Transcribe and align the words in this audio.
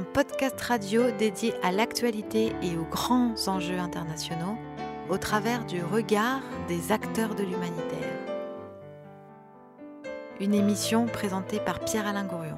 Un 0.00 0.04
podcast 0.14 0.58
radio 0.62 1.10
dédié 1.18 1.52
à 1.62 1.72
l'actualité 1.72 2.52
et 2.62 2.78
aux 2.78 2.86
grands 2.90 3.34
enjeux 3.48 3.78
internationaux 3.78 4.56
au 5.10 5.18
travers 5.18 5.66
du 5.66 5.82
regard 5.82 6.40
des 6.68 6.90
acteurs 6.90 7.34
de 7.34 7.42
l'humanitaire. 7.42 8.16
Une 10.40 10.54
émission 10.54 11.04
présentée 11.04 11.58
par 11.58 11.80
Pierre-Alain 11.80 12.24
Gourion. 12.24 12.56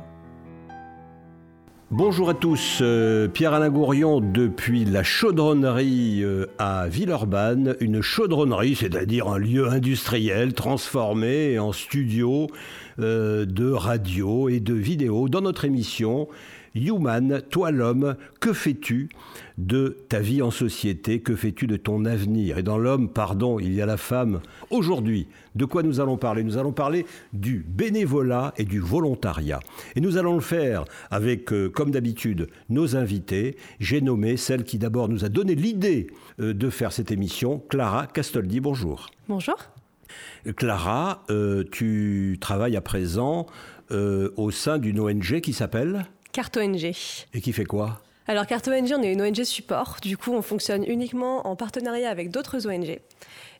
Bonjour 1.90 2.30
à 2.30 2.34
tous, 2.34 2.78
euh, 2.80 3.26
Pierre-Alain 3.26 3.70
Gourion 3.70 4.20
depuis 4.20 4.84
la 4.84 5.02
chaudronnerie 5.02 6.22
euh, 6.22 6.46
à 6.58 6.86
Villeurbanne. 6.86 7.74
Une 7.80 8.02
chaudronnerie, 8.02 8.76
c'est-à-dire 8.76 9.26
un 9.26 9.38
lieu 9.38 9.68
industriel 9.68 10.54
transformé 10.54 11.58
en 11.58 11.72
studio 11.72 12.46
euh, 13.00 13.44
de 13.46 13.70
radio 13.72 14.48
et 14.48 14.60
de 14.60 14.74
vidéo 14.74 15.28
dans 15.28 15.40
notre 15.40 15.64
émission 15.64 16.28
Human, 16.74 17.42
toi 17.50 17.70
l'homme, 17.70 18.16
que 18.40 18.52
fais-tu 18.52 19.10
de 19.58 19.98
ta 20.08 20.20
vie 20.20 20.40
en 20.40 20.50
société? 20.50 21.20
Que 21.20 21.36
fais-tu 21.36 21.66
de 21.66 21.76
ton 21.76 22.06
avenir? 22.06 22.56
Et 22.56 22.62
dans 22.62 22.78
l'homme, 22.78 23.10
pardon, 23.10 23.58
il 23.58 23.74
y 23.74 23.82
a 23.82 23.86
la 23.86 23.98
femme. 23.98 24.40
Aujourd'hui, 24.70 25.28
de 25.54 25.66
quoi 25.66 25.82
nous 25.82 26.00
allons 26.00 26.16
parler? 26.16 26.42
Nous 26.42 26.56
allons 26.56 26.72
parler 26.72 27.04
du 27.34 27.64
bénévolat 27.68 28.54
et 28.56 28.64
du 28.64 28.80
volontariat. 28.80 29.60
Et 29.96 30.00
nous 30.00 30.16
allons 30.16 30.34
le 30.34 30.40
faire 30.40 30.84
avec, 31.10 31.52
euh, 31.52 31.68
comme 31.68 31.90
d'habitude, 31.90 32.48
nos 32.70 32.96
invités. 32.96 33.56
J'ai 33.78 34.00
nommé 34.00 34.38
celle 34.38 34.64
qui 34.64 34.78
d'abord 34.78 35.10
nous 35.10 35.26
a 35.26 35.28
donné 35.28 35.54
l'idée 35.54 36.06
euh, 36.40 36.54
de 36.54 36.70
faire 36.70 36.92
cette 36.92 37.12
émission, 37.12 37.62
Clara 37.68 38.06
Castoldi. 38.06 38.60
Bonjour. 38.60 39.10
Bonjour. 39.28 39.56
Clara, 40.56 41.22
euh, 41.30 41.64
tu 41.70 42.38
travailles 42.40 42.76
à 42.76 42.82
présent 42.82 43.46
au 44.36 44.50
sein 44.50 44.78
d'une 44.78 45.00
ONG 45.00 45.42
qui 45.42 45.52
s'appelle? 45.52 46.06
Carte 46.32 46.56
ONG. 46.56 46.92
Et 47.34 47.40
qui 47.40 47.52
fait 47.52 47.66
quoi? 47.66 48.00
Alors, 48.26 48.46
Carte 48.46 48.68
ONG, 48.68 48.90
on 48.96 49.02
est 49.02 49.12
une 49.12 49.20
ONG 49.20 49.44
support. 49.44 49.98
Du 50.00 50.16
coup, 50.16 50.32
on 50.32 50.40
fonctionne 50.42 50.84
uniquement 50.86 51.46
en 51.46 51.56
partenariat 51.56 52.08
avec 52.08 52.30
d'autres 52.30 52.66
ONG. 52.66 52.88
Et 52.88 53.00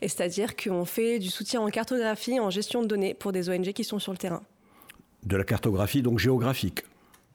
c'est-à-dire 0.09 0.56
qu'on 0.56 0.84
fait 0.84 1.19
du 1.19 1.29
soutien 1.29 1.61
en 1.61 1.69
cartographie, 1.69 2.41
en 2.41 2.48
gestion 2.48 2.83
de 2.83 2.87
données 2.87 3.12
pour 3.12 3.33
des 3.33 3.51
ONG 3.51 3.73
qui 3.73 3.84
sont 3.84 3.98
sur 3.98 4.12
le 4.12 4.19
terrain. 4.19 4.42
De 5.25 5.37
la 5.37 5.45
cartographie, 5.45 6.01
donc 6.01 6.19
géographique 6.19 6.83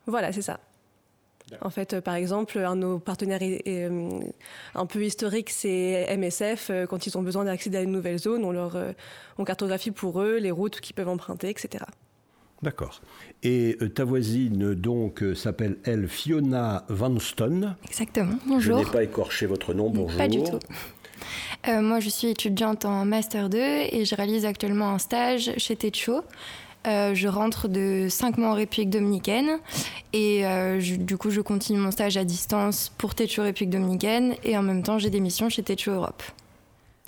Voilà, 0.07 0.33
c'est 0.33 0.41
ça. 0.41 0.59
En 1.61 1.69
fait, 1.69 1.93
euh, 1.93 2.01
par 2.01 2.15
exemple, 2.15 2.57
un 2.57 2.75
de 2.75 2.81
nos 2.81 2.99
partenaires 2.99 3.39
euh, 3.41 4.19
un 4.75 4.85
peu 4.85 5.05
historiques, 5.05 5.49
c'est 5.49 6.07
MSF. 6.17 6.69
Euh, 6.69 6.85
quand 6.85 7.07
ils 7.07 7.17
ont 7.17 7.21
besoin 7.21 7.45
d'accéder 7.45 7.77
à 7.77 7.81
une 7.81 7.91
nouvelle 7.91 8.19
zone, 8.19 8.43
on 8.43 8.51
leur 8.51 8.75
on 9.37 9.45
cartographie 9.45 9.91
pour 9.91 10.21
eux 10.21 10.37
les 10.37 10.51
routes 10.51 10.81
qu'ils 10.81 10.95
peuvent 10.95 11.07
emprunter, 11.07 11.49
etc. 11.49 11.85
D'accord. 12.63 13.01
Et 13.43 13.77
euh, 13.81 13.89
ta 13.89 14.03
voisine, 14.03 14.73
donc, 14.73 15.21
euh, 15.21 15.35
s'appelle, 15.35 15.77
elle, 15.83 16.07
Fiona 16.07 16.85
Vanston. 16.89 17.75
Exactement. 17.85 18.35
Bonjour. 18.47 18.79
Je 18.79 18.85
n'ai 18.85 18.91
pas 18.91 19.03
écorché 19.03 19.45
votre 19.45 19.73
nom. 19.73 19.89
Bonjour. 19.89 20.17
Pas 20.17 20.27
du 20.27 20.41
tout. 20.41 20.59
Euh, 21.67 21.81
moi, 21.81 21.99
je 21.99 22.09
suis 22.09 22.27
étudiante 22.29 22.85
en 22.85 23.05
Master 23.05 23.49
2 23.49 23.57
et 23.57 24.05
je 24.05 24.15
réalise 24.15 24.45
actuellement 24.45 24.89
un 24.89 24.97
stage 24.97 25.51
chez 25.57 25.75
Techo. 25.75 26.21
je 26.85 27.27
rentre 27.27 27.67
de 27.67 28.07
5 28.09 28.37
mois 28.37 28.49
en 28.49 28.53
République 28.53 28.89
dominicaine 28.89 29.59
et 30.13 30.43
du 30.79 31.17
coup, 31.17 31.29
je 31.29 31.41
continue 31.41 31.79
mon 31.79 31.91
stage 31.91 32.15
à 32.15 32.23
distance 32.23 32.91
pour 32.97 33.15
Techo 33.15 33.41
République 33.41 33.71
dominicaine 33.71 34.35
et 34.43 34.57
en 34.57 34.63
même 34.63 34.83
temps, 34.83 34.97
j'ai 34.97 35.09
des 35.09 35.19
missions 35.19 35.49
chez 35.49 35.63
Techo 35.63 35.91
Europe. 35.91 36.23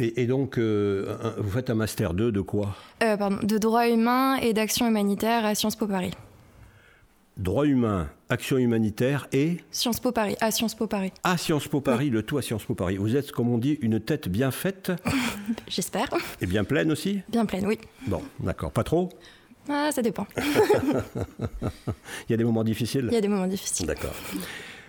Et, 0.02 0.28
donc, 0.28 0.58
euh, 0.58 1.18
vous 1.38 1.50
faites 1.52 1.70
un 1.70 1.76
master 1.76 2.14
2 2.14 2.32
de 2.32 2.40
quoi? 2.40 2.74
Euh, 3.04 3.18
Pardon, 3.18 3.38
de 3.44 3.58
droit 3.58 3.90
humain 3.90 4.38
et 4.38 4.54
d'action 4.54 4.88
humanitaire 4.88 5.46
à 5.46 5.56
Sciences 5.56 5.76
Po 5.76 5.88
Paris. 5.88 6.12
Droit 7.36 7.66
humain, 7.66 8.08
action 8.30 8.58
humanitaire 8.58 9.28
et? 9.34 9.58
Sciences 9.72 10.00
Po 10.00 10.14
Paris, 10.14 10.38
à 10.40 10.52
Sciences 10.52 10.76
Po 10.76 10.88
Paris. 10.88 11.12
À 11.26 11.38
Sciences 11.38 11.68
Po 11.68 11.82
Paris, 11.82 12.09
le 12.09 12.24
tout 12.24 12.38
à 12.38 12.42
Sciences 12.42 12.64
Po 12.64 12.76
Paris. 12.76 12.96
Vous 12.96 13.18
êtes, 13.18 13.34
comme 13.34 13.50
on 13.50 13.58
dit, 13.58 13.78
une 13.82 14.00
tête 14.00 14.30
bien 14.30 14.52
faite 14.52 14.94
J'espère. 15.68 16.08
Et 16.40 16.46
bien 16.46 16.64
pleine 16.64 16.92
aussi? 16.94 17.20
Bien 17.28 17.46
pleine, 17.46 17.66
oui. 17.66 17.78
Bon, 18.08 18.22
d'accord. 18.40 18.72
Pas 18.72 18.84
trop? 18.84 19.09
Ah, 19.68 19.90
Ça 19.92 20.02
dépend. 20.02 20.28
Il 20.38 22.32
y 22.32 22.34
a 22.34 22.38
des 22.38 22.46
moments 22.46 22.64
difficiles? 22.64 23.08
Il 23.09 23.14
y 23.16 23.18
a 23.18 23.22
des 23.22 23.28
moments 23.28 23.48
difficiles. 23.48 23.86
D'accord. 23.86 24.16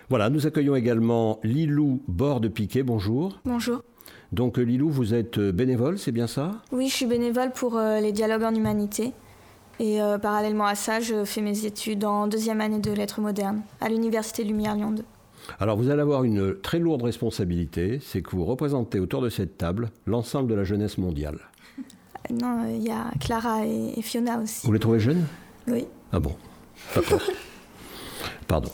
Voilà, 0.09 0.29
nous 0.29 0.47
accueillons 0.47 0.75
également 0.75 1.39
Lilou 1.43 2.01
Borde-Piquet. 2.07 2.83
Bonjour. 2.83 3.39
Bonjour. 3.43 3.81
Donc 4.31 4.57
euh, 4.57 4.61
Lilou, 4.61 4.89
vous 4.89 5.13
êtes 5.13 5.37
euh, 5.37 5.51
bénévole, 5.51 5.99
c'est 5.99 6.11
bien 6.11 6.27
ça? 6.27 6.51
Oui, 6.71 6.87
je 6.87 6.95
suis 6.95 7.05
bénévole 7.05 7.51
pour 7.51 7.77
euh, 7.77 7.99
les 7.99 8.11
dialogues 8.11 8.43
en 8.43 8.55
humanité. 8.55 9.11
Et 9.79 9.97
parallèlement 10.21 10.67
à 10.67 10.75
ça, 10.75 10.99
je 10.99 11.25
fais 11.25 11.41
mes 11.41 11.65
études 11.65 12.05
en 12.05 12.27
deuxième 12.27 12.61
année 12.61 12.77
de 12.77 12.91
lettres 12.91 13.19
modernes 13.19 13.61
à 13.79 13.89
l'Université 13.89 14.43
Lumière 14.43 14.75
Lyon 14.75 14.91
2. 14.91 15.03
Alors 15.59 15.75
vous 15.75 15.89
allez 15.89 16.03
avoir 16.03 16.23
une 16.23 16.55
très 16.61 16.77
lourde 16.77 17.01
responsabilité, 17.01 17.99
c'est 17.99 18.21
que 18.21 18.29
vous 18.35 18.45
représentez 18.45 18.99
autour 18.99 19.23
de 19.23 19.29
cette 19.29 19.57
table 19.57 19.89
l'ensemble 20.05 20.51
de 20.51 20.53
la 20.53 20.65
jeunesse 20.65 20.99
mondiale. 20.99 21.39
Non, 22.29 22.65
il 22.69 22.83
y 22.83 22.91
a 22.91 23.05
Clara 23.19 23.65
et 23.65 23.99
Fiona 24.03 24.39
aussi. 24.39 24.67
Vous 24.67 24.73
les 24.73 24.77
trouvez 24.77 24.99
jeunes? 24.99 25.25
Oui. 25.67 25.87
Ah 26.11 26.19
bon. 26.19 26.35
Pardon. 28.47 28.69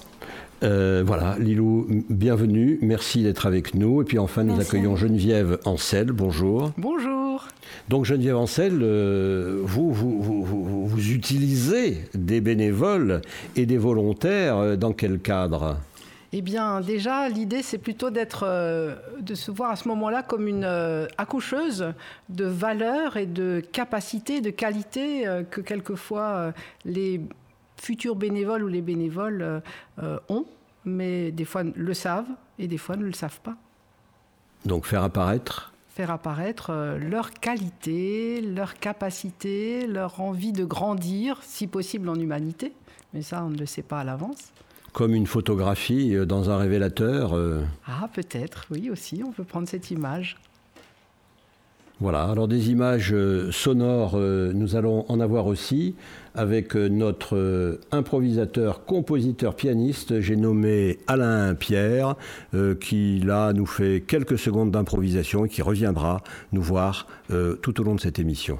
Euh, 0.63 1.03
voilà, 1.05 1.35
Lilou, 1.37 1.85
bienvenue, 2.09 2.79
merci 2.81 3.21
d'être 3.21 3.45
avec 3.45 3.75
nous. 3.75 4.01
Et 4.01 4.05
puis 4.05 4.17
enfin, 4.17 4.43
nous 4.43 4.59
accueillons 4.59 4.95
Geneviève 4.95 5.59
Ancel, 5.65 6.11
bonjour. 6.11 6.71
Bonjour. 6.77 7.47
Donc 7.89 8.05
Geneviève 8.05 8.37
Ancel, 8.37 8.79
euh, 8.81 9.61
vous, 9.63 9.93
vous, 9.93 11.11
utilisez 11.11 11.99
des 12.15 12.41
bénévoles 12.41 13.21
et 13.55 13.67
des 13.67 13.77
volontaires 13.77 14.57
euh, 14.57 14.75
dans 14.75 14.93
quel 14.93 15.19
cadre? 15.19 15.77
Eh 16.33 16.41
bien, 16.41 16.81
déjà, 16.81 17.29
l'idée, 17.29 17.61
c'est 17.61 17.77
plutôt 17.77 18.09
d'être, 18.09 18.45
de 19.21 19.35
se 19.35 19.49
voir 19.49 19.71
à 19.71 19.75
ce 19.77 19.87
moment-là 19.87 20.23
comme 20.23 20.47
une 20.47 20.65
accoucheuse 21.17 21.93
de 22.27 22.43
valeurs 22.43 23.15
et 23.15 23.25
de 23.25 23.61
capacités, 23.71 24.41
de 24.41 24.49
qualités 24.49 25.23
que 25.49 25.61
quelquefois 25.61 26.51
les 26.83 27.21
futurs 27.79 28.15
bénévoles 28.15 28.63
ou 28.63 28.67
les 28.67 28.81
bénévoles 28.81 29.41
euh, 29.41 29.59
euh, 30.01 30.19
ont, 30.29 30.45
mais 30.85 31.31
des 31.31 31.45
fois 31.45 31.63
le 31.63 31.93
savent 31.93 32.29
et 32.59 32.67
des 32.67 32.77
fois 32.77 32.95
ne 32.95 33.05
le 33.05 33.13
savent 33.13 33.39
pas. 33.41 33.55
Donc 34.65 34.85
faire 34.85 35.03
apparaître 35.03 35.73
Faire 35.89 36.11
apparaître 36.11 36.69
euh, 36.69 36.97
leur 36.99 37.31
qualité, 37.31 38.41
leur 38.41 38.75
capacité, 38.75 39.87
leur 39.87 40.21
envie 40.21 40.51
de 40.51 40.63
grandir, 40.63 41.39
si 41.41 41.65
possible 41.65 42.09
en 42.09 42.15
humanité, 42.15 42.73
mais 43.13 43.21
ça 43.21 43.43
on 43.43 43.49
ne 43.49 43.57
le 43.57 43.65
sait 43.65 43.81
pas 43.81 44.01
à 44.01 44.03
l'avance. 44.03 44.51
Comme 44.93 45.13
une 45.13 45.27
photographie 45.27 46.15
dans 46.25 46.49
un 46.49 46.57
révélateur 46.57 47.37
Ah 47.85 48.09
peut-être, 48.11 48.65
oui 48.71 48.89
aussi, 48.89 49.21
on 49.23 49.31
peut 49.31 49.43
prendre 49.43 49.67
cette 49.67 49.91
image. 49.91 50.37
Voilà, 51.99 52.25
alors 52.25 52.47
des 52.47 52.69
images 52.69 53.11
euh, 53.11 53.51
sonores, 53.51 54.13
euh, 54.13 54.51
nous 54.53 54.75
allons 54.75 55.05
en 55.07 55.19
avoir 55.19 55.47
aussi 55.47 55.95
avec 56.35 56.75
euh, 56.75 56.89
notre 56.89 57.79
improvisateur, 57.91 58.85
compositeur, 58.85 59.55
pianiste, 59.55 60.21
j'ai 60.21 60.35
nommé 60.35 60.99
Alain 61.07 61.55
Pierre, 61.55 62.15
qui 62.79 63.19
là 63.19 63.51
nous 63.53 63.65
fait 63.65 64.03
quelques 64.05 64.37
secondes 64.37 64.69
d'improvisation 64.69 65.45
et 65.45 65.49
qui 65.49 65.63
reviendra 65.63 66.21
nous 66.51 66.61
voir 66.61 67.07
tout 67.61 67.81
au 67.81 67.83
long 67.83 67.95
de 67.95 67.99
cette 67.99 68.19
émission. 68.19 68.57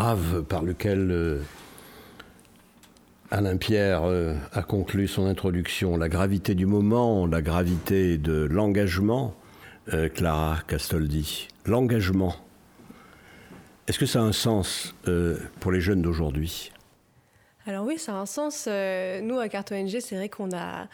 Grave 0.00 0.44
par 0.44 0.62
lequel 0.62 1.10
euh, 1.10 1.42
Alain 3.30 3.58
Pierre 3.58 4.04
euh, 4.04 4.34
a 4.54 4.62
conclu 4.62 5.06
son 5.06 5.26
introduction, 5.26 5.98
la 5.98 6.08
gravité 6.08 6.54
du 6.54 6.64
moment, 6.64 7.26
la 7.26 7.42
gravité 7.42 8.16
de 8.16 8.48
l'engagement, 8.50 9.34
euh, 9.92 10.08
Clara 10.08 10.60
Castoldi, 10.66 11.48
l'engagement. 11.66 12.34
Est-ce 13.88 13.98
que 13.98 14.06
ça 14.06 14.20
a 14.20 14.22
un 14.22 14.32
sens 14.32 14.94
pour 15.60 15.70
les 15.70 15.82
jeunes 15.82 16.00
d'aujourd'hui? 16.00 16.72
Alors 17.66 17.84
oui, 17.84 17.98
ça 17.98 18.12
a 18.12 18.16
un 18.16 18.26
sens. 18.26 18.66
nous, 18.66 19.38
à 19.38 19.48
Carte 19.50 19.70
ONG, 19.72 20.00
c'est 20.00 20.16
vrai 20.16 20.30
qu'on 20.30 20.56
a, 20.56 20.88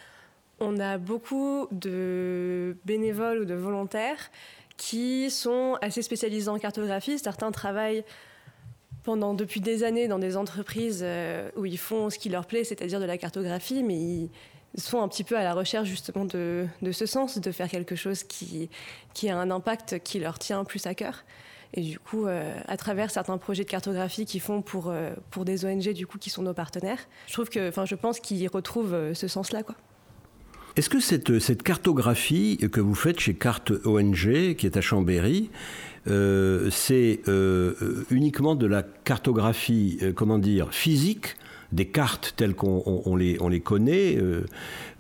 on 0.59 0.81
a 0.81 0.99
beaucoup 0.99 1.69
de 1.71 2.77
bénévoles 2.85 3.39
ou 3.39 3.45
de 3.45 3.55
volontaires 3.55 4.33
qui 4.77 5.31
sont 5.31 5.79
assez 5.81 6.03
spécialisés 6.03 6.49
en 6.49 6.59
cartographie. 6.59 7.21
Certains 7.21 7.53
travaillent 7.53 8.03
depuis 9.15 9.61
des 9.61 9.85
années 9.85 10.09
dans 10.09 10.19
des 10.19 10.37
entreprises 10.37 11.01
euh, 11.03 11.49
où 11.57 11.65
ils 11.65 11.79
font 11.79 12.11
ce 12.11 12.19
qui 12.19 12.29
leur 12.29 12.47
plaît, 12.47 12.65
c'est-à-dire 12.65 12.99
de 12.99 13.05
la 13.05 13.19
cartographie, 13.19 13.83
mais 13.85 14.29
sont 14.79 15.01
un 15.01 15.09
petit 15.09 15.25
peu 15.25 15.39
à 15.39 15.45
la 15.45 15.55
recherche 15.55 15.89
justement 15.89 16.25
de, 16.25 16.67
ce 16.93 17.07
sens, 17.07 17.39
de 17.39 17.53
faire 17.53 17.69
quelque 17.69 17.95
chose 17.95 18.25
qui, 18.25 18.69
a 19.29 19.37
un 19.37 19.51
impact 19.51 20.01
qui 20.01 20.19
leur 20.19 20.39
tient 20.39 20.65
plus 20.65 20.87
à 20.87 20.95
cœur. 20.95 21.25
Et 21.75 21.81
du 21.81 21.99
coup, 21.99 22.27
euh, 22.27 22.55
à 22.69 22.77
travers 22.77 23.11
certains 23.11 23.39
projets 23.39 23.65
de 23.65 23.69
cartographie 23.69 24.25
qu'ils 24.25 24.41
font 24.41 24.63
pour, 24.63 24.89
euh, 24.89 25.13
pour 25.31 25.45
des 25.45 25.65
ONG 25.65 25.93
du 25.93 26.07
coup, 26.07 26.19
qui 26.19 26.31
sont 26.31 26.43
nos 26.43 26.55
partenaires, 26.55 27.01
je, 27.27 27.33
trouve 27.33 27.49
que, 27.49 27.71
je 27.85 27.95
pense 27.95 28.21
qu'ils 28.21 28.47
retrouvent 28.49 29.15
ce 29.15 29.29
sens-là. 29.29 29.63
Quoi. 29.63 29.77
Est-ce 30.77 30.91
que 30.91 31.01
cette, 31.01 31.63
cartographie 31.63 32.59
que 32.71 32.81
vous 32.81 32.95
faites 32.95 33.19
chez 33.19 33.35
Carte 33.35 33.73
ONG, 33.85 34.55
qui 34.57 34.67
est 34.67 34.77
à 34.77 34.81
Chambéry, 34.81 35.51
c'est 36.07 37.21
uniquement 38.11 38.55
de 38.55 38.67
la 38.67 38.83
cartographie, 38.83 39.99
comment 40.15 40.39
dire, 40.39 40.73
physique 40.73 41.37
des 41.73 41.87
cartes 41.87 42.35
telles 42.37 42.55
qu'on 42.55 43.17
les, 43.17 43.37
on 43.41 43.49
les, 43.49 43.61
connaît. 43.61 44.17
Euh, 44.17 44.45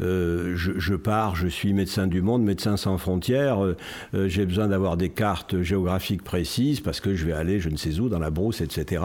euh, 0.00 0.55
je, 0.56 0.94
pars, 0.94 1.37
je 1.37 1.49
suis 1.49 1.73
médecin 1.73 2.06
du 2.06 2.23
monde, 2.23 2.43
médecin 2.43 2.76
sans 2.76 2.99
frontières. 2.99 3.64
Euh, 3.64 3.76
j'ai 4.28 4.46
besoin 4.46 4.69
d'avoir 4.69 4.96
des 4.96 5.11
cartes 5.11 5.62
géographiques 5.62 6.23
précises 6.23 6.81
parce 6.81 7.00
que 7.00 7.14
je 7.14 7.26
vais 7.26 7.32
aller 7.32 7.61
je 7.61 7.69
ne 7.69 7.76
sais 7.76 7.99
où, 8.00 8.08
dans 8.08 8.19
la 8.19 8.31
brousse, 8.31 8.61
etc. 8.61 9.02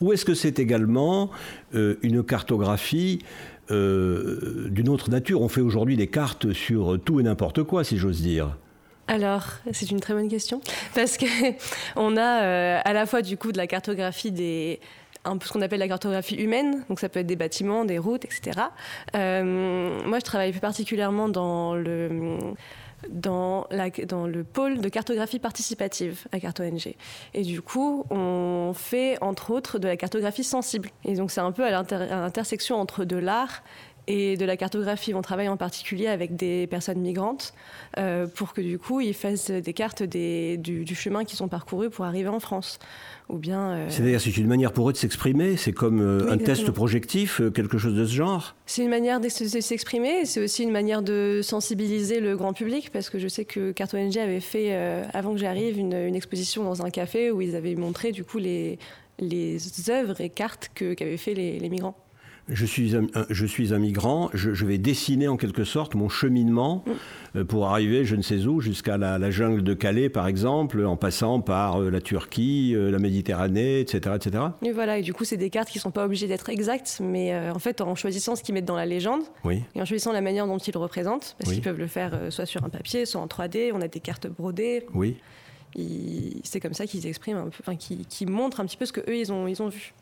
Ou 0.00 0.12
est-ce 0.12 0.24
que 0.24 0.34
c'est 0.34 0.58
également 0.58 1.30
une 2.02 2.22
cartographie 2.22 3.18
d'une 3.70 4.88
autre 4.88 5.10
nature 5.10 5.42
On 5.42 5.48
fait 5.48 5.60
aujourd'hui 5.60 5.96
des 5.96 6.08
cartes 6.08 6.52
sur 6.52 6.98
tout 7.04 7.20
et 7.20 7.22
n'importe 7.22 7.62
quoi, 7.62 7.84
si 7.84 7.96
j'ose 7.96 8.20
dire. 8.22 8.56
Alors, 9.06 9.44
c'est 9.72 9.90
une 9.90 10.00
très 10.00 10.14
bonne 10.14 10.28
question 10.28 10.60
parce 10.94 11.16
que 11.16 11.26
on 11.96 12.16
a 12.16 12.78
à 12.78 12.92
la 12.92 13.06
fois 13.06 13.22
du 13.22 13.36
coup 13.36 13.52
de 13.52 13.58
la 13.58 13.66
cartographie 13.66 14.32
des 14.32 14.80
un 15.24 15.38
peu 15.38 15.46
ce 15.46 15.52
qu'on 15.52 15.62
appelle 15.62 15.80
la 15.80 15.88
cartographie 15.88 16.36
humaine, 16.36 16.84
donc 16.88 17.00
ça 17.00 17.08
peut 17.08 17.20
être 17.20 17.26
des 17.26 17.36
bâtiments, 17.36 17.84
des 17.84 17.98
routes, 17.98 18.24
etc. 18.24 18.60
Euh, 19.16 20.02
moi, 20.06 20.18
je 20.18 20.24
travaille 20.24 20.50
plus 20.52 20.60
particulièrement 20.60 21.28
dans 21.28 21.74
le 21.74 22.10
dans, 23.10 23.66
le 23.70 24.42
pôle 24.42 24.80
de 24.80 24.88
cartographie 24.88 25.38
participative 25.38 26.26
à 26.32 26.40
CartoNG. 26.40 26.94
Et 27.34 27.42
du 27.42 27.62
coup, 27.62 28.04
on 28.10 28.72
fait 28.74 29.18
entre 29.20 29.50
autres 29.50 29.78
de 29.78 29.88
la 29.88 29.96
cartographie 29.96 30.44
sensible. 30.44 30.90
Et 31.04 31.14
donc 31.14 31.30
c'est 31.30 31.40
un 31.40 31.52
peu 31.52 31.64
à 31.64 31.70
l'intersection 31.70 32.76
entre 32.76 33.04
de 33.04 33.16
l'art 33.16 33.62
et 34.06 34.36
de 34.36 34.44
la 34.44 34.56
cartographie. 34.56 35.14
On 35.14 35.22
travaille 35.22 35.48
en 35.48 35.56
particulier 35.56 36.06
avec 36.06 36.36
des 36.36 36.66
personnes 36.66 37.00
migrantes 37.00 37.54
euh, 37.98 38.26
pour 38.26 38.52
que 38.52 38.60
du 38.60 38.78
coup 38.78 39.00
ils 39.00 39.14
fassent 39.14 39.50
des 39.50 39.72
cartes 39.72 40.02
des, 40.02 40.56
du, 40.56 40.94
chemin 40.94 41.24
qu'ils 41.24 41.42
ont 41.42 41.48
parcouru 41.48 41.90
pour 41.90 42.04
arriver 42.04 42.28
en 42.28 42.40
France. 42.40 42.78
Ou 43.30 43.38
bien. 43.38 43.70
Euh, 43.70 43.86
C'est-à-dire 43.88 44.20
c'est 44.20 44.36
une 44.36 44.46
manière 44.46 44.72
pour 44.72 44.90
eux 44.90 44.92
de 44.92 44.98
s'exprimer. 44.98 45.56
C'est 45.56 45.72
comme 45.72 46.00
euh, 46.00 46.30
un 46.30 46.36
test 46.36 46.70
projectif, 46.70 47.40
quelque 47.54 47.78
chose 47.78 47.94
de 47.94 48.04
ce 48.04 48.12
genre? 48.12 48.54
C'est 48.66 48.82
une 48.82 48.90
manière 48.90 49.20
de 49.20 49.28
s'exprimer. 49.28 50.26
C'est 50.26 50.42
aussi 50.42 50.62
une 50.62 50.70
manière 50.70 51.02
de 51.02 51.40
sensibiliser 51.42 52.20
le 52.20 52.36
grand 52.36 52.52
public 52.52 52.90
parce 52.92 53.08
que 53.08 53.18
je 53.18 53.28
sais 53.28 53.44
que 53.44 53.72
Carte 53.72 53.94
ONG 53.94 54.18
avait 54.18 54.40
fait 54.40 54.74
avant 55.14 55.32
que 55.32 55.38
j'arrive 55.38 55.78
une, 55.78 55.94
une, 55.94 56.14
exposition 56.14 56.64
dans 56.64 56.84
un 56.84 56.90
café 56.90 57.30
où 57.30 57.40
ils 57.40 57.56
avaient 57.56 57.74
montré 57.74 58.12
du 58.12 58.24
coup 58.24 58.38
les 58.38 58.78
les 59.20 59.58
œuvres 59.90 60.20
et 60.20 60.28
cartes 60.28 60.70
qu'avaient 60.74 61.16
fait 61.16 61.34
les, 61.34 61.58
les 61.58 61.68
migrants 61.68 61.96
je 62.48 62.66
suis 62.66 62.94
un, 62.94 63.06
je 63.30 63.46
suis 63.46 63.72
un 63.72 63.78
migrant, 63.78 64.28
je, 64.34 64.64
vais 64.64 64.78
dessiner 64.78 65.28
en 65.28 65.36
quelque 65.36 65.64
sorte 65.64 65.94
mon 65.94 66.08
cheminement 66.08 66.84
mm. 66.86 66.90
euh, 67.38 67.44
pour 67.44 67.66
arriver 67.68 68.04
je 68.04 68.16
ne 68.16 68.22
sais 68.22 68.46
où, 68.46 68.60
jusqu'à 68.60 68.98
la, 68.98 69.30
jungle 69.30 69.62
de 69.62 69.74
Calais 69.74 70.08
par 70.08 70.26
exemple, 70.26 70.84
en 70.84 70.96
passant 70.96 71.40
par 71.40 71.80
euh, 71.80 71.90
la 71.90 72.00
Turquie, 72.00 72.72
euh, 72.74 72.90
la 72.90 72.98
Méditerranée, 72.98 73.80
etc. 73.80 74.16
etc. 74.16 74.44
Et 74.62 74.72
voilà, 74.72 74.98
et 74.98 75.02
du 75.02 75.14
coup 75.14 75.24
c'est 75.24 75.36
des 75.36 75.50
cartes 75.50 75.68
qui 75.68 75.78
ne 75.78 75.82
sont 75.82 75.90
pas 75.90 76.04
obligées 76.04 76.26
d'être 76.26 76.48
exactes, 76.50 76.98
mais 77.02 77.36
en 77.50 77.58
fait 77.58 77.80
en 77.80 77.94
choisissant 77.94 78.36
ce 78.36 78.42
qu'ils 78.42 78.54
mettent 78.54 78.64
dans 78.64 78.76
la 78.76 78.86
légende, 78.86 79.22
et 79.50 79.80
en 79.80 79.84
choisissant 79.84 80.12
la 80.12 80.20
manière 80.20 80.46
dont 80.46 80.58
ils 80.58 80.72
le 80.72 80.80
représentent, 80.80 81.36
parce 81.38 81.52
qu'ils 81.52 81.62
peuvent 81.62 81.78
le 81.78 81.86
faire 81.86 82.18
soit 82.30 82.46
sur 82.46 82.64
un 82.64 82.68
papier, 82.68 83.06
soit 83.06 83.20
en 83.20 83.26
3D, 83.26 83.70
on 83.72 83.80
a 83.80 83.88
des 83.88 84.00
cartes 84.00 84.26
brodées. 84.26 84.86
Oui. 84.94 85.16
C'est 86.44 86.60
comme 86.60 86.74
ça 86.74 86.86
qu'ils 86.86 87.06
expriment, 87.06 87.38
un 87.38 87.48
peu, 87.48 87.58
enfin, 87.60 87.76
qui, 87.76 88.26
montrent 88.26 88.60
un 88.60 88.66
petit 88.66 88.76
peu 88.76 88.86
ce 88.86 88.92
qu'eux 88.92 89.16
ils 89.16 89.32
ont, 89.32 89.48
ils 89.48 89.62
ont 89.62 89.68
vu. 89.68 89.92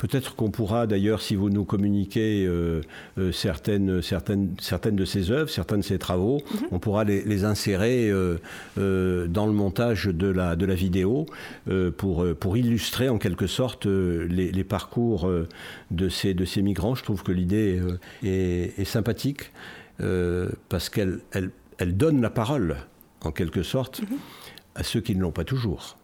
Peut-être 0.00 0.34
qu'on 0.34 0.50
pourra 0.50 0.86
d'ailleurs, 0.86 1.20
si 1.20 1.34
vous 1.34 1.50
nous 1.50 1.66
communiquez 1.66 2.46
euh, 2.46 2.80
euh, 3.18 3.32
certaines, 3.32 4.00
certaines, 4.00 4.54
certaines 4.58 4.96
de 4.96 5.04
ces 5.04 5.30
œuvres, 5.30 5.50
certains 5.50 5.76
de 5.76 5.82
ces 5.82 5.98
travaux, 5.98 6.40
mhm. 6.54 6.68
on 6.70 6.78
pourra 6.78 7.04
les, 7.04 7.44
insérer 7.44 8.08
euh, 8.10 9.26
dans 9.26 9.46
le 9.46 9.52
montage 9.52 10.06
de 10.06 10.26
la, 10.26 10.56
de 10.56 10.64
la 10.64 10.74
vidéo 10.74 11.26
pour, 11.98 12.24
pour 12.34 12.56
illustrer 12.56 13.10
en 13.10 13.18
quelque 13.18 13.46
sorte 13.46 13.84
les, 13.84 14.64
parcours 14.64 15.30
de, 15.90 16.08
ces, 16.08 16.32
de 16.32 16.46
ces 16.46 16.62
migrants. 16.62 16.94
Je 16.94 17.02
trouve 17.02 17.22
que 17.22 17.32
l'idée 17.32 17.82
est, 18.22 18.84
sympathique 18.84 19.52
parce 19.98 20.88
qu'elle 20.88 21.20
elle, 21.32 21.50
elle, 21.76 21.96
donne 21.96 22.22
la 22.22 22.30
parole 22.30 22.76
en 23.20 23.32
quelque 23.32 23.62
sorte 23.62 24.00
mhm. 24.00 24.16
à 24.76 24.82
ceux 24.82 25.00
qui 25.00 25.14
ne 25.14 25.20
l'ont 25.20 25.30
pas 25.30 25.44
toujours. 25.44 25.98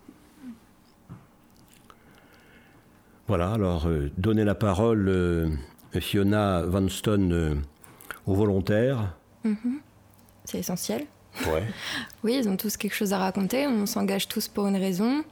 Voilà, 3.28 3.52
alors 3.52 3.87
euh, 3.87 4.11
donner 4.17 4.44
la 4.44 4.55
parole, 4.55 5.08
euh, 5.08 5.50
Fiona 6.00 6.62
Vanston, 6.62 7.31
euh, 7.32 7.55
aux 8.26 8.34
volontaires. 8.34 9.14
Mhm. 9.44 9.81
C'est 10.44 10.58
essentiel. 10.58 11.06
Ouais. 11.46 11.64
oui, 12.25 12.38
ils 12.40 12.49
ont 12.49 12.56
tous 12.56 12.76
quelque 12.76 12.94
chose 12.94 13.12
à 13.12 13.19
raconter, 13.19 13.67
on 13.67 13.87
s'engage 13.87 14.28
tous 14.28 14.46
pour 14.49 14.67
une 14.69 14.76
raison. 14.76 15.25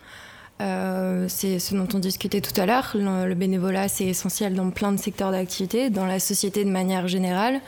c'est 0.59 1.59
ce 1.59 1.75
dont 1.75 1.89
on 1.95 1.99
discutait 1.99 2.41
tout 2.41 2.59
à 2.61 2.67
l'heure. 2.67 2.91
Le, 2.95 3.29
le, 3.29 3.35
bénévolat, 3.35 3.89
c'est 3.89 4.07
essentiel 4.07 4.55
dans 4.55 4.71
plein 4.71 4.93
de 4.93 4.99
secteurs 4.99 5.31
d'activité, 5.31 5.89
dans 5.91 6.07
la 6.07 6.19
société 6.19 6.65
de 6.65 6.71
manière 6.71 7.07
générale. 7.07 7.61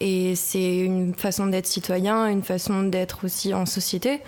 Et 0.00 0.34
c'est 0.36 0.78
une 0.78 1.14
façon 1.14 1.46
d'être 1.46 1.66
citoyen, 1.66 2.26
une 2.26 2.42
façon 2.42 2.84
d'être 2.84 3.24
aussi 3.24 3.54
en 3.54 3.66
société. 3.66 4.20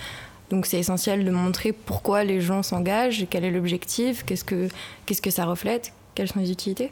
Donc 0.50 0.66
c'est 0.66 0.78
essentiel 0.78 1.24
de 1.24 1.30
montrer 1.30 1.72
pourquoi 1.72 2.24
les 2.24 2.40
gens 2.40 2.62
s'engagent, 2.62 3.26
quel 3.30 3.44
est 3.44 3.50
l'objectif, 3.50 4.24
qu'est-ce 4.24 4.44
que, 4.44 4.68
qu'est-ce 5.04 5.22
que 5.22 5.30
ça 5.30 5.44
reflète, 5.44 5.92
quelles 6.14 6.28
sont 6.28 6.40
les 6.40 6.50
utilités 6.50 6.90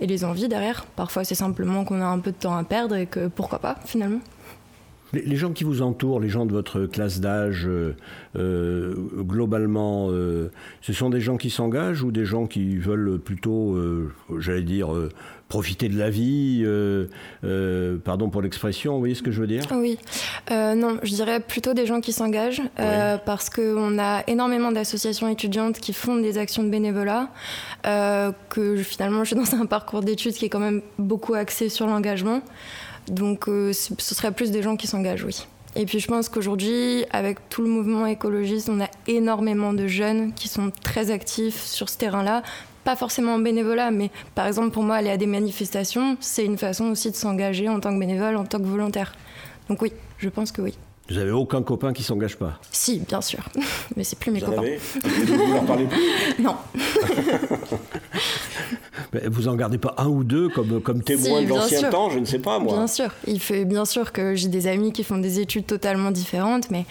et 0.00 0.06
les 0.06 0.24
envies 0.24 0.48
derrière. 0.48 0.84
Parfois 0.96 1.24
c'est 1.24 1.34
simplement 1.34 1.84
qu'on 1.84 2.00
a 2.00 2.06
un 2.06 2.18
peu 2.18 2.32
de 2.32 2.36
temps 2.36 2.56
à 2.56 2.64
perdre 2.64 2.96
et 2.96 3.06
que 3.06 3.28
pourquoi 3.28 3.58
pas 3.58 3.76
finalement. 3.86 4.20
Les, 5.12 5.36
gens 5.36 5.52
qui 5.52 5.64
vous 5.64 5.82
entourent, 5.82 6.20
les 6.20 6.28
gens 6.28 6.46
de 6.46 6.52
votre 6.52 6.84
classe 6.86 7.20
d'âge, 7.20 7.66
euh, 7.66 7.94
euh, 8.36 8.94
globalement, 9.18 10.08
euh, 10.10 10.50
ce 10.82 10.92
sont 10.92 11.10
des 11.10 11.20
gens 11.20 11.36
qui 11.36 11.48
s'engagent 11.48 12.02
ou 12.02 12.10
des 12.10 12.24
gens 12.24 12.46
qui 12.46 12.76
veulent 12.76 13.18
plutôt, 13.18 13.78
j'allais 14.38 14.62
dire, 14.62 14.88
profiter 15.48 15.88
de 15.88 15.98
la 15.98 16.10
vie 16.10 16.66
Pardon 18.04 18.28
pour 18.30 18.42
l'expression, 18.42 18.94
vous 18.94 18.98
voyez 18.98 19.14
ce 19.14 19.22
que 19.22 19.30
je 19.30 19.40
veux 19.40 19.46
dire? 19.46 19.62
Oui. 19.72 19.98
non, 20.50 20.98
je 21.02 21.14
dirais 21.14 21.40
plutôt 21.40 21.74
des 21.74 21.86
gens 21.86 22.00
qui 22.00 22.12
s'engagent 22.12 22.62
parce 23.24 23.50
qu'on 23.50 23.98
a 23.98 24.22
énormément 24.26 24.72
d'associations 24.72 25.28
étudiantes 25.28 25.78
qui 25.78 25.92
font 25.92 26.16
des 26.16 26.38
actions 26.38 26.62
de 26.62 26.68
bénévolat, 26.70 27.28
que 27.84 28.76
finalement 28.76 29.24
je 29.24 29.34
suis 29.34 29.36
dans 29.36 29.60
un 29.60 29.66
parcours 29.66 30.02
d'études 30.02 30.34
qui 30.34 30.46
est 30.46 30.50
quand 30.50 30.58
même 30.58 30.82
beaucoup 30.98 31.34
axé 31.34 31.68
sur 31.68 31.86
l'engagement. 31.86 32.42
Donc 33.08 33.48
euh, 33.48 33.72
ce 33.72 34.14
serait 34.14 34.32
plus 34.32 34.50
des 34.50 34.62
gens 34.62 34.76
qui 34.76 34.86
s'engagent, 34.86 35.24
oui. 35.24 35.46
Et 35.74 35.84
puis 35.84 36.00
je 36.00 36.08
pense 36.08 36.28
qu'aujourd'hui, 36.28 37.04
avec 37.10 37.48
tout 37.50 37.62
le 37.62 37.68
mouvement 37.68 38.06
écologiste, 38.06 38.70
on 38.70 38.80
a 38.80 38.88
énormément 39.06 39.74
de 39.74 39.86
jeunes 39.86 40.32
qui 40.32 40.48
sont 40.48 40.70
très 40.82 41.10
actifs 41.10 41.62
sur 41.62 41.88
ce 41.90 41.98
terrain-là. 41.98 42.42
Pas 42.86 42.94
forcément 42.94 43.34
en 43.34 43.40
bénévolat, 43.40 43.90
mais 43.90 44.12
par 44.36 44.46
exemple 44.46 44.70
pour 44.70 44.84
moi, 44.84 44.94
aller 44.94 45.10
à 45.10 45.16
des 45.16 45.26
manifestations, 45.26 46.16
c'est 46.20 46.44
une 46.44 46.56
façon 46.56 46.84
aussi 46.84 47.10
de 47.10 47.16
s'engager 47.16 47.68
en 47.68 47.80
tant 47.80 47.92
que 47.92 47.98
bénévole, 47.98 48.36
en 48.36 48.44
tant 48.44 48.60
que 48.60 48.64
volontaire. 48.64 49.12
Donc 49.68 49.82
oui, 49.82 49.92
je 50.18 50.28
pense 50.28 50.52
que 50.52 50.62
oui. 50.62 50.78
Vous 51.08 51.16
n'avez 51.16 51.32
aucun 51.32 51.64
copain 51.64 51.92
qui 51.92 52.04
s'engage 52.04 52.36
pas 52.36 52.60
Si, 52.70 53.00
bien 53.00 53.20
sûr. 53.20 53.40
Mais 53.96 54.04
c'est 54.04 54.16
plus 54.16 54.30
mes 54.30 54.40
copains. 54.40 54.62
vous 55.02 55.52
leur 55.52 55.64
parlez 55.64 55.86
plus 55.86 56.00
Non. 56.44 56.54
vous 59.30 59.48
en 59.48 59.56
gardez 59.56 59.78
pas 59.78 59.96
un 59.98 60.06
ou 60.06 60.22
deux 60.22 60.48
comme, 60.48 60.80
comme 60.80 61.02
témoins 61.02 61.42
de 61.42 61.48
l'ancien 61.48 61.90
temps 61.90 62.10
Je 62.10 62.20
ne 62.20 62.24
sais 62.24 62.38
pas, 62.38 62.60
moi. 62.60 62.72
Bien 62.72 62.86
sûr. 62.86 63.10
Il 63.26 63.40
fait 63.40 63.64
bien 63.64 63.84
sûr 63.84 64.12
que 64.12 64.36
j'ai 64.36 64.46
des 64.46 64.68
amis 64.68 64.92
qui 64.92 65.02
font 65.02 65.18
des 65.18 65.40
études 65.40 65.66
totalement 65.66 66.12
différentes, 66.12 66.70
mais 66.70 66.86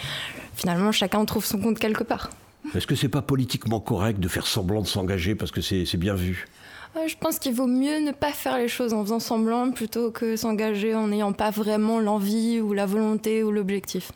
finalement, 0.55 0.91
chacun 0.91 1.23
trouve 1.23 1.45
son 1.45 1.59
compte 1.59 1.79
quelque 1.79 2.03
part. 2.03 2.31
Est-ce 2.75 2.87
que 2.87 2.95
c'est 2.95 3.09
pas 3.09 3.21
politiquement 3.21 3.79
correct 3.79 4.19
de 4.19 4.27
faire 4.27 4.45
semblant 4.45 4.81
de 4.81 4.87
s'engager 4.87 5.35
parce 5.35 5.51
que 5.51 5.61
c'est 5.61 5.97
bien 5.97 6.13
vu? 6.15 6.47
Je 7.07 7.15
pense 7.15 7.39
qu'il 7.39 7.53
vaut 7.53 7.67
mieux 7.67 7.99
ne 7.99 8.11
pas 8.11 8.31
faire 8.31 8.57
les 8.57 8.67
choses 8.67 8.93
en 8.93 9.03
faisant 9.03 9.19
semblant 9.19 9.71
plutôt 9.71 10.11
que 10.11 10.35
s'engager 10.35 10.95
en 10.95 11.09
n'ayant 11.09 11.33
pas 11.33 11.51
vraiment 11.51 11.99
l'envie 11.99 12.61
ou 12.61 12.73
la 12.73 12.85
volonté 12.85 13.43
ou 13.43 13.51
l'objectif. 13.51 14.11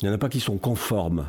Il 0.00 0.04
n'y 0.04 0.08
en 0.08 0.14
a 0.14 0.18
pas 0.18 0.28
qui 0.28 0.40
sont 0.40 0.56
conformes 0.58 1.26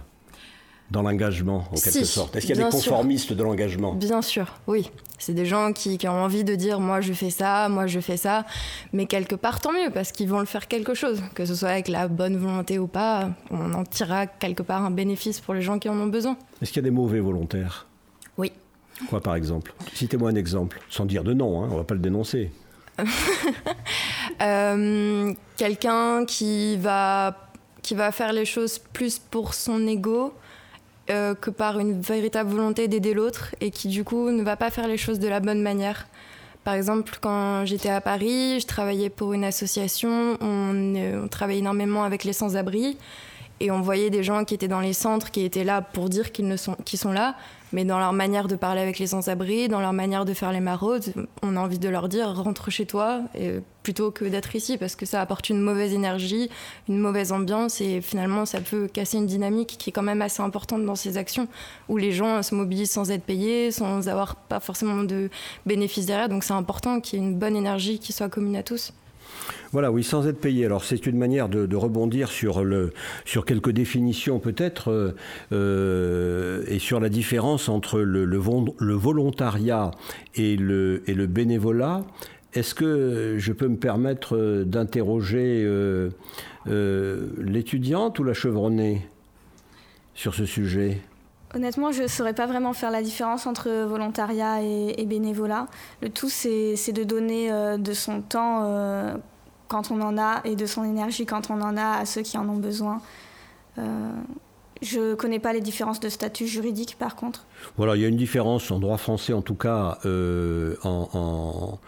dans 0.89 1.01
l'engagement, 1.01 1.65
en 1.71 1.75
quelque 1.75 2.05
sorte. 2.05 2.35
Est-ce 2.35 2.45
qu'il 2.45 2.55
y 2.55 2.61
a 2.61 2.63
des 2.65 2.71
conformistes 2.71 3.33
de 3.33 3.43
l'engagement? 3.43 3.93
Bien 3.93 4.21
sûr, 4.21 4.53
oui. 4.67 4.89
C'est 5.19 5.33
des 5.33 5.45
gens 5.45 5.73
qui, 5.73 5.97
qui, 5.97 6.07
ont 6.07 6.23
envie 6.23 6.43
de 6.43 6.55
dire 6.55 6.79
moi 6.79 7.01
je 7.01 7.11
fais 7.11 7.31
ça, 7.31 7.67
moi 7.69 7.87
je 7.87 7.99
fais 7.99 8.17
ça, 8.17 8.45
mais 8.93 9.07
quelque 9.07 9.35
part 9.35 9.59
tant 9.59 9.73
mieux 9.73 9.89
parce 9.91 10.11
qu'ils 10.11 10.29
vont 10.29 10.39
le 10.39 10.45
faire 10.45 10.67
quelque 10.67 10.93
chose, 10.93 11.21
que 11.33 11.45
ce 11.45 11.55
soit 11.55 11.69
avec 11.69 11.87
la 11.87 12.07
bonne 12.07 12.37
volonté 12.37 12.77
ou 12.79 12.87
pas, 12.87 13.31
on 13.49 13.73
en 13.73 13.83
tirera 13.83 14.27
quelque 14.27 14.61
part 14.61 14.83
un 14.83 14.91
bénéfice 14.91 15.39
pour 15.39 15.55
les 15.55 15.61
gens 15.61 15.79
qui 15.79 15.89
en 15.89 15.99
ont 15.99 16.07
besoin. 16.07 16.37
Est-ce 16.61 16.71
qu'il 16.71 16.83
y 16.83 16.85
a 16.85 16.89
des 16.89 16.95
mauvais 16.95 17.19
volontaires? 17.19 17.87
Oui. 18.37 18.51
Quoi 19.09 19.19
par 19.21 19.35
exemple? 19.35 19.73
Citez-moi 19.93 20.29
un 20.29 20.35
exemple, 20.35 20.79
sans 20.89 21.05
dire 21.05 21.23
de 21.23 21.33
nom, 21.33 21.63
hein, 21.63 21.67
on 21.69 21.73
ne 21.73 21.79
va 21.79 21.83
pas 21.83 21.95
le 21.95 21.99
dénoncer. 21.99 22.51
Quelqu'un 25.57 26.25
qui 26.25 26.77
va, 26.77 27.49
qui 27.81 27.95
va 27.95 28.11
faire 28.11 28.33
les 28.33 28.45
choses 28.45 28.79
plus 28.79 29.19
pour 29.19 29.53
son 29.53 29.85
ego 29.87 30.33
que 31.07 31.49
par 31.49 31.79
une 31.79 31.99
véritable 32.01 32.49
volonté 32.49 32.87
d'aider 32.87 33.13
l'autre 33.13 33.55
et 33.61 33.71
qui 33.71 33.87
du 33.87 34.03
coup 34.03 34.29
ne 34.29 34.43
va 34.43 34.55
pas 34.55 34.69
faire 34.69 34.87
les 34.87 34.97
choses 34.97 35.19
de 35.19 35.27
la 35.27 35.39
bonne 35.39 35.61
manière. 35.61 36.07
Par 36.63 36.73
exemple, 36.73 37.17
quand 37.21 37.65
j'étais 37.65 37.89
à 37.89 38.01
Paris, 38.01 38.59
je 38.59 38.67
travaillais 38.67 39.09
pour 39.09 39.31
une 39.31 39.45
association, 39.45 40.37
on, 40.41 40.95
on 41.23 41.27
travaillait 41.29 41.59
énormément 41.61 42.03
avec 42.03 42.25
les 42.25 42.33
sans-abri 42.33 42.97
et 43.59 43.71
on 43.71 43.81
voyait 43.81 44.09
des 44.09 44.23
gens 44.23 44.43
qui 44.45 44.53
étaient 44.53 44.67
dans 44.67 44.81
les 44.81 44.93
centres, 44.93 45.31
qui 45.31 45.43
étaient 45.43 45.63
là 45.63 45.81
pour 45.81 46.09
dire 46.09 46.31
qu'ils 46.31 46.57
sont 46.57 47.11
là, 47.11 47.35
mais 47.73 47.85
dans 47.85 47.99
leur 47.99 48.13
manière 48.13 48.47
de 48.47 48.55
parler 48.55 48.81
avec 48.81 48.99
les 48.99 49.07
sans-abri, 49.07 49.67
dans 49.67 49.79
leur 49.79 49.93
manière 49.93 50.25
de 50.25 50.33
faire 50.33 50.51
les 50.51 50.59
maraudes, 50.59 51.13
on 51.41 51.55
a 51.55 51.59
envie 51.59 51.79
de 51.79 51.89
leur 51.89 52.09
dire 52.09 52.33
rentre 52.35 52.71
chez 52.71 52.85
toi 52.85 53.21
plutôt 53.83 54.11
que 54.11 54.25
d'être 54.25 54.55
ici 54.55 54.77
parce 54.77 54.95
que 54.95 55.05
ça 55.05 55.21
apporte 55.21 55.49
une 55.49 55.61
mauvaise 55.61 55.93
énergie, 55.93 56.49
une 56.89 56.99
mauvaise 56.99 57.31
ambiance 57.31 57.79
et 57.79 58.01
finalement 58.01 58.45
ça 58.45 58.59
peut 58.59 58.87
casser 58.87 59.17
une 59.17 59.25
dynamique 59.25 59.77
qui 59.79 59.89
est 59.89 59.93
quand 59.93 60.01
même 60.01 60.21
assez 60.21 60.41
importante 60.41 60.85
dans 60.85 60.95
ces 60.95 61.17
actions 61.17 61.47
où 61.87 61.97
les 61.97 62.11
gens 62.11 62.43
se 62.43 62.53
mobilisent 62.53 62.91
sans 62.91 63.11
être 63.11 63.23
payés, 63.23 63.71
sans 63.71 64.09
avoir 64.09 64.35
pas 64.35 64.59
forcément 64.59 65.03
de 65.03 65.29
bénéfices 65.65 66.05
derrière. 66.05 66.29
Donc 66.29 66.43
c'est 66.43 66.53
important 66.53 66.99
qu'il 66.99 67.19
y 67.19 67.21
ait 67.21 67.25
une 67.25 67.35
bonne 67.35 67.55
énergie 67.55 67.99
qui 67.99 68.13
soit 68.13 68.29
commune 68.29 68.55
à 68.55 68.63
tous. 68.63 68.93
Voilà, 69.71 69.91
oui, 69.91 70.03
sans 70.03 70.27
être 70.27 70.39
payé. 70.39 70.65
Alors 70.65 70.83
c'est 70.83 71.05
une 71.05 71.17
manière 71.17 71.49
de, 71.49 71.75
rebondir 71.75 72.29
sur, 72.29 72.63
le, 72.63 72.93
sur 73.25 73.45
quelques 73.45 73.71
définitions 73.71 74.39
peut-être 74.39 74.91
euh, 74.91 75.11
euh, 75.51 76.63
et 76.67 76.79
sur 76.79 76.99
la 76.99 77.09
différence 77.09 77.69
entre 77.69 77.99
le, 77.99 78.37
volontariat 78.37 79.91
et 80.35 80.55
le, 80.55 81.03
et 81.07 81.13
le 81.13 81.27
bénévolat. 81.27 82.03
Est-ce 82.53 82.73
que 82.73 83.35
je 83.37 83.53
peux 83.53 83.67
me 83.67 83.77
permettre 83.77 84.35
euh, 84.35 84.63
d'interroger 84.63 85.67
l'étudiante 86.65 88.19
ou 88.19 88.23
la 88.23 88.33
chevronnée 88.33 89.05
sur 90.13 90.33
ce 90.33 90.45
sujet? 90.45 91.01
Honnêtement, 91.55 91.91
je 91.91 92.03
ne 92.03 92.07
saurais 92.07 92.33
pas 92.33 92.45
vraiment 92.45 92.73
faire 92.73 92.91
la 92.91 93.01
différence 93.01 93.47
entre 93.47 93.69
volontariat 93.85 94.61
et, 94.61 95.05
bénévolat. 95.05 95.67
Le 96.01 96.09
tout, 96.09 96.29
c'est 96.29 96.91
de 96.91 97.03
donner 97.03 97.49
de 97.77 97.93
son 97.93 98.21
temps 98.21 98.63
quand 99.67 99.91
on 99.91 100.01
en 100.01 100.17
a 100.17 100.41
et 100.43 100.55
de 100.55 100.65
son 100.65 100.83
énergie 100.83 101.25
quand 101.25 101.49
on 101.49 101.61
en 101.61 101.77
a 101.77 101.99
à 101.99 102.05
ceux 102.05 102.21
qui 102.21 102.37
en 102.37 102.47
ont 102.49 102.57
besoin. 102.57 103.01
Euh, 103.77 104.11
je 104.81 104.99
ne 104.99 105.15
connais 105.15 105.39
pas 105.39 105.53
les 105.53 105.61
différences 105.61 105.99
de 105.99 106.09
statut 106.09 106.47
juridique 106.47 106.97
par 106.97 107.15
contre. 107.15 107.45
Voilà, 107.77 107.95
il 107.95 108.01
y 108.01 108.05
a 108.05 108.07
une 108.07 108.17
différence 108.17 108.69
en 108.71 108.79
droit 108.79 108.97
français 108.97 109.33
en 109.33 109.41
tout 109.41 109.55
cas 109.55 109.97
euh, 110.05 110.75
en 110.83 111.79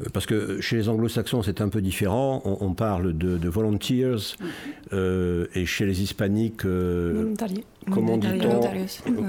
euh, 0.00 0.06
parce 0.12 0.26
que 0.26 0.60
chez 0.60 0.76
les 0.76 0.88
anglo-saxons 0.88 1.42
c'est 1.42 1.60
un 1.60 1.68
peu 1.68 1.80
différent, 1.80 2.42
on, 2.44 2.74
parle 2.74 3.16
de, 3.16 3.38
de 3.38 3.48
volunteers, 3.48 4.36
euh, 4.92 5.46
et 5.54 5.66
chez 5.66 5.86
les 5.86 6.02
hispaniques, 6.02 6.64
euh, 6.64 7.34
comment 7.90 8.16
dit-on 8.16 8.60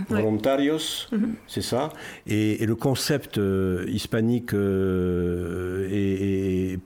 Voluntarios, 0.09 1.07
mhm. 1.11 1.35
c'est 1.47 1.61
ça. 1.61 1.89
Et, 2.27 2.65
le 2.65 2.75
concept 2.75 3.39
hispanique 3.87 4.53
est, 4.53 4.57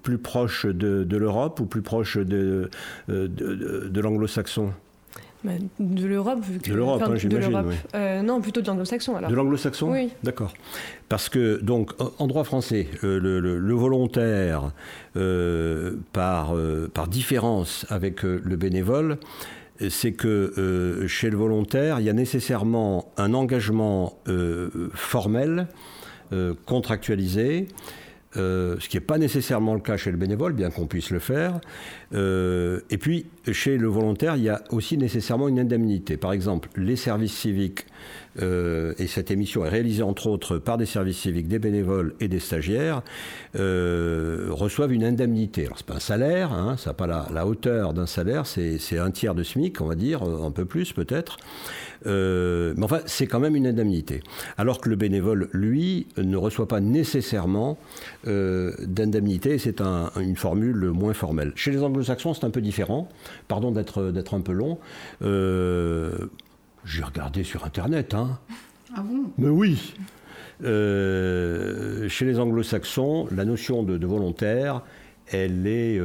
plus 0.04 0.18
proche 0.18 0.66
de, 0.66 1.18
l'Europe 1.18 1.60
ou 1.60 1.66
plus 1.66 1.82
proche 1.82 2.18
de, 2.18 2.70
de 3.08 4.02
l'anglo-saxon? 4.02 4.74
Bah, 5.44 5.52
de 5.80 6.06
l'Europe, 6.06 6.40
vu 6.42 6.60
que. 6.60 6.70
De 6.70 6.76
l'Europe, 6.76 7.02
hein, 7.06 7.16
j'imagine. 7.16 7.64
Euh, 7.96 8.22
non, 8.22 8.42
plutôt 8.42 8.60
de 8.60 8.68
l'anglo-saxon 8.68 9.16
alors. 9.16 9.30
De 9.30 9.36
l'anglo-saxon 9.36 9.90
Oui. 9.90 10.10
D'accord. 10.22 10.54
Parce 11.08 11.30
que, 11.30 11.62
donc, 11.62 11.92
en 12.18 12.28
droit 12.28 12.44
français, 12.44 12.88
euh, 13.06 13.20
le, 13.20 13.74
volontaire, 13.74 14.72
euh, 15.16 15.96
par, 16.12 16.54
par 16.94 17.08
différence 17.08 17.86
avec 17.90 18.24
le 18.24 18.56
bénévole, 18.58 19.18
c'est 19.90 20.12
que 20.12 21.06
chez 21.08 21.30
le 21.30 21.38
volontaire, 21.38 22.00
il 22.00 22.06
y 22.06 22.10
a 22.10 22.14
nécessairement 22.14 23.14
un 23.18 23.34
engagement 23.34 24.20
formel, 24.94 25.68
contractualisé, 26.66 27.68
euh, 28.38 28.76
ce 28.80 28.88
qui 28.88 28.98
n'est 28.98 29.02
pas 29.02 29.18
nécessairement 29.18 29.74
le 29.74 29.80
cas 29.80 29.98
chez 29.98 30.12
le 30.12 30.18
bénévole, 30.18 30.54
bien 30.54 30.70
qu'on 30.70 30.86
puisse 30.86 31.10
le 31.10 31.20
faire. 31.20 31.60
Euh, 32.14 32.82
et 32.92 32.98
puis, 32.98 33.26
chez 33.52 33.78
le 33.78 33.88
volontaire, 33.88 34.36
il 34.36 34.44
y 34.44 34.50
a 34.50 34.62
aussi 34.70 34.98
nécessairement 34.98 35.48
une 35.48 35.60
indemnité. 35.60 36.16
Par 36.16 36.32
exemple, 36.32 36.70
les 36.76 36.96
services 36.96 37.34
civiques, 37.34 37.88
euh, 38.40 38.94
et 39.00 39.08
cette 39.08 39.32
émission 39.32 39.66
est 39.66 39.70
réalisée 39.70 40.04
entre 40.04 40.28
autres 40.28 40.60
par 40.60 40.78
des 40.78 40.86
services 40.86 41.18
civiques, 41.18 41.48
des 41.48 41.58
bénévoles 41.58 42.14
et 42.20 42.28
des 42.28 42.40
stagiaires, 42.40 43.02
reçoivent 43.56 44.94
une 44.94 45.04
indemnité. 45.04 45.66
Alors, 45.66 45.80
ce 45.80 45.84
n'est 45.84 45.88
pas 45.88 45.96
un 45.96 46.00
salaire, 46.00 46.54
hein, 46.54 46.78
ça 46.78 46.92
n'a 46.92 46.94
pas 46.94 47.08
la, 47.08 47.28
la 47.34 47.48
hauteur 47.48 47.94
d'un 47.94 48.06
salaire, 48.06 48.46
c'est 48.46 49.00
un 49.00 49.10
tiers 49.10 49.34
de 49.34 49.42
SMIC, 49.42 49.82
on 49.82 49.88
va 49.88 49.96
dire, 49.96 50.22
un 50.22 50.52
peu 50.52 50.66
plus 50.66 50.94
peut-être. 50.94 51.38
Euh, 52.06 52.74
mais 52.78 52.84
enfin, 52.84 53.00
c'est 53.06 53.28
quand 53.28 53.40
même 53.40 53.56
une 53.56 53.68
indemnité. 53.68 54.22
Alors 54.58 54.80
que 54.82 54.90
le 54.90 54.96
bénévole, 54.96 55.50
lui, 55.54 56.08
ne 56.18 56.38
reçoit 56.38 56.68
pas 56.68 56.80
nécessairement 56.80 57.78
euh, 58.28 58.74
d'indemnité. 58.86 59.58
C'est 59.58 59.82
une 59.82 60.36
formule 60.36 60.90
moins 60.92 61.14
formelle. 61.14 61.52
Chez 61.56 61.72
les 61.72 61.84
anglo-saxons, 61.84 62.34
c'est 62.34 62.46
un 62.46 62.50
peu 62.50 62.62
différent. 62.62 63.10
Pardon 63.48 63.72
d'être 63.72 64.34
un 64.34 64.42
peu 64.42 64.54
long. 64.54 64.80
Euh, 65.22 66.30
j'ai 66.86 67.04
regardé 67.04 67.44
sur 67.44 67.66
Internet. 67.66 68.14
Hein. 68.14 68.40
Ah 68.96 69.02
bon? 69.02 69.32
Mais 69.38 69.50
oui 69.50 69.94
Chez 70.62 72.26
les 72.26 72.40
anglo-saxons, 72.40 73.28
la 73.36 73.46
notion 73.46 73.84
de, 73.84 73.98
de 73.98 74.08
volontaire, 74.08 74.82
elle 75.32 75.68
est... 75.68 76.00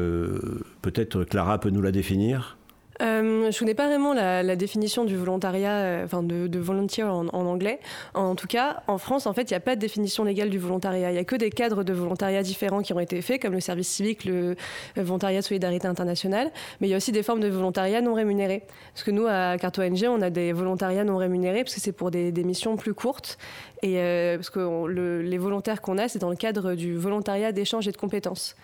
Peut-être 0.83 1.25
Clara 1.25 1.59
peut 1.59 1.71
nous 1.71 1.83
la 1.83 1.93
définir? 1.93 2.59
Euh, 3.03 3.51
je 3.51 3.59
connais 3.59 3.75
pas 3.75 3.89
vraiment 3.89 4.15
la, 4.15 4.57
définition 4.57 5.05
du 5.05 5.17
volontariat, 5.17 5.77
euh, 5.77 6.05
enfin 6.05 6.23
de, 6.23 6.59
volunteer 6.59 7.03
en, 7.03 7.27
anglais. 7.29 7.81
En 8.15 8.35
tout 8.35 8.47
cas, 8.47 8.83
en 8.87 8.99
France, 8.99 9.27
en 9.27 9.33
fait, 9.33 9.51
il 9.51 9.53
n'y 9.53 9.57
a 9.57 9.61
pas 9.61 9.75
de 9.75 9.81
définition 9.81 10.25
légale 10.25 10.51
du 10.51 10.59
volontariat. 10.59 11.11
Il 11.11 11.15
n'y 11.15 11.19
a 11.19 11.25
que 11.25 11.37
des 11.37 11.51
cadres 11.51 11.83
de 11.83 11.93
volontariat 11.93 12.43
différents 12.43 12.83
qui 12.83 12.93
ont 12.93 13.01
été 13.01 13.21
faits, 13.23 13.43
comme 13.43 13.53
le 13.53 13.61
service 13.61 13.89
civique, 13.89 14.25
le, 14.25 14.57
volontariat 14.97 15.41
de 15.41 15.45
solidarité 15.45 15.87
internationale. 15.87 16.51
Mais 16.81 16.89
il 16.89 16.91
y 16.91 16.95
a 16.95 16.97
aussi 16.97 17.13
des 17.13 17.23
formes 17.23 17.41
de 17.41 17.49
volontariat 17.49 18.01
non 18.01 18.15
rémunérés. 18.15 18.63
Parce 18.93 19.03
que 19.05 19.11
nous, 19.11 19.27
à 19.27 19.57
Carte 19.59 19.79
ONG, 19.79 20.05
on 20.09 20.23
a 20.23 20.31
des 20.31 20.53
volontariats 20.53 21.05
non 21.05 21.17
rémunérés, 21.17 21.65
parce 21.65 21.75
que 21.75 21.81
c'est 21.81 21.93
pour 21.93 22.11
des, 22.11 22.33
missions 22.45 22.77
plus 22.77 22.95
courtes. 22.95 23.39
Et 23.83 23.99
euh, 23.99 24.37
parce 24.37 24.51
que 24.51 24.87
les 25.21 25.39
volontaires 25.39 25.81
qu'on 25.81 25.99
a, 25.99 26.09
c'est 26.09 26.19
dans 26.19 26.31
le 26.31 26.37
cadre 26.37 26.75
du 26.75 26.97
volontariat 26.97 27.53
d'échange 27.53 27.89
et 27.89 27.93
de 27.93 27.97
compétences, 27.97 28.55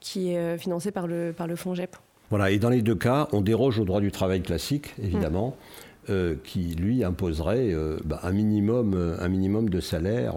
qui 0.00 0.32
est 0.32 0.38
euh, 0.38 0.58
financé 0.58 0.90
par 0.90 1.06
le, 1.06 1.32
par 1.36 1.46
le 1.46 1.56
FONGEP. 1.56 1.96
Voilà, 2.30 2.50
et 2.50 2.58
dans 2.58 2.70
les 2.70 2.82
deux 2.82 2.94
cas, 2.94 3.28
on 3.32 3.40
déroge 3.40 3.78
au 3.78 3.84
droit 3.84 4.00
du 4.00 4.12
travail 4.12 4.40
classique, 4.42 4.94
évidemment. 5.02 5.48
Mm. 5.48 5.80
Euh, 6.10 6.34
qui 6.42 6.74
lui 6.74 7.04
imposerait 7.04 7.72
euh, 7.72 7.98
bah, 8.06 8.20
un, 8.22 8.32
minimum, 8.32 8.94
euh, 8.94 9.16
un 9.20 9.28
minimum 9.28 9.68
de 9.68 9.80
salaire 9.80 10.34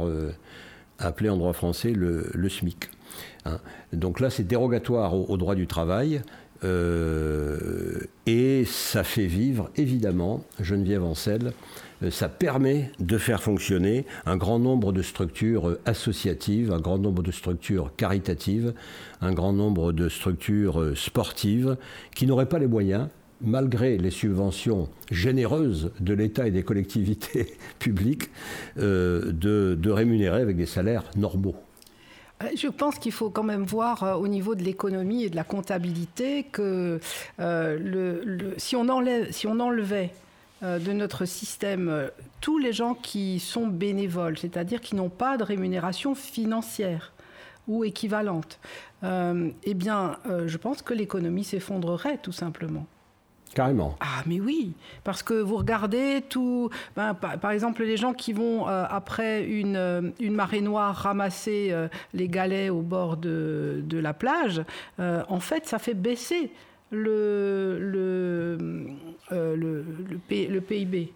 appelé 0.99 1.29
en 1.29 1.37
droit 1.37 1.53
français 1.53 1.93
le, 1.93 2.49
SMIC. 2.49 2.89
Hein. 3.45 3.59
Donc 3.93 4.19
là, 4.19 4.29
c'est 4.29 4.43
dérogatoire 4.43 5.15
au, 5.15 5.37
droit 5.37 5.55
du 5.55 5.65
travail. 5.65 6.21
et 8.25 8.65
ça 8.65 9.03
fait 9.03 9.25
vivre, 9.25 9.71
évidemment, 9.75 10.43
Geneviève 10.59 11.03
Ancel, 11.03 11.53
ça 12.09 12.29
permet 12.29 12.91
de 12.99 13.17
faire 13.17 13.41
fonctionner 13.41 14.05
un 14.25 14.37
grand 14.37 14.59
nombre 14.59 14.91
de 14.91 15.01
structures 15.01 15.69
euh, 15.69 15.79
associatives, 15.85 16.71
un 16.71 16.79
grand 16.79 16.97
nombre 16.97 17.23
de 17.23 17.31
structures 17.31 17.95
caritatives, 17.95 18.73
un 19.21 19.33
grand 19.33 19.53
nombre 19.53 19.91
de 19.93 20.09
structures 20.09 20.81
euh, 20.81 20.95
sportives 20.95 21.77
qui 22.15 22.25
n'auraient 22.25 22.49
pas 22.49 22.59
les 22.59 22.67
moyens 22.67 23.07
malgré 23.41 23.97
les 23.97 24.11
subventions 24.11 24.87
généreuses 25.11 25.91
de 25.99 26.13
l'État 26.13 26.47
et 26.47 26.51
des 26.51 26.63
collectivités 26.63 27.57
publiques, 27.79 28.29
de, 28.77 29.89
rémunérer 29.89 30.41
avec 30.41 30.55
des 30.55 30.65
salaires 30.65 31.03
normaux. 31.17 31.55
Je 32.55 32.67
pense 32.67 32.99
qu'il 32.99 33.11
faut 33.11 33.29
quand 33.29 33.43
même 33.43 33.63
voir 33.63 34.17
au 34.21 34.29
niveau 34.29 34.55
de 34.55 34.63
l'économie 34.63 35.25
et 35.25 35.29
de 35.29 35.35
la 35.35 35.43
comptabilité 35.43 36.43
que 36.43 37.01
si, 38.57 38.75
on 38.77 38.87
enlevait 38.87 40.09
euh, 40.09 40.22
de 40.63 40.93
notre 40.93 41.25
système 41.25 41.89
euh, 41.89 42.07
tous 42.39 42.57
les 42.57 42.71
gens 42.71 42.93
qui 42.93 43.39
sont 43.39 43.67
bénévoles, 43.67 44.37
c'est-à-dire 44.37 44.79
qui 44.81 44.95
n'ont 44.95 45.09
pas 45.09 45.37
de 45.37 45.43
rémunération 45.43 46.15
financière 46.15 47.13
ou 47.67 47.83
équivalente, 47.83 48.59
euh, 49.03 49.49
eh 49.63 49.73
bien, 49.73 50.17
je 50.45 50.57
pense 50.57 50.81
que 50.81 50.93
l'économie 50.93 51.45
s'effondrerait 51.45 52.17
tout 52.17 52.33
simplement. 52.33 52.85
Carrément. 53.55 53.95
Ah 53.99 54.23
mais 54.25 54.39
oui, 54.41 54.73
parce 55.03 55.21
que 55.21 55.35
vous 55.35 55.57
regardez 55.57 56.23
tout, 56.27 56.69
ben, 56.95 57.13
par, 57.13 57.51
exemple 57.51 57.83
les 57.83 57.95
gens 57.95 58.13
qui 58.13 58.33
vont 58.33 58.65
après 58.65 59.45
une, 59.45 60.13
une, 60.19 60.33
marée 60.33 60.59
noire 60.59 60.95
ramasser 60.95 61.73
les 62.13 62.27
galets 62.27 62.69
au 62.69 62.81
bord 62.81 63.15
de, 63.15 63.81
de 63.85 63.97
la 63.99 64.13
plage, 64.13 64.63
en 64.97 65.39
fait 65.39 65.67
ça 65.67 65.77
fait 65.77 65.93
baisser 65.93 66.51
le, 66.93 67.77
le, 67.79 68.57
euh, 69.31 69.55
le, 69.55 69.85
le, 70.29 70.61
PIB. 70.61 71.11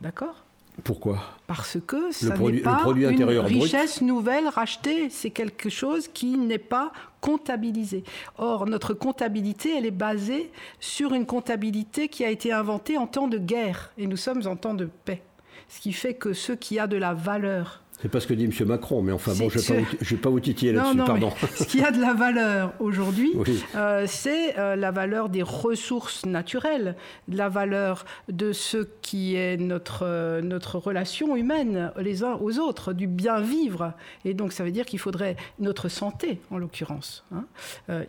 D'accord? 0.00 0.44
Pourquoi? 0.84 1.20
Parce 1.46 1.78
que 1.86 2.12
ça 2.12 2.36
n'est 2.36 2.60
pas 2.60 2.82
une 2.94 3.24
brut. 3.24 3.40
richesse 3.40 4.02
nouvelle 4.02 4.46
rachetée. 4.48 5.08
C'est 5.10 5.30
quelque 5.30 5.70
chose 5.70 6.06
qui 6.08 6.36
n'est 6.36 6.58
pas 6.58 6.92
comptabilisé. 7.20 8.04
Or, 8.36 8.66
notre 8.66 8.94
comptabilité, 8.94 9.76
elle 9.76 9.86
est 9.86 9.90
basée 9.90 10.50
sur 10.78 11.14
une 11.14 11.26
comptabilité 11.26 12.08
qui 12.08 12.24
a 12.24 12.30
été 12.30 12.52
inventée 12.52 12.98
en 12.98 13.06
temps 13.06 13.28
de 13.28 13.38
guerre. 13.38 13.92
Et 13.96 14.06
nous 14.06 14.18
sommes 14.18 14.46
en 14.46 14.54
temps 14.56 14.74
de 14.74 14.88
paix. 15.04 15.22
Ce 15.68 15.80
qui 15.80 15.92
fait 15.92 16.14
que 16.14 16.32
ce 16.32 16.52
qui 16.52 16.78
a 16.78 16.86
de 16.86 16.96
la 16.96 17.14
valeur 17.14 17.82
C'est 18.02 18.10
pas 18.10 18.20
ce 18.20 18.26
que 18.26 18.34
dit 18.34 18.44
M. 18.44 18.52
Macron, 18.68 19.00
mais 19.00 19.12
enfin 19.12 19.32
bon, 19.32 19.48
je 19.48 19.56
ne 19.58 19.62
vais, 19.80 20.16
pas 20.18 20.28
vous- 20.28 20.38
titiller 20.40 20.72
là-dessus, 20.72 20.98
pardon. 20.98 21.32
ce 21.54 21.64
qui 21.64 21.82
a 21.82 21.90
de 21.90 22.00
la 22.00 22.12
valeur 22.12 22.74
aujourd'hui, 22.78 23.32
Oui. 23.34 23.64
euh, 23.74 24.04
c'est 24.06 24.58
euh, 24.58 24.76
la 24.76 24.90
valeur 24.90 25.30
des 25.30 25.42
ressources 25.42 26.26
naturelles, 26.26 26.94
de 27.28 27.38
la 27.38 27.48
valeur 27.48 28.04
de 28.28 28.52
ce 28.52 28.86
qui 29.00 29.34
est 29.34 29.56
notre, 29.56 30.00
euh, 30.04 30.42
notre 30.42 30.78
relation 30.78 31.36
humaine 31.36 31.90
les 31.98 32.22
uns 32.22 32.34
aux 32.34 32.58
autres, 32.58 32.92
du 32.92 33.06
bien 33.06 33.40
vivre. 33.40 33.94
Et 34.26 34.34
donc 34.34 34.52
ça 34.52 34.62
veut 34.62 34.72
dire 34.72 34.84
qu'il 34.84 34.98
faudrait 34.98 35.36
notre 35.58 35.88
santé, 35.88 36.38
en 36.50 36.58
l'occurrence, 36.58 37.24
hein, 37.34 37.44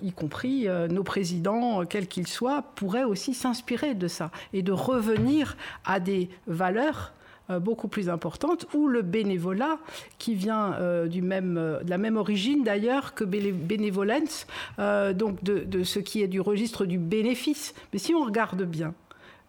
y 0.02 0.12
compris 0.12 0.68
nos 0.90 1.04
présidents, 1.04 1.86
quels 1.86 2.08
qu'ils 2.08 2.28
soient, 2.28 2.62
pourraient 2.76 3.06
aussi 3.06 3.34
s'inspirer 3.34 3.96
de 3.96 4.08
ça 4.10 4.32
et 4.54 4.64
de 4.64 4.72
revenir 4.74 5.56
à 5.86 6.00
des 6.02 6.30
valeurs 6.46 7.14
beaucoup 7.60 7.88
plus 7.88 8.10
importante, 8.10 8.68
ou 8.74 8.88
le 8.88 9.02
bénévolat, 9.02 9.80
qui 10.18 10.36
vient 10.36 10.74
euh, 10.74 11.08
du 11.08 11.22
même, 11.22 11.58
euh, 11.58 11.82
de 11.82 11.90
la 11.90 11.98
même 11.98 12.18
origine 12.18 12.64
d'ailleurs 12.64 13.14
que 13.14 13.24
béné- 13.24 13.54
bénévolence, 13.54 14.48
euh, 14.80 15.14
donc 15.14 15.44
de, 15.44 15.60
de 15.60 15.84
ce 15.84 16.00
qui 16.00 16.22
est 16.22 16.28
du 16.28 16.42
registre 16.42 16.86
du 16.86 16.98
bénéfice. 16.98 17.74
Mais 17.94 18.00
si 18.00 18.14
on 18.14 18.24
regarde 18.26 18.64
bien, 18.64 18.94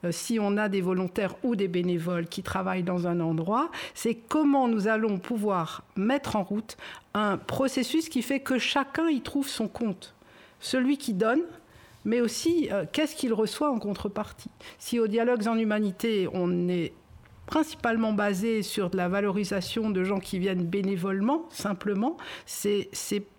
euh, 0.05 0.13
si 0.13 0.39
on 0.41 0.57
a 0.57 0.69
des 0.69 0.81
volontaires 0.81 1.35
ou 1.43 1.57
des 1.57 1.67
bénévoles 1.67 2.29
qui 2.29 2.45
travaillent 2.45 2.85
dans 2.85 3.09
un 3.09 3.19
endroit, 3.19 3.71
c'est 3.95 4.15
comment 4.15 4.69
nous 4.69 4.87
allons 4.87 5.19
pouvoir 5.19 5.83
mettre 5.97 6.37
en 6.37 6.45
route 6.45 6.77
un 7.15 7.37
processus 7.37 8.09
qui 8.09 8.23
fait 8.23 8.39
que 8.41 8.59
chacun 8.59 9.09
y 9.09 9.21
trouve 9.23 9.49
son 9.49 9.67
compte. 9.67 10.15
Celui 10.61 10.99
qui 10.99 11.15
donne, 11.15 11.43
mais 12.05 12.21
aussi 12.21 12.69
euh, 12.71 12.85
qu'est-ce 12.93 13.17
qu'il 13.17 13.33
reçoit 13.33 13.73
en 13.73 13.81
contrepartie. 13.81 14.51
Si 14.79 15.01
au 15.01 15.09
dialogues 15.09 15.49
en 15.49 15.59
humanité, 15.59 16.29
on 16.33 16.69
est 16.69 16.93
principalement 17.49 18.13
basé 18.13 18.63
sur 18.63 18.91
de 18.91 18.99
la 18.99 19.09
valorisation 19.09 19.89
de 19.89 20.05
gens 20.05 20.21
qui 20.21 20.39
viennent 20.39 20.67
bénévolement, 20.67 21.47
simplement, 21.51 22.19
c'est 22.45 22.91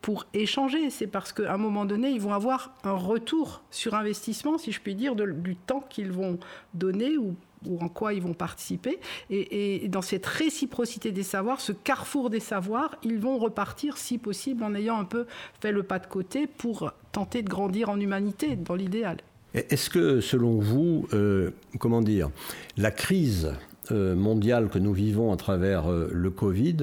pour 0.02 0.26
échanger. 0.34 0.90
C'est 0.90 1.06
parce 1.06 1.32
qu'à 1.32 1.54
un 1.54 1.58
moment 1.58 1.86
donné, 1.86 2.10
ils 2.10 2.20
vont 2.20 2.34
avoir 2.34 2.74
un 2.84 2.94
retour 2.94 3.62
sur 3.70 3.94
investissement, 3.94 4.58
si 4.58 4.72
je 4.72 4.82
puis 4.82 4.96
dire, 4.96 5.16
du 5.16 5.56
temps 5.56 5.86
qu'ils 5.90 6.12
vont 6.12 6.40
donner 6.74 7.18
ou 7.18 7.36
en 7.80 7.88
quoi 7.88 8.14
ils 8.14 8.22
vont 8.22 8.34
participer. 8.34 9.00
Et, 9.30 9.88
dans 9.90 10.02
cette 10.02 10.26
réciprocité 10.26 11.12
des 11.12 11.24
savoirs, 11.24 11.62
ce 11.62 11.72
carrefour 11.72 12.32
des 12.32 12.40
savoirs, 12.40 12.96
ils 13.04 13.20
vont 13.20 13.38
repartir, 13.38 13.98
si 13.98 14.18
possible, 14.18 14.64
en 14.64 14.74
ayant 14.74 15.00
un 15.00 15.06
peu 15.06 15.28
fait 15.62 15.72
le 15.72 15.84
pas 15.84 16.00
de 16.00 16.08
côté 16.08 16.48
pour 16.48 16.92
tenter 17.12 17.44
de 17.44 17.50
grandir 17.50 17.90
en 17.90 18.00
humanité, 18.00 18.56
dans 18.56 18.76
l'idéal. 18.76 19.18
Est-ce 19.54 19.92
que, 19.92 20.20
selon 20.20 20.60
vous, 20.60 21.08
euh, 21.14 21.52
comment 21.80 22.02
dire, 22.02 22.30
la 22.78 22.92
crise 22.92 23.54
mondiale 23.92 24.70
que 24.70 24.80
nous 24.80 24.94
vivons 24.94 25.32
à 25.32 25.38
travers 25.38 25.90
euh, 25.92 26.10
le 26.14 26.30
Covid 26.30 26.78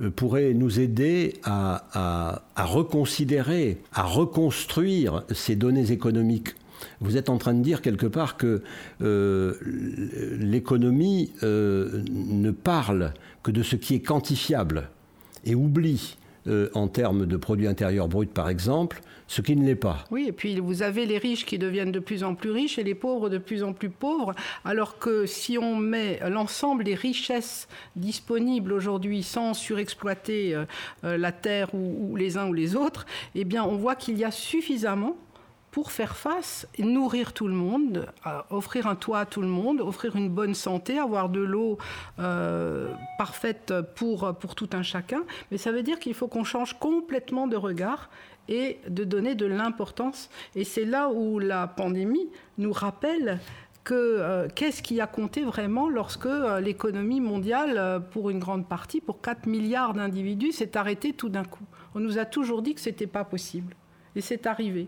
euh, 0.00 0.10
pourrait 0.10 0.54
nous 0.54 0.80
aider 0.80 1.34
à, 1.44 2.42
à- 2.56 2.64
reconsidérer, 2.64 3.78
à 3.92 4.02
reconstruire 4.02 5.22
ces 5.32 5.56
données 5.56 5.90
économiques. 5.92 6.54
Vous 7.00 7.16
êtes 7.16 7.28
en 7.30 7.38
train 7.38 7.54
de 7.54 7.62
dire 7.62 7.80
quelque 7.82 8.06
part 8.06 8.36
que 8.36 8.62
euh, 9.02 9.54
l'économie 10.38 11.30
euh, 11.42 12.02
ne 12.10 12.50
parle 12.50 13.12
que 13.42 13.50
de 13.50 13.62
ce 13.62 13.76
qui 13.76 13.94
est 13.94 14.00
quantifiable 14.00 14.88
et 15.44 15.54
oublie, 15.54 16.16
euh, 16.46 16.68
en 16.74 16.88
termes 16.88 17.26
de 17.26 17.36
produit 17.36 17.66
intérieur 17.66 18.08
brut 18.08 18.30
par 18.30 18.48
exemple, 18.48 19.00
ce 19.26 19.40
qui 19.40 19.56
ne 19.56 19.64
l'est 19.64 19.74
pas. 19.74 20.04
Oui, 20.10 20.26
et 20.28 20.32
puis 20.32 20.60
vous 20.60 20.82
avez 20.82 21.06
les 21.06 21.18
riches 21.18 21.46
qui 21.46 21.58
deviennent 21.58 21.92
de 21.92 21.98
plus 21.98 22.22
en 22.22 22.34
plus 22.34 22.50
riches 22.50 22.78
et 22.78 22.84
les 22.84 22.94
pauvres 22.94 23.30
de 23.30 23.38
plus 23.38 23.62
en 23.62 23.72
plus 23.72 23.88
pauvres, 23.88 24.34
alors 24.64 24.98
que 24.98 25.26
si 25.26 25.56
on 25.56 25.76
met 25.76 26.20
l'ensemble 26.28 26.84
des 26.84 26.94
richesses 26.94 27.68
disponibles 27.96 28.72
aujourd'hui 28.72 29.22
sans 29.22 29.54
surexploiter 29.54 30.54
euh, 30.54 30.64
euh, 31.04 31.16
la 31.16 31.32
terre 31.32 31.74
ou, 31.74 32.10
ou 32.10 32.16
les 32.16 32.36
uns 32.36 32.48
ou 32.48 32.52
les 32.52 32.76
autres, 32.76 33.06
eh 33.34 33.44
bien 33.44 33.64
on 33.64 33.76
voit 33.76 33.94
qu'il 33.94 34.18
y 34.18 34.24
a 34.24 34.30
suffisamment 34.30 35.16
pour 35.74 35.90
faire 35.90 36.14
face, 36.14 36.68
nourrir 36.78 37.32
tout 37.32 37.48
le 37.48 37.52
monde, 37.52 38.06
euh, 38.28 38.40
offrir 38.50 38.86
un 38.86 38.94
toit 38.94 39.18
à 39.18 39.26
tout 39.26 39.42
le 39.42 39.48
monde, 39.48 39.80
offrir 39.80 40.14
une 40.14 40.28
bonne 40.28 40.54
santé, 40.54 41.00
avoir 41.00 41.28
de 41.28 41.40
l'eau 41.40 41.78
euh, 42.20 42.94
parfaite 43.18 43.74
pour, 43.96 44.32
pour 44.38 44.54
tout 44.54 44.70
un 44.72 44.84
chacun. 44.84 45.24
Mais 45.50 45.58
ça 45.58 45.72
veut 45.72 45.82
dire 45.82 45.98
qu'il 45.98 46.14
faut 46.14 46.28
qu'on 46.28 46.44
change 46.44 46.78
complètement 46.78 47.48
de 47.48 47.56
regard 47.56 48.08
et 48.48 48.78
de 48.88 49.02
donner 49.02 49.34
de 49.34 49.46
l'importance. 49.46 50.30
Et 50.54 50.62
c'est 50.62 50.84
là 50.84 51.08
où 51.08 51.40
la 51.40 51.66
pandémie 51.66 52.28
nous 52.56 52.72
rappelle 52.72 53.40
que 53.82 53.94
euh, 53.94 54.46
qu'est-ce 54.54 54.80
qui 54.80 55.00
a 55.00 55.08
compté 55.08 55.42
vraiment 55.42 55.88
lorsque 55.88 56.28
l'économie 56.60 57.20
mondiale, 57.20 58.00
pour 58.12 58.30
une 58.30 58.38
grande 58.38 58.68
partie, 58.68 59.00
pour 59.00 59.20
4 59.20 59.46
milliards 59.46 59.94
d'individus, 59.94 60.52
s'est 60.52 60.76
arrêtée 60.76 61.14
tout 61.14 61.30
d'un 61.30 61.44
coup. 61.44 61.64
On 61.96 61.98
nous 61.98 62.18
a 62.18 62.26
toujours 62.26 62.62
dit 62.62 62.76
que 62.76 62.80
ce 62.80 62.90
n'était 62.90 63.08
pas 63.08 63.24
possible. 63.24 63.74
Et 64.14 64.20
c'est 64.20 64.46
arrivé 64.46 64.86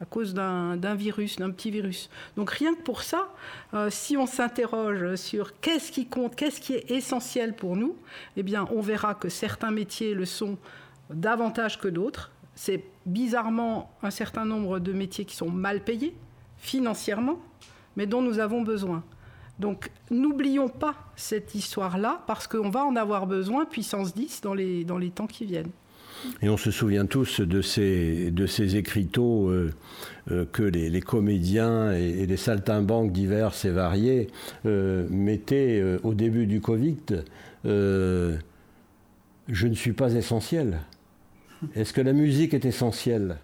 à 0.00 0.04
cause 0.04 0.34
d'un 0.34 0.94
virus, 0.94 1.36
d'un 1.36 1.50
petit 1.50 1.70
virus. 1.70 2.10
Donc 2.36 2.50
rien 2.50 2.74
que 2.74 2.82
pour 2.82 3.02
ça, 3.02 3.28
euh, 3.74 3.90
si 3.90 4.16
on 4.16 4.26
s'interroge 4.26 5.14
sur 5.14 5.58
qu'est-ce 5.60 5.92
qui 5.92 6.06
compte, 6.06 6.34
qu'est-ce 6.34 6.60
qui 6.60 6.74
est 6.74 6.90
essentiel 6.90 7.54
pour 7.54 7.76
nous, 7.76 7.96
eh 8.36 8.42
bien 8.42 8.66
on 8.72 8.80
verra 8.80 9.14
que 9.14 9.28
certains 9.28 9.70
métiers 9.70 10.14
le 10.14 10.24
sont 10.24 10.58
davantage 11.10 11.78
que 11.78 11.88
d'autres. 11.88 12.32
C'est 12.54 12.84
bizarrement 13.06 13.92
un 14.02 14.10
certain 14.10 14.44
nombre 14.44 14.78
de 14.78 14.92
métiers 14.92 15.24
qui 15.24 15.36
sont 15.36 15.50
mal 15.50 15.82
payés 15.82 16.14
financièrement, 16.58 17.38
mais 17.96 18.06
dont 18.06 18.22
nous 18.22 18.38
avons 18.38 18.62
besoin. 18.62 19.02
Donc 19.58 19.90
n'oublions 20.10 20.68
pas 20.68 20.94
cette 21.14 21.54
histoire-là, 21.54 22.22
parce 22.26 22.46
qu'on 22.46 22.70
va 22.70 22.84
en 22.84 22.96
avoir 22.96 23.26
besoin, 23.26 23.64
puissance 23.64 24.14
10, 24.14 24.40
dans 24.40 24.54
les, 24.54 24.84
dans 24.84 24.98
les 24.98 25.10
temps 25.10 25.26
qui 25.26 25.44
viennent. 25.44 25.70
Et 26.42 26.48
on 26.48 26.56
se 26.56 26.70
souvient 26.70 27.06
tous 27.06 27.40
de 27.40 27.62
ces, 27.62 28.76
écriteaux 28.76 29.48
euh, 29.48 29.72
euh, 30.30 30.44
que 30.50 30.62
les, 30.62 31.00
comédiens 31.00 31.92
et, 31.92 32.26
les 32.26 32.36
saltimbanques 32.36 33.12
divers 33.12 33.52
et 33.64 33.70
variés 33.70 34.28
euh, 34.66 35.06
mettaient 35.10 35.82
au 36.02 36.14
début 36.14 36.46
du 36.46 36.60
Covid. 36.60 36.96
je 37.64 38.36
ne 39.48 39.74
suis 39.74 39.92
pas 39.92 40.12
essentiel. 40.14 40.80
Est-ce 41.74 41.92
que 41.92 42.00
la 42.00 42.12
musique 42.12 42.54
est 42.54 42.64
essentielle? 42.64 43.38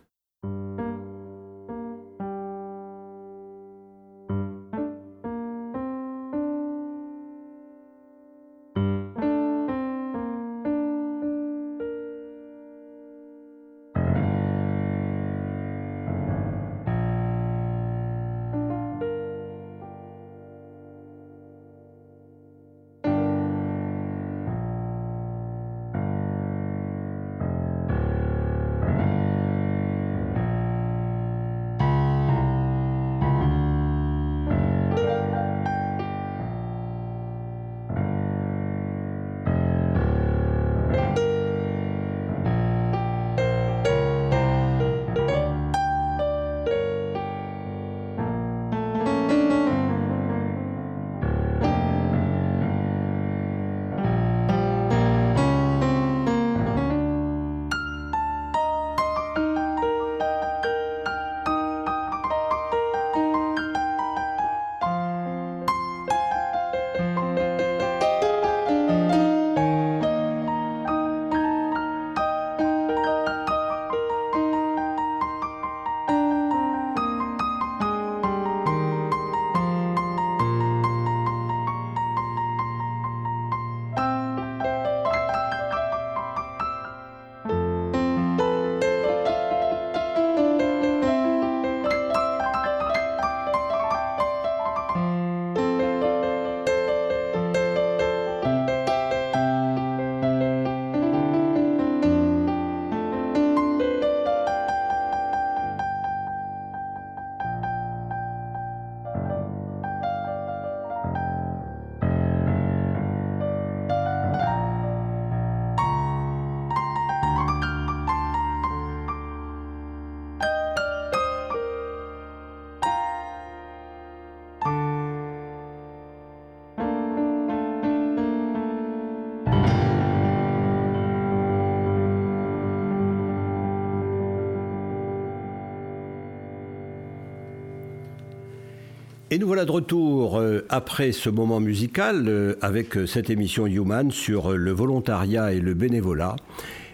Et 139.32 139.38
nous 139.38 139.46
voilà 139.46 139.64
de 139.64 139.70
retour 139.70 140.40
euh, 140.40 140.66
après 140.70 141.12
ce 141.12 141.30
moment 141.30 141.60
musical 141.60 142.24
euh, 142.26 142.56
avec 142.62 142.96
euh, 142.96 143.06
cette 143.06 143.30
émission 143.30 143.64
Human 143.68 144.10
sur 144.10 144.54
le 144.54 144.72
volontariat 144.72 145.52
et 145.52 145.60
le 145.60 145.72
bénévolat. 145.72 146.34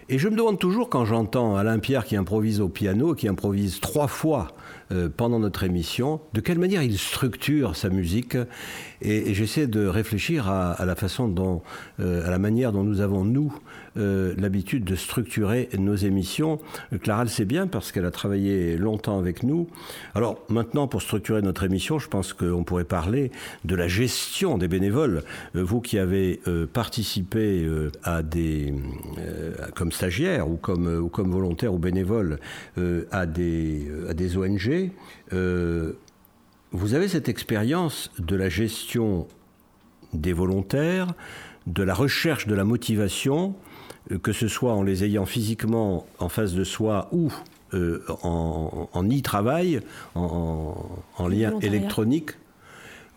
Et 0.07 0.19
je 0.19 0.29
me 0.29 0.35
demande 0.35 0.59
toujours 0.59 0.87
quand 0.87 1.03
j'entends 1.03 1.55
Alain 1.55 1.79
Pierre 1.79 2.05
qui 2.05 2.15
improvise 2.15 2.61
au 2.61 2.69
piano, 2.69 3.15
qui 3.15 3.27
improvise 3.27 3.79
trois 3.79 4.05
fois 4.05 4.49
pendant 5.15 5.39
notre 5.39 5.63
émission, 5.63 6.21
de 6.33 6.41
quelle 6.41 6.59
manière 6.59 6.81
il 6.81 6.97
structure 6.97 7.75
sa 7.75 7.89
musique. 7.89 8.37
Et, 9.01 9.33
j'essaie 9.33 9.67
de 9.67 9.85
réfléchir 9.85 10.49
à, 10.49 10.85
la 10.85 10.95
façon 10.95 11.27
dont, 11.27 11.61
à 11.99 12.29
la 12.29 12.39
manière 12.39 12.71
dont 12.71 12.83
nous 12.83 13.01
avons, 13.01 13.25
nous, 13.25 13.53
euh, 13.97 14.33
l'habitude 14.37 14.83
de 14.83 14.95
structurer 14.95 15.69
nos 15.77 15.95
émissions. 15.95 16.59
Clara 17.01 17.23
le 17.23 17.29
sait 17.29 17.45
bien 17.45 17.65
parce 17.65 17.91
qu'elle 17.91 18.05
a 18.05 18.11
travaillé 18.11 18.77
longtemps 18.77 19.17
avec 19.17 19.41
nous. 19.41 19.67
Alors 20.13 20.39
maintenant, 20.49 20.87
pour 20.87 21.01
structurer 21.01 21.41
notre 21.41 21.63
émission, 21.63 21.97
je 21.97 22.07
pense 22.07 22.33
qu'on 22.33 22.63
pourrait 22.63 22.83
parler 22.83 23.31
de 23.65 23.75
la 23.75 23.87
gestion 23.87 24.59
des 24.59 24.67
bénévoles. 24.67 25.23
Euh, 25.55 25.63
vous 25.63 25.81
qui 25.81 25.97
avez 25.97 26.41
euh, 26.47 26.67
participé 26.67 27.67
à 28.03 28.21
des, 28.21 28.73
comme 29.75 29.91
stagiaire 29.91 30.49
ou 30.49 30.57
comme, 30.57 30.87
ou 30.87 31.09
comme 31.09 31.31
volontaire 31.31 31.73
ou 31.73 31.79
bénévole 31.79 32.39
à, 33.11 33.25
des, 33.25 33.87
à 34.09 34.13
des 34.13 34.37
ONG, 34.37 34.76
vous 36.71 36.93
avez 36.93 37.07
cette 37.07 37.29
expérience 37.29 38.11
de 38.19 38.35
la 38.35 38.49
gestion 38.49 39.27
des 40.13 40.33
volontaires, 40.33 41.13
de 41.65 41.83
la 41.83 41.93
recherche 41.93 42.47
de 42.47 42.55
la 42.55 42.63
motivation, 42.63 43.55
euh, 44.11 44.17
que 44.17 44.31
ce 44.31 44.47
soit 44.47 44.73
en 44.73 44.83
les 44.83 45.03
ayant 45.03 45.25
physiquement 45.25 46.05
en 46.19 46.29
face 46.29 46.53
de 46.53 46.63
soi 46.63 47.09
ou 47.11 47.31
euh, 47.73 48.03
en, 48.23 49.03
e-travail, 49.03 49.81
en, 50.15 51.27
lien 51.29 51.59
électronique. 51.59 52.31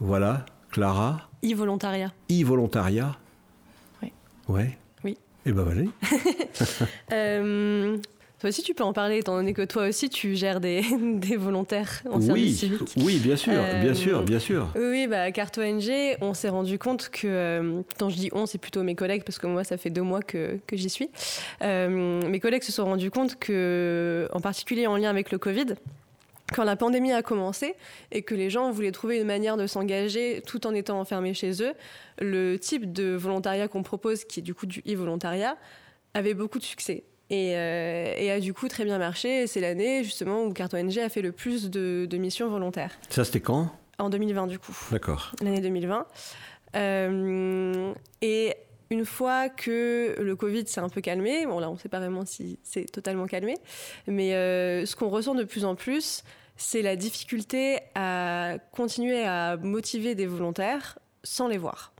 Voilà, 0.00 0.44
Clara. 0.70 1.28
E-volontariat. 1.44 2.12
E-volontariat. 2.30 3.16
Oui. 4.02 4.12
Ouais. 4.48 4.78
Oui. 5.04 5.16
Eh 5.46 5.52
ben, 5.52 5.68
allez. 5.68 5.88
euh, 7.12 7.96
toi 8.40 8.48
aussi, 8.48 8.62
tu 8.62 8.72
peux 8.72 8.84
en 8.84 8.94
parler, 8.94 9.18
étant 9.18 9.36
donné 9.36 9.52
que 9.52 9.62
toi 9.62 9.86
aussi, 9.86 10.08
tu 10.08 10.34
gères 10.34 10.60
des, 10.60 10.82
des 11.00 11.36
volontaires 11.36 12.02
en 12.10 12.18
oui, 12.18 12.24
service 12.24 12.58
civique. 12.58 12.80
Oui, 12.96 13.18
bien 13.18 13.36
sûr, 13.36 13.52
bien 13.82 13.92
sûr, 13.92 14.22
bien 14.22 14.38
sûr. 14.38 14.68
Oui, 14.76 15.06
bah, 15.06 15.24
à 15.24 15.30
Carte 15.30 15.58
ONG, 15.58 15.90
on 16.22 16.32
s'est 16.32 16.48
rendu 16.48 16.78
compte 16.78 17.10
que, 17.10 17.26
euh, 17.26 17.82
quand 17.98 18.08
je 18.08 18.16
dis 18.16 18.30
on, 18.32 18.46
c'est 18.46 18.56
plutôt 18.56 18.82
mes 18.82 18.94
collègues, 18.94 19.24
parce 19.24 19.38
que 19.38 19.46
moi, 19.46 19.62
ça 19.62 19.76
fait 19.76 19.90
deux 19.90 20.00
mois 20.00 20.22
que, 20.22 20.58
que 20.66 20.74
j'y 20.74 20.88
suis. 20.88 21.10
Euh, 21.60 22.22
mes 22.26 22.40
collègues 22.40 22.62
se 22.62 22.72
sont 22.72 22.86
rendus 22.86 23.10
compte 23.10 23.38
que, 23.38 24.26
en 24.32 24.40
particulier 24.40 24.86
en 24.86 24.96
lien 24.96 25.10
avec 25.10 25.30
le 25.32 25.36
Covid, 25.36 25.74
quand 26.54 26.64
la 26.64 26.76
pandémie 26.76 27.12
a 27.12 27.22
commencé 27.22 27.74
et 28.10 28.22
que 28.22 28.34
les 28.34 28.48
gens 28.48 28.70
voulaient 28.70 28.90
trouver 28.90 29.18
une 29.18 29.26
manière 29.26 29.58
de 29.58 29.66
s'engager 29.66 30.42
tout 30.46 30.66
en 30.66 30.74
étant 30.74 30.98
enfermés 30.98 31.34
chez 31.34 31.62
eux, 31.62 31.74
le 32.18 32.56
type 32.56 32.90
de 32.90 33.14
volontariat 33.14 33.68
qu'on 33.68 33.82
propose, 33.82 34.24
qui 34.24 34.40
est 34.40 34.42
du 34.42 34.54
coup 34.54 34.64
du 34.64 34.80
e-volontariat, 34.88 35.58
avait 36.14 36.34
beaucoup 36.34 36.58
de 36.58 36.64
succès. 36.64 37.04
Euh, 37.32 38.14
et, 38.16 38.30
a 38.30 38.40
du 38.40 38.52
coup 38.52 38.68
très 38.68 38.84
bien 38.84 38.98
marché. 38.98 39.46
C'est 39.46 39.60
l'année 39.60 40.04
justement 40.04 40.44
où 40.44 40.52
Carte 40.52 40.74
ONG 40.74 40.98
a 40.98 41.08
fait 41.08 41.22
le 41.22 41.32
plus 41.32 41.70
de, 41.70 42.08
missions 42.16 42.48
volontaires. 42.48 42.92
Ça, 43.08 43.24
c'était 43.24 43.40
quand? 43.40 43.70
En 43.98 44.10
2020, 44.10 44.46
du 44.46 44.58
coup. 44.58 44.76
D'accord. 44.90 45.32
L'année 45.42 45.60
2020. 45.60 46.06
Euh, 46.76 47.92
et 48.22 48.54
une 48.90 49.04
fois 49.04 49.48
que 49.48 50.16
le 50.20 50.36
Covid 50.36 50.66
s'est 50.66 50.80
un 50.80 50.88
peu 50.88 51.00
calmé, 51.00 51.46
bon 51.46 51.58
là 51.58 51.68
on 51.68 51.74
ne 51.74 51.78
sait 51.78 51.88
pas 51.88 51.98
vraiment 51.98 52.24
si 52.24 52.58
c'est 52.62 52.90
totalement 52.90 53.26
calmé, 53.26 53.56
mais 54.06 54.34
euh, 54.34 54.86
ce 54.86 54.94
qu'on 54.94 55.08
ressent 55.08 55.34
de 55.34 55.44
plus 55.44 55.64
en 55.64 55.74
plus, 55.74 56.22
c'est 56.56 56.82
la 56.82 56.94
difficulté 56.94 57.78
à 57.94 58.56
continuer 58.72 59.24
à 59.24 59.56
motiver 59.56 60.14
des 60.14 60.26
volontaires 60.26 60.98
sans 61.24 61.48
les 61.48 61.58
voir. 61.58 61.92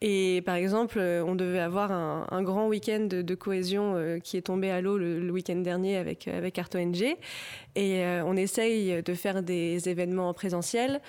Et 0.00 0.42
par 0.46 0.54
exemple, 0.54 0.98
euh, 1.00 1.24
on 1.24 1.34
devait 1.34 1.58
avoir 1.58 1.90
un, 1.90 2.42
grand 2.42 2.68
week-end 2.68 3.08
de, 3.10 3.34
cohésion 3.34 3.96
euh, 3.96 4.20
qui 4.20 4.36
est 4.36 4.42
tombé 4.42 4.70
à 4.70 4.80
l'eau 4.80 4.96
le, 4.96 5.28
week-end 5.30 5.56
dernier 5.56 5.96
avec, 5.96 6.28
avec 6.28 6.56
Art 6.58 6.68
ONG. 6.74 7.16
Et 7.78 8.04
euh, 8.04 8.24
on 8.26 8.36
essaye 8.36 9.02
de 9.04 9.14
faire 9.14 9.40
des 9.42 9.88
événements 9.88 10.28
en 10.28 10.34
présentiel. 10.34 11.00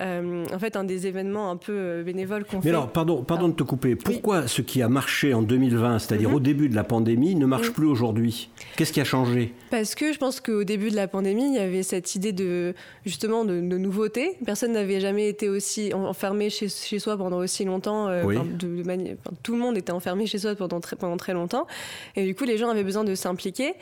Euh, 0.00 0.44
en 0.54 0.58
fait 0.60 0.76
un 0.76 0.84
des 0.84 1.08
événements 1.08 1.50
un 1.50 1.56
peu 1.56 1.72
euh, 1.72 2.02
bénévoles 2.04 2.44
qu'on 2.44 2.60
fait. 2.60 2.68
Mais 2.68 2.70
alors, 2.70 2.92
pardon, 2.92 3.24
pardon 3.24 3.46
ah. 3.46 3.50
de 3.50 3.54
te 3.54 3.64
couper. 3.64 3.96
Pourquoi 3.96 4.46
ce 4.46 4.62
qui 4.62 4.80
a 4.80 4.88
marché 4.88 5.34
en 5.34 5.42
2020, 5.42 5.98
c'est-à-dire 5.98 6.28
mhm. 6.28 6.36
au 6.36 6.40
début 6.40 6.68
de 6.68 6.76
la 6.76 6.84
pandémie, 6.84 7.34
ne 7.34 7.46
marche 7.46 7.68
mhm. 7.68 7.74
plus 7.74 7.86
aujourd'hui? 7.86 8.48
Qu'est-ce 8.76 8.92
qui 8.92 9.00
a 9.00 9.04
changé? 9.04 9.52
Parce 9.70 9.96
que 9.96 10.12
je 10.12 10.18
pense 10.18 10.40
qu'au 10.40 10.62
début 10.62 10.90
de 10.90 10.96
la 10.96 11.08
pandémie, 11.08 11.46
il 11.48 11.54
y 11.54 11.58
avait 11.58 11.82
cette 11.82 12.14
idée 12.14 12.32
de 12.32 12.74
justement 13.06 13.44
de, 13.44 13.58
nouveauté. 13.60 14.36
Personne 14.46 14.72
n'avait 14.72 15.00
jamais 15.00 15.28
été 15.28 15.48
aussi 15.48 15.92
enfermé 15.92 16.48
chez, 16.48 16.68
chez 16.68 17.00
soi 17.00 17.16
pendant 17.16 17.38
aussi 17.38 17.64
longtemps. 17.64 18.06
Euh, 18.08 18.22
de, 18.24 18.84
tout 19.42 19.52
le 19.52 19.58
monde 19.58 19.76
était 19.76 19.92
enfermé 19.92 20.26
chez 20.26 20.38
soi 20.38 20.54
pendant 20.54 20.78
très, 20.78 20.94
pendant 20.94 21.16
très 21.16 21.32
longtemps. 21.32 21.66
Et 22.14 22.24
du 22.24 22.36
coup, 22.36 22.44
les 22.44 22.56
gens 22.56 22.68
avaient 22.68 22.84
besoin 22.84 23.02
de 23.02 23.16
s'impliquer. 23.16 23.74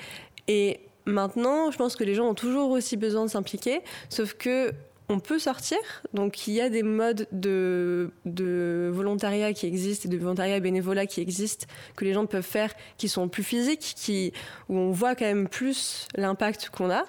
Et 0.48 0.80
Maintenant, 1.06 1.70
je 1.70 1.78
pense 1.78 1.96
que 1.96 2.04
les 2.04 2.14
gens 2.14 2.28
ont 2.28 2.34
toujours 2.34 2.70
aussi 2.70 2.96
besoin 2.96 3.24
de 3.24 3.30
s'impliquer, 3.30 3.80
sauf 4.08 4.34
que 4.34 4.72
on 5.08 5.20
peut 5.20 5.38
sortir. 5.38 5.78
Donc 6.14 6.46
il 6.46 6.54
y 6.54 6.60
a 6.60 6.68
des 6.68 6.82
modes 6.82 7.28
de, 7.32 8.10
volontariat 8.92 9.52
qui 9.52 9.66
existent, 9.66 10.08
de 10.08 10.16
volontariat 10.16 10.58
bénévolat 10.60 11.06
qui 11.06 11.20
existent, 11.20 11.66
que 11.94 12.04
les 12.04 12.12
gens 12.12 12.26
peuvent 12.26 12.42
faire, 12.42 12.72
qui 12.98 13.08
sont 13.08 13.28
plus 13.28 13.44
physiques, 13.44 13.94
qui, 13.96 14.32
où 14.68 14.76
on 14.76 14.90
voit 14.90 15.14
quand 15.14 15.24
même 15.24 15.48
plus 15.48 16.08
l'impact 16.16 16.70
qu'on 16.70 16.90
a. 16.90 17.04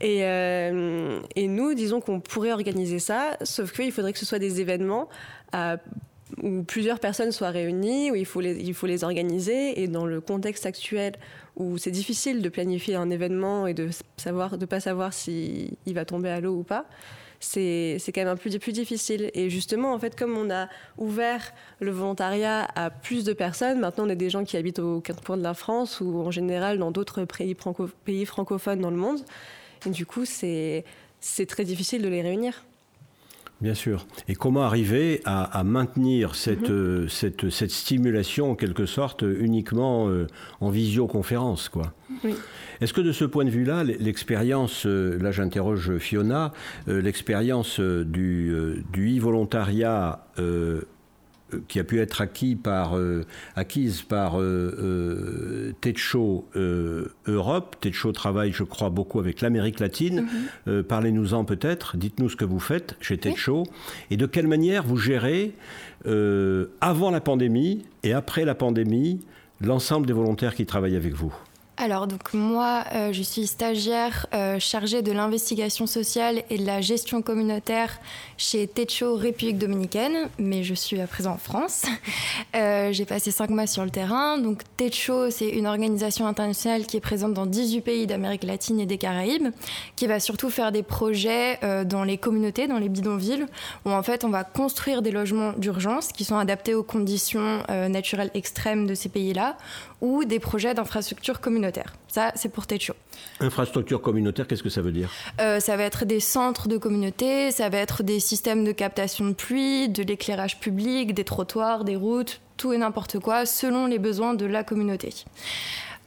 Et, 0.00 0.24
euh, 0.24 1.20
nous, 1.36 1.74
disons 1.74 2.00
qu'on 2.00 2.20
pourrait 2.20 2.52
organiser 2.52 2.98
ça, 2.98 3.36
sauf 3.42 3.72
qu'il 3.72 3.92
faudrait 3.92 4.12
que 4.12 4.18
ce 4.18 4.26
soit 4.26 4.38
des 4.38 4.60
événements 4.60 5.08
où 6.42 6.62
plusieurs 6.62 7.00
personnes 7.00 7.32
soient 7.32 7.50
réunies, 7.50 8.10
où 8.10 8.14
il 8.14 8.26
faut, 8.26 8.40
les, 8.40 9.04
organiser. 9.04 9.82
Et 9.82 9.88
dans 9.88 10.06
le 10.06 10.20
contexte 10.20 10.66
actuel 10.66 11.14
où 11.56 11.78
c'est 11.78 11.90
difficile 11.90 12.42
de 12.42 12.48
planifier 12.48 12.96
un 12.96 13.10
événement 13.10 13.66
et 13.66 13.74
de 13.74 13.90
savoir, 14.16 14.58
de 14.58 14.66
pas 14.66 14.80
savoir 14.80 15.12
s'il 15.12 15.76
va 15.86 16.04
tomber 16.04 16.30
à 16.30 16.40
l'eau 16.40 16.56
ou 16.56 16.62
pas, 16.62 16.86
c'est 17.40 18.00
quand 18.06 18.22
même 18.22 18.28
un 18.28 18.36
peu 18.36 18.50
plus 18.58 18.72
difficile. 18.72 19.30
Et 19.34 19.50
justement, 19.50 19.92
en 19.92 19.98
fait, 19.98 20.16
comme 20.16 20.36
on 20.36 20.50
a 20.50 20.68
ouvert 20.98 21.52
le 21.80 21.90
volontariat 21.90 22.66
à 22.74 22.90
plus 22.90 23.24
de 23.24 23.32
personnes, 23.32 23.80
maintenant 23.80 24.06
on 24.06 24.10
a 24.10 24.14
des 24.14 24.30
gens 24.30 24.44
qui 24.44 24.56
habitent 24.56 24.78
au 24.78 25.00
quatre 25.00 25.22
coins 25.22 25.36
de 25.36 25.42
la 25.42 25.54
France 25.54 26.00
ou 26.00 26.20
en 26.20 26.30
général 26.30 26.78
dans 26.78 26.90
d'autres 26.90 27.24
pays, 27.24 27.56
pays 28.04 28.26
francophones 28.26 28.80
dans 28.80 28.90
le 28.90 28.96
monde. 28.96 29.20
Et 29.86 29.90
du 29.90 30.06
coup, 30.06 30.24
c'est 30.24 30.84
très 31.46 31.64
difficile 31.64 32.02
de 32.02 32.08
les 32.08 32.22
réunir. 32.22 32.64
Bien 33.60 33.74
sûr. 33.74 34.06
Et 34.28 34.34
comment 34.34 34.62
arriver 34.62 35.20
à, 35.24 35.62
maintenir 35.64 36.34
cette, 36.34 36.68
mhm. 36.68 36.74
euh, 36.74 37.08
cette, 37.08 37.50
cette, 37.50 37.70
stimulation, 37.70 38.50
en 38.50 38.54
quelque 38.56 38.84
sorte, 38.84 39.22
uniquement 39.22 40.08
euh, 40.08 40.26
en 40.60 40.70
visioconférence 40.70 41.68
quoi? 41.68 41.94
Oui. 42.24 42.34
Est-ce 42.80 42.92
que 42.92 43.00
de 43.00 43.12
ce 43.12 43.24
point 43.24 43.44
de 43.44 43.50
vue-là, 43.50 43.84
l'expérience, 43.84 44.86
euh, 44.86 45.18
là 45.20 45.30
j'interroge 45.30 45.98
Fiona, 45.98 46.52
l'expérience 46.86 47.80
du, 47.80 48.52
du 48.92 49.18
e-volontariat 49.18 50.26
qui 51.68 51.78
a 51.78 51.84
pu 51.84 52.00
être 52.00 52.20
acquis 52.20 52.56
par, 52.56 52.96
euh, 52.96 53.24
acquise 53.56 54.02
par 54.02 54.40
euh, 54.40 55.72
Techo 55.80 56.48
Europe. 57.26 57.76
Techo 57.80 58.12
travaille, 58.12 58.52
je 58.52 58.64
crois, 58.64 58.90
beaucoup 58.90 59.20
avec 59.20 59.40
l'Amérique 59.40 59.80
latine. 59.80 60.26
Mhm. 60.66 60.82
Parlez-nous-en 60.82 61.44
peut-être. 61.44 61.96
Dites-nous 61.96 62.28
ce 62.28 62.36
que 62.36 62.44
vous 62.44 62.60
faites 62.60 62.96
chez 63.00 63.18
Techo 63.18 63.64
et 64.10 64.16
de 64.16 64.26
quelle 64.26 64.46
manière 64.46 64.84
vous 64.84 64.96
gérez 64.96 65.52
avant 66.80 67.10
la 67.10 67.20
pandémie 67.20 67.84
et 68.02 68.12
après 68.12 68.44
la 68.44 68.54
pandémie 68.54 69.20
l'ensemble 69.60 70.06
des 70.06 70.12
volontaires 70.12 70.54
qui 70.54 70.66
travaillent 70.66 70.96
avec 70.96 71.14
vous? 71.14 71.34
Alors 71.76 72.06
donc 72.06 72.34
moi 72.34 72.84
euh, 72.94 73.12
je 73.12 73.22
suis 73.22 73.46
stagiaire 73.46 74.26
euh, 74.32 74.58
chargée 74.60 75.02
de 75.02 75.10
l'investigation 75.10 75.86
sociale 75.86 76.44
et 76.50 76.58
de 76.58 76.64
la 76.64 76.80
gestion 76.80 77.20
communautaire 77.20 77.98
chez 78.36 78.66
Techo 78.66 79.16
République 79.16 79.58
Dominicaine, 79.58 80.28
mais 80.38 80.62
je 80.62 80.74
suis 80.74 81.00
à 81.00 81.06
présent 81.06 81.32
en 81.32 81.38
France. 81.38 81.84
Euh, 82.54 82.92
j'ai 82.92 83.04
passé 83.04 83.30
cinq 83.30 83.50
mois 83.50 83.66
sur 83.66 83.84
le 83.84 83.90
terrain. 83.90 84.38
Donc 84.38 84.62
Techo 84.76 85.30
c'est 85.30 85.48
une 85.48 85.66
organisation 85.66 86.26
internationale 86.26 86.86
qui 86.86 86.96
est 86.96 87.00
présente 87.00 87.34
dans 87.34 87.46
18 87.46 87.80
pays 87.80 88.06
d'Amérique 88.06 88.44
latine 88.44 88.78
et 88.78 88.86
des 88.86 88.98
Caraïbes, 88.98 89.48
qui 89.96 90.06
va 90.06 90.20
surtout 90.20 90.50
faire 90.50 90.70
des 90.70 90.82
projets 90.82 91.58
dans 91.84 92.04
les 92.04 92.16
communautés, 92.16 92.68
dans 92.68 92.78
les 92.78 92.88
bidonvilles, 92.88 93.46
où 93.84 93.90
en 93.90 94.02
fait 94.02 94.24
on 94.24 94.28
va 94.28 94.44
construire 94.44 95.02
des 95.02 95.10
logements 95.10 95.52
d'urgence 95.56 96.08
qui 96.08 96.24
sont 96.24 96.36
adaptés 96.36 96.74
aux 96.74 96.84
conditions 96.84 97.62
naturelles 97.68 98.30
extrêmes 98.34 98.86
de 98.86 98.94
ces 98.94 99.08
pays-là, 99.08 99.56
ou 100.00 100.24
des 100.24 100.38
projets 100.38 100.74
d'infrastructures 100.74 101.40
communautaires. 101.40 101.94
Ça, 102.08 102.32
c'est 102.34 102.48
pour 102.48 102.66
Techo. 102.66 102.94
Infrastructure 103.40 104.00
communautaire, 104.00 104.46
qu'est-ce 104.46 104.62
que 104.62 104.68
ça 104.68 104.82
veut 104.82 104.92
dire? 104.92 105.10
Euh, 105.40 105.60
Ça 105.60 105.76
va 105.76 105.84
être 105.84 106.04
des 106.04 106.20
centres 106.20 106.68
de 106.68 106.76
communauté, 106.76 107.50
ça 107.50 107.68
va 107.68 107.78
être 107.78 108.02
des 108.02 108.20
systèmes 108.20 108.64
de 108.64 108.72
captation 108.72 109.26
de 109.26 109.32
pluie, 109.32 109.88
de 109.88 110.02
l'éclairage 110.02 110.60
public, 110.60 111.14
des 111.14 111.24
trottoirs, 111.24 111.84
des 111.84 111.96
routes, 111.96 112.40
tout 112.56 112.72
et 112.72 112.78
n'importe 112.78 113.18
quoi, 113.18 113.46
selon 113.46 113.86
les 113.86 113.98
besoins 113.98 114.34
de 114.34 114.46
la 114.46 114.62
communauté. 114.62 115.12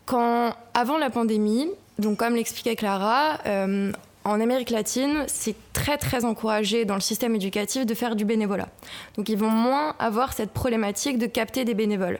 Quand, 0.06 0.54
avant 0.74 0.98
la 0.98 1.10
pandémie, 1.10 1.68
donc 2.00 2.18
comme 2.18 2.36
l'expliquait 2.36 2.76
Clara, 2.76 3.40
euh, 3.46 3.92
en 4.24 4.42
Amérique 4.42 4.70
latine, 4.70 5.24
c'est 5.28 5.56
très 5.74 5.98
très 5.98 6.26
encouragé 6.26 6.86
dans 6.86 6.96
le 6.96 7.02
système 7.02 7.34
éducatif 7.36 7.86
de 7.86 7.94
faire 7.94 8.16
du 8.16 8.26
bénévolat. 8.26 8.68
Donc 9.16 9.30
ils 9.30 9.38
vont 9.38 9.50
moins 9.50 9.96
avoir 10.00 10.34
cette 10.34 10.52
problématique 10.52 11.18
de 11.18 11.28
capter 11.28 11.66
des 11.66 11.74
bénévoles. 11.74 12.20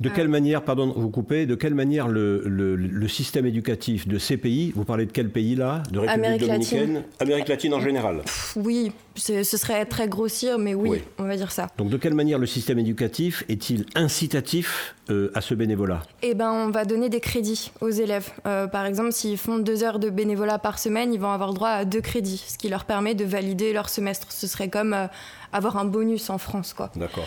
De 0.00 0.10
quelle 0.10 0.28
manière, 0.28 0.62
pardon, 0.62 0.92
vous 0.94 1.08
coupez, 1.08 1.46
de 1.46 1.54
quelle 1.54 1.74
manière 1.74 2.08
le, 2.08 2.42
le, 2.46 3.08
système 3.08 3.46
éducatif 3.46 4.06
de 4.06 4.18
ces 4.18 4.36
pays, 4.36 4.72
vous 4.74 4.84
parlez 4.84 5.06
de 5.06 5.12
quel 5.12 5.30
pays 5.30 5.54
là 5.54 5.82
De 5.90 6.00
République 6.00 6.24
Amérique 6.24 6.40
dominicaine 6.40 6.92
latine. 6.94 7.02
Amérique 7.20 7.48
latine 7.48 7.74
en 7.74 7.80
général 7.80 8.20
Oui, 8.56 8.92
ce 9.14 9.42
serait 9.42 9.86
très 9.86 10.08
grossir, 10.08 10.58
mais 10.58 10.74
oui, 10.74 11.00
on 11.18 11.24
va 11.24 11.36
dire 11.36 11.50
ça. 11.50 11.68
Donc 11.78 11.88
de 11.88 11.96
quelle 11.96 12.14
manière 12.14 12.38
le 12.38 12.46
système 12.46 12.78
éducatif 12.78 13.44
est-il 13.48 13.86
incitatif 13.94 14.94
euh, 15.08 15.30
à 15.34 15.40
ce 15.40 15.54
bénévolat? 15.54 16.02
Eh 16.22 16.34
ben, 16.34 16.52
on 16.52 16.70
va 16.70 16.84
donner 16.84 17.08
des 17.08 17.20
crédits 17.20 17.70
aux 17.80 17.90
élèves. 17.90 18.30
Euh, 18.46 18.66
par 18.66 18.84
exemple, 18.86 19.12
s'ils 19.12 19.38
font 19.38 19.58
deux 19.58 19.82
heures 19.82 19.98
de 19.98 20.10
bénévolat 20.10 20.58
par 20.58 20.78
semaine, 20.78 21.14
ils 21.14 21.20
vont 21.20 21.30
avoir 21.30 21.54
droit 21.54 21.68
à 21.68 21.84
deux 21.84 22.00
crédits, 22.00 22.44
ce 22.46 22.58
qui 22.58 22.68
leur 22.68 22.84
permet 22.84 23.14
de 23.14 23.24
valider 23.24 23.72
leur 23.72 23.88
semestre. 23.88 24.32
Ce 24.32 24.46
serait 24.46 24.68
comme 24.68 24.92
euh, 24.92 25.06
avoir 25.52 25.76
un 25.76 25.84
bonus 25.84 26.30
en 26.30 26.38
France, 26.38 26.72
quoi. 26.72 26.90
D'accord. 26.96 27.26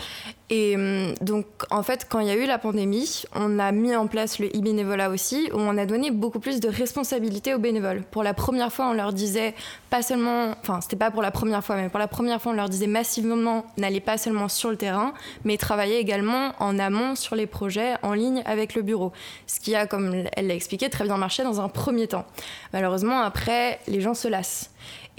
Et 0.50 0.74
hum, 0.74 1.14
donc, 1.20 1.46
en 1.70 1.82
fait, 1.82 2.06
quand 2.08 2.18
il 2.18 2.26
y 2.26 2.30
a 2.30 2.34
eu 2.34 2.46
la 2.46 2.58
pandémie, 2.58 3.22
on 3.34 3.58
a 3.58 3.70
mis 3.70 3.94
en 3.94 4.08
place 4.08 4.40
le 4.40 4.48
e-bénévolat 4.48 5.10
aussi, 5.10 5.48
où 5.52 5.58
on 5.58 5.78
a 5.78 5.86
donné 5.86 6.10
beaucoup 6.10 6.40
plus 6.40 6.58
de 6.58 6.68
responsabilités 6.68 7.54
aux 7.54 7.58
bénévoles. 7.58 8.02
Pour 8.10 8.24
la 8.24 8.34
première 8.34 8.72
fois, 8.72 8.88
on 8.88 8.92
leur 8.92 9.12
disait 9.12 9.54
pas 9.90 10.02
seulement, 10.02 10.54
enfin, 10.60 10.80
c'était 10.80 10.96
pas 10.96 11.10
pour 11.10 11.22
la 11.22 11.30
première 11.30 11.64
fois, 11.64 11.76
mais 11.76 11.88
pour 11.88 12.00
la 12.00 12.08
première 12.08 12.42
fois, 12.42 12.52
on 12.52 12.54
leur 12.56 12.68
disait 12.68 12.88
massivement, 12.88 13.64
n'allez 13.76 14.00
pas 14.00 14.18
seulement 14.18 14.48
sur 14.48 14.70
le 14.70 14.76
terrain, 14.76 15.14
mais 15.44 15.56
travaillez 15.56 15.98
également 15.98 16.52
en 16.58 16.78
amont 16.78 17.14
sur 17.14 17.36
les 17.36 17.46
projets 17.46 17.94
en 18.02 18.14
ligne 18.14 18.42
avec 18.44 18.74
le 18.74 18.82
bureau. 18.82 19.12
Ce 19.46 19.60
qui 19.60 19.76
a, 19.76 19.86
comme 19.86 20.24
elle 20.36 20.48
l'a 20.48 20.54
expliqué, 20.54 20.90
très 20.90 21.04
bien 21.04 21.16
marché 21.16 21.44
dans 21.44 21.60
un 21.60 21.68
premier 21.68 22.08
temps. 22.08 22.24
Malheureusement, 22.72 23.20
après, 23.20 23.78
les 23.86 24.00
gens 24.00 24.14
se 24.14 24.26
lassent. 24.26 24.70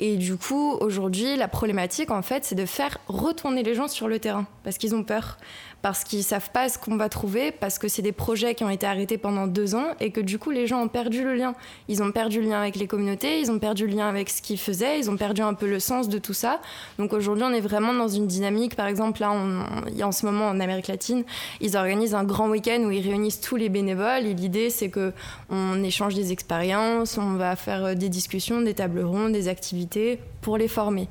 Et 0.03 0.17
du 0.17 0.35
coup, 0.35 0.71
aujourd'hui, 0.81 1.37
la 1.37 1.47
problématique, 1.47 2.09
en 2.09 2.23
fait, 2.23 2.43
c'est 2.43 2.55
de 2.55 2.65
faire 2.65 2.97
retourner 3.05 3.61
les 3.61 3.75
gens 3.75 3.87
sur 3.87 4.07
le 4.07 4.17
terrain 4.17 4.47
parce 4.63 4.79
qu'ils 4.79 4.95
ont 4.95 5.03
peur 5.03 5.37
parce 5.81 6.03
qu'ils 6.03 6.23
savent 6.23 6.51
pas 6.51 6.69
ce 6.69 6.77
qu'on 6.77 6.95
va 6.95 7.09
trouver, 7.09 7.51
parce 7.51 7.79
que 7.79 7.87
c'est 7.87 8.01
des 8.01 8.11
projets 8.11 8.55
qui 8.55 8.63
ont 8.63 8.69
été 8.69 8.85
arrêtés 8.85 9.17
pendant 9.17 9.47
deux 9.47 9.75
ans 9.75 9.87
et 9.99 10.11
que 10.11 10.21
du 10.21 10.37
coup 10.37 10.51
les 10.51 10.67
gens 10.67 10.81
ont 10.81 10.87
perdu 10.87 11.23
le 11.23 11.35
lien. 11.35 11.55
Ils 11.87 12.03
ont 12.03 12.11
perdu 12.11 12.41
le 12.41 12.49
lien 12.49 12.59
avec 12.59 12.75
les 12.75 12.87
communautés, 12.87 13.39
ils 13.39 13.51
ont 13.51 13.59
perdu 13.59 13.87
le 13.87 13.95
lien 13.95 14.07
avec 14.07 14.29
ce 14.29 14.41
qu'ils 14.41 14.59
faisaient, 14.59 14.99
ils 14.99 15.09
ont 15.09 15.17
perdu 15.17 15.41
un 15.41 15.53
peu 15.53 15.67
le 15.67 15.79
sens 15.79 16.09
de 16.09 16.17
tout 16.17 16.33
ça. 16.33 16.61
Donc 16.99 17.13
aujourd'hui 17.13 17.43
on 17.47 17.53
est 17.53 17.61
vraiment 17.61 17.93
dans 17.93 18.07
une 18.07 18.27
dynamique, 18.27 18.75
par 18.75 18.87
exemple 18.87 19.21
là 19.21 19.31
en 19.31 20.11
ce 20.11 20.25
moment 20.25 20.47
en 20.47 20.59
Amérique 20.59 20.87
latine, 20.87 21.23
ils 21.59 21.77
organisent 21.77 22.15
un 22.15 22.23
grand 22.23 22.49
week-end 22.49 22.81
où 22.85 22.91
ils 22.91 23.07
réunissent 23.07 23.41
tous 23.41 23.55
les 23.55 23.69
bénévoles 23.69 24.25
et 24.25 24.33
l'idée 24.33 24.69
c'est 24.69 24.89
que 24.89 25.13
on 25.49 25.83
échange 25.83 26.13
des 26.13 26.31
expériences, 26.31 27.17
on 27.17 27.33
va 27.33 27.55
faire 27.55 27.85
euh, 27.85 27.95
des 27.95 28.09
discussions, 28.09 28.61
des 28.61 28.73
tables 28.73 29.03
rondes, 29.03 29.31
des 29.31 29.47
activités 29.47 30.19
pour 30.41 30.57
les 30.57 30.67
former. 30.67 31.07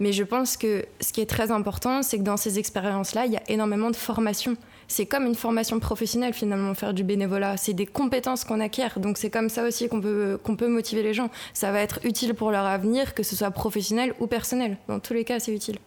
Mais 0.00 0.12
je 0.12 0.24
pense 0.24 0.56
que 0.56 0.84
ce 1.00 1.12
qui 1.12 1.20
est 1.20 1.26
très 1.26 1.50
important, 1.50 2.02
c'est 2.02 2.18
que 2.18 2.22
dans 2.22 2.36
ces 2.36 2.58
expériences-là, 2.58 3.26
il 3.26 3.32
y 3.32 3.36
a 3.36 3.42
énormément 3.48 3.90
de 3.90 3.96
formation. 3.96 4.56
C'est 4.88 5.06
comme 5.06 5.26
une 5.26 5.34
formation 5.34 5.78
professionnelle 5.78 6.34
finalement, 6.34 6.74
faire 6.74 6.92
du 6.92 7.04
bénévolat. 7.04 7.56
C'est 7.56 7.72
des 7.72 7.86
compétences 7.86 8.44
qu'on 8.44 8.60
acquiert. 8.60 8.98
Donc 8.98 9.16
c'est 9.16 9.30
comme 9.30 9.48
ça 9.48 9.64
aussi 9.66 9.88
qu'on 9.88 10.00
peut, 10.00 10.38
qu'on 10.42 10.56
peut 10.56 10.68
motiver 10.68 11.02
les 11.02 11.14
gens. 11.14 11.30
Ça 11.54 11.72
va 11.72 11.80
être 11.80 12.00
utile 12.04 12.34
pour 12.34 12.50
leur 12.50 12.66
avenir, 12.66 13.14
que 13.14 13.22
ce 13.22 13.36
soit 13.36 13.50
professionnel 13.50 14.14
ou 14.20 14.26
personnel. 14.26 14.76
Dans 14.88 15.00
tous 15.00 15.14
les 15.14 15.24
cas, 15.24 15.38
c'est 15.38 15.54
utile. 15.54 15.78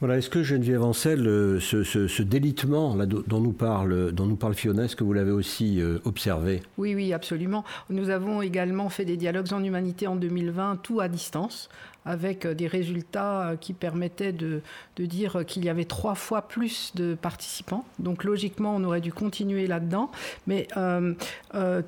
Voilà, 0.00 0.18
est-ce 0.18 0.28
que 0.28 0.42
Geneviève 0.42 0.82
Ancel, 0.82 1.20
ce, 1.60 1.82
ce, 1.84 2.22
délitement 2.22 2.96
dont, 3.06 3.40
nous 3.40 3.52
parle, 3.52 4.12
dont 4.12 4.26
Fiona, 4.52 4.84
est-ce 4.84 4.96
que 4.96 5.04
vous 5.04 5.12
l'avez 5.12 5.30
aussi 5.30 5.80
euh, 5.80 5.98
observé? 6.04 6.62
Oui, 6.78 6.94
oui, 6.94 7.12
absolument. 7.12 7.64
Nous 7.90 8.10
avons 8.10 8.42
également 8.42 8.88
fait 8.88 9.04
des 9.04 9.16
dialogues 9.16 9.52
en 9.52 9.62
humanité 9.62 10.06
en 10.06 10.16
2020, 10.16 10.80
tout 10.82 11.00
à 11.00 11.08
distance, 11.08 11.68
avec 12.04 12.44
euh, 12.44 12.54
des 12.54 12.66
résultats 12.66 13.48
euh, 13.48 13.56
qui 13.56 13.72
permettaient 13.72 14.32
de, 14.32 14.62
dire 14.98 15.44
qu'il 15.46 15.64
y 15.64 15.68
avait 15.68 15.84
trois 15.84 16.14
fois 16.14 16.42
plus 16.42 16.92
de 16.94 17.14
participants. 17.14 17.84
Donc 17.98 18.24
logiquement, 18.24 18.74
on 18.76 18.84
aurait 18.84 19.00
dû 19.00 19.12
continuer 19.12 19.66
là-dedans. 19.66 20.10
Mais 20.46 20.68
euh, 20.76 21.14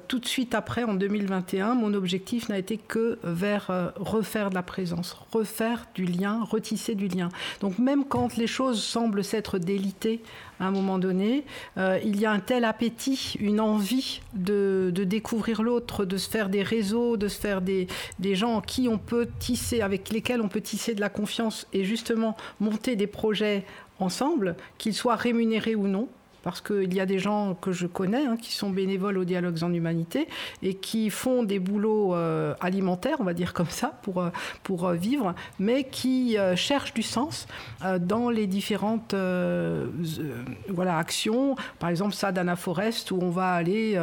tout 0.09 0.19
de 0.19 0.27
suite 0.27 0.55
après, 0.55 0.85
en 0.85 0.95
2021, 0.95 1.75
mon 1.75 1.95
objectif 1.95 2.49
n'a 2.49 2.59
été 2.59 2.77
que 2.77 3.19
vers 3.23 3.93
refaire 3.97 4.51
de 4.51 4.55
la 4.55 4.63
présence, 4.63 5.17
refaire 5.33 5.87
du 5.95 6.05
lien, 6.05 6.43
retisser 6.45 6.95
du 6.95 7.09
lien. 7.09 7.29
Donc 7.61 7.79
même 7.79 8.05
quand 8.05 8.37
les 8.37 8.47
choses 8.47 8.83
semblent 8.83 9.25
s'être 9.25 9.59
délitées 9.59 10.21
à 10.61 10.67
un 10.67 10.71
moment 10.71 10.99
donné, 10.99 11.45
euh, 11.77 11.99
il 12.05 12.19
y 12.21 12.27
a 12.27 12.31
un 12.31 12.41
tel 12.41 12.65
appétit, 12.65 13.37
une 13.41 13.61
envie 13.61 14.21
de, 14.35 14.93
découvrir 14.97 15.63
l'autre, 15.63 16.05
de 16.05 16.17
se 16.17 16.29
faire 16.29 16.49
des 16.49 16.63
réseaux, 16.63 17.17
de 17.17 17.29
se 17.29 17.39
faire 17.39 17.61
des, 17.61 17.87
des 18.19 18.35
gens 18.35 18.61
qui 18.61 18.89
on 18.89 18.99
peut 18.99 19.29
tisser, 19.39 19.81
avec 19.81 20.11
lesquels 20.11 20.41
on 20.41 20.49
peut 20.49 20.61
tisser 20.61 20.95
de 20.95 21.01
la 21.01 21.09
confiance 21.09 21.67
et 21.73 21.85
justement 21.85 22.37
monter 22.61 22.97
des 22.97 23.07
projets 23.07 23.65
ensemble, 23.99 24.57
qu'ils 24.79 24.95
soient 24.95 25.17
rémunérés 25.17 25.75
ou 25.75 25.89
non 25.89 26.09
parce 26.47 26.61
qu'il 26.61 26.95
y 26.95 27.01
a 27.01 27.07
des 27.07 27.19
gens 27.19 27.57
que 27.61 27.73
je 27.73 27.89
connais 27.89 28.25
hein, 28.25 28.37
qui 28.41 28.53
sont 28.53 28.71
bénévoles 28.71 29.19
aux 29.19 29.25
dialogues 29.25 29.65
en 29.65 29.73
humanité 29.73 30.29
et 30.63 30.75
qui 30.75 31.11
font 31.11 31.43
des 31.43 31.59
boulots 31.59 32.15
euh, 32.15 32.55
alimentaires, 32.61 33.17
on 33.19 33.25
va 33.25 33.35
dire 33.35 33.53
comme 33.53 33.69
ça, 33.69 33.99
pour, 34.03 34.23
euh, 34.23 34.31
pour 34.63 34.87
euh, 34.87 34.95
vivre, 34.95 35.35
mais 35.59 35.83
qui 35.83 36.37
cherchent 36.55 36.95
du 36.95 37.03
sens 37.03 37.49
dans 37.99 38.31
les 38.31 38.47
différentes 38.47 39.17
voilà, 40.69 40.99
actions. 40.99 41.57
Par 41.81 41.91
exemple, 41.91 42.15
ça 42.15 42.31
d'Anna 42.31 42.55
Forest, 42.55 43.11
où 43.11 43.19
on 43.21 43.31
va 43.31 43.51
aller 43.51 43.99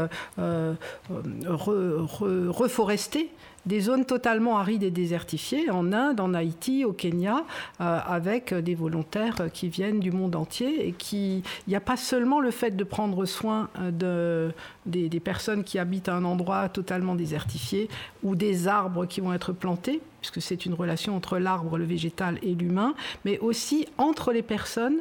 reforester 1.48 3.32
des 3.66 3.80
zones 3.80 4.06
totalement 4.06 4.58
arides 4.58 4.84
et 4.84 4.92
désertifiées 4.92 5.70
en 5.70 5.94
Inde, 5.94 6.20
en 6.20 6.34
Haïti, 6.34 6.84
au 6.86 6.92
Kenya, 6.92 7.44
euh, 7.80 8.00
avec 8.06 8.54
des 8.54 8.76
volontaires 8.76 9.36
qui 9.54 9.70
viennent 9.70 10.00
du 10.00 10.12
monde 10.12 10.36
entier 10.36 10.88
et 10.88 10.92
qui, 10.92 11.38
il 11.38 11.70
n'y 11.70 11.76
a 11.76 11.82
pas 11.82 11.98
seulement 11.98 12.40
le 12.40 12.52
fait 12.52 12.76
de 12.76 12.84
prendre 12.84 13.26
soin 13.26 13.70
euh, 13.80 14.52
de, 14.86 15.08
des, 15.08 15.20
personnes 15.20 15.64
qui 15.64 15.80
habitent 15.80 16.10
à 16.10 16.16
un 16.16 16.26
endroit 16.26 16.68
totalement 16.70 17.16
désertifié 17.16 17.88
ou 18.22 18.36
des 18.36 18.68
arbres 18.68 19.06
qui 19.06 19.22
vont 19.22 19.34
être 19.34 19.54
plantés, 19.54 20.02
puisque 20.20 20.42
c'est 20.42 20.66
une 20.66 20.74
relation 20.74 21.16
entre 21.16 21.38
l'arbre, 21.38 21.78
le 21.78 21.86
végétal 21.86 22.40
et 22.44 22.54
l'humain, 22.54 22.94
mais 23.24 23.40
aussi 23.40 23.88
entre 23.98 24.34
les 24.34 24.42
personnes 24.42 24.98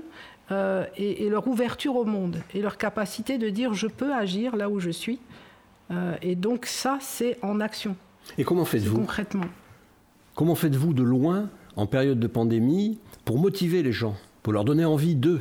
euh, 0.53 0.85
et, 0.97 1.29
leur 1.29 1.49
ouverture 1.49 1.97
au 1.97 2.05
monde 2.05 2.43
et 2.55 2.61
leur 2.61 2.77
capacité 2.77 3.39
de 3.39 3.49
dire 3.49 3.75
je 3.75 3.89
peux 3.89 4.13
agir 4.13 4.55
là 4.55 4.69
où 4.69 4.79
je 4.79 4.91
suis. 4.91 5.19
et 6.23 6.37
donc 6.37 6.65
ça, 6.67 6.97
c'est 7.01 7.37
en 7.43 7.61
action. 7.61 7.97
Et 8.39 8.45
comment 8.45 8.65
faites-vous 8.65 8.99
Concrètement. 8.99 9.47
Comment 10.35 10.55
faites-vous 10.55 10.95
de 10.95 11.03
loin, 11.03 11.51
en 11.77 11.87
période 11.87 12.19
de 12.19 12.27
pandémie, 12.27 12.99
pour 13.25 13.39
motiver 13.39 13.83
les 13.83 13.93
gens, 13.93 14.17
pour 14.43 14.53
leur 14.53 14.65
donner 14.65 14.85
envie 14.85 15.15
d'eux 15.15 15.41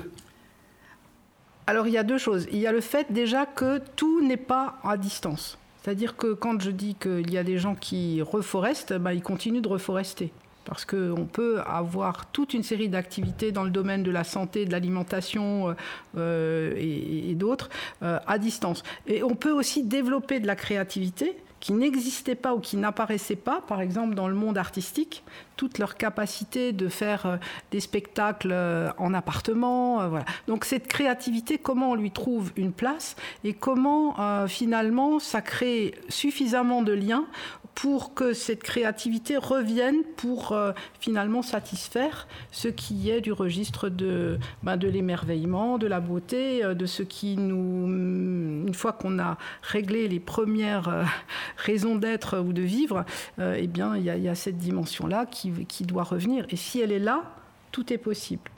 Alors 1.68 1.88
il 1.88 1.94
y 1.94 1.98
a 1.98 2.04
deux 2.04 2.18
choses. 2.18 2.48
Il 2.52 2.60
y 2.60 2.68
a 2.68 2.72
le 2.72 2.82
fait 2.82 3.12
déjà 3.12 3.46
que 3.46 3.80
tout 3.96 4.22
n'est 4.26 4.38
pas 4.38 4.80
à 4.84 4.98
distance. 4.98 5.58
C'est-à-dire 5.82 6.16
que 6.16 6.34
quand 6.34 6.62
je 6.62 6.72
dis 6.72 6.96
qu'il 6.96 7.32
y 7.32 7.38
a 7.38 7.44
des 7.44 7.58
gens 7.58 7.76
qui 7.76 8.22
reforestent, 8.22 8.94
bah, 8.94 9.14
ils 9.14 9.24
continuent 9.24 9.62
de 9.62 9.70
reforester. 9.70 10.32
Parce 10.64 10.86
qu'on 10.86 11.28
peut 11.32 11.60
avoir 11.66 12.28
toute 12.28 12.54
une 12.54 12.62
série 12.62 12.88
d'activités 12.88 13.52
dans 13.52 13.64
le 13.64 13.72
domaine 13.72 14.04
de 14.04 14.12
la 14.12 14.24
santé, 14.24 14.66
de 14.66 14.72
l'alimentation 14.72 15.70
euh, 15.70 15.74
euh, 16.18 16.74
et, 16.78 17.34
d'autres 17.34 17.70
euh, 18.04 18.20
à 18.28 18.38
distance. 18.38 18.84
Et 19.08 19.24
on 19.24 19.34
peut 19.34 19.52
aussi 19.52 19.84
développer 19.84 20.40
de 20.40 20.46
la 20.46 20.56
créativité 20.56 21.36
qui 21.62 21.72
n'existaient 21.72 22.36
pas 22.36 22.54
ou 22.54 22.60
qui 22.60 22.76
n'apparaissaient 22.76 23.38
pas, 23.38 23.62
par 23.62 23.80
exemple 23.80 24.16
dans 24.16 24.28
le 24.28 24.36
monde 24.36 24.58
artistique, 24.58 25.24
toute 25.62 25.78
leur 25.78 25.96
capacité 25.96 26.74
de 26.74 26.90
faire 26.90 27.28
euh, 27.28 27.38
des 27.70 27.80
spectacles 27.80 28.50
euh, 28.52 28.90
en 28.98 29.14
appartement. 29.14 30.02
Euh, 30.02 30.08
voilà. 30.08 30.26
Donc 30.48 30.66
cette 30.66 30.88
créativité, 30.88 31.60
comment 31.60 31.92
on 31.92 31.96
lui 31.96 32.10
trouve 32.10 32.52
une 32.58 32.72
place 32.72 33.16
et 33.44 33.54
comment 33.54 34.16
finalement 34.48 35.20
ça 35.20 35.42
crée 35.42 35.94
suffisamment 36.10 36.82
de 36.82 36.94
liens 36.94 37.26
pour 37.76 38.14
que 38.14 38.34
cette 38.34 38.64
créativité 38.64 39.38
revienne 39.38 40.04
pour 40.18 40.52
euh, 40.52 40.72
finalement 41.00 41.42
satisfaire 41.42 42.28
ce 42.52 42.68
qui 42.68 43.10
est 43.10 43.22
du 43.22 43.32
registre 43.32 43.90
de, 43.90 44.38
ben, 44.64 44.78
de 44.78 44.88
l'émerveillement, 44.88 45.78
de 45.78 45.88
la 45.88 46.00
beauté, 46.00 46.64
euh, 46.64 46.74
de 46.74 46.86
ce 46.86 47.04
qui 47.04 47.38
nous, 47.38 47.88
mm, 47.88 48.68
une 48.68 48.74
fois 48.74 48.94
qu'on 48.94 49.20
a 49.20 49.38
réglé 49.62 50.08
les 50.08 50.20
premières 50.20 50.90
euh, 50.90 51.04
raisons 51.58 51.96
d'être 51.96 52.40
ou 52.40 52.54
de 52.54 52.62
vivre, 52.62 53.06
eh 53.40 53.68
bien 53.68 53.96
il 53.96 54.04
y, 54.04 54.30
a 54.30 54.36
cette 54.36 54.58
dimension-là 54.58 55.26
qui, 55.26 55.66
qui 55.66 55.84
doit 55.84 56.04
revenir. 56.04 56.46
Et 56.50 56.56
si 56.56 56.80
elle 56.80 56.92
est 56.92 57.00
là, 57.00 57.24
tout 57.72 57.92
est 57.94 57.98
possible. 57.98 58.50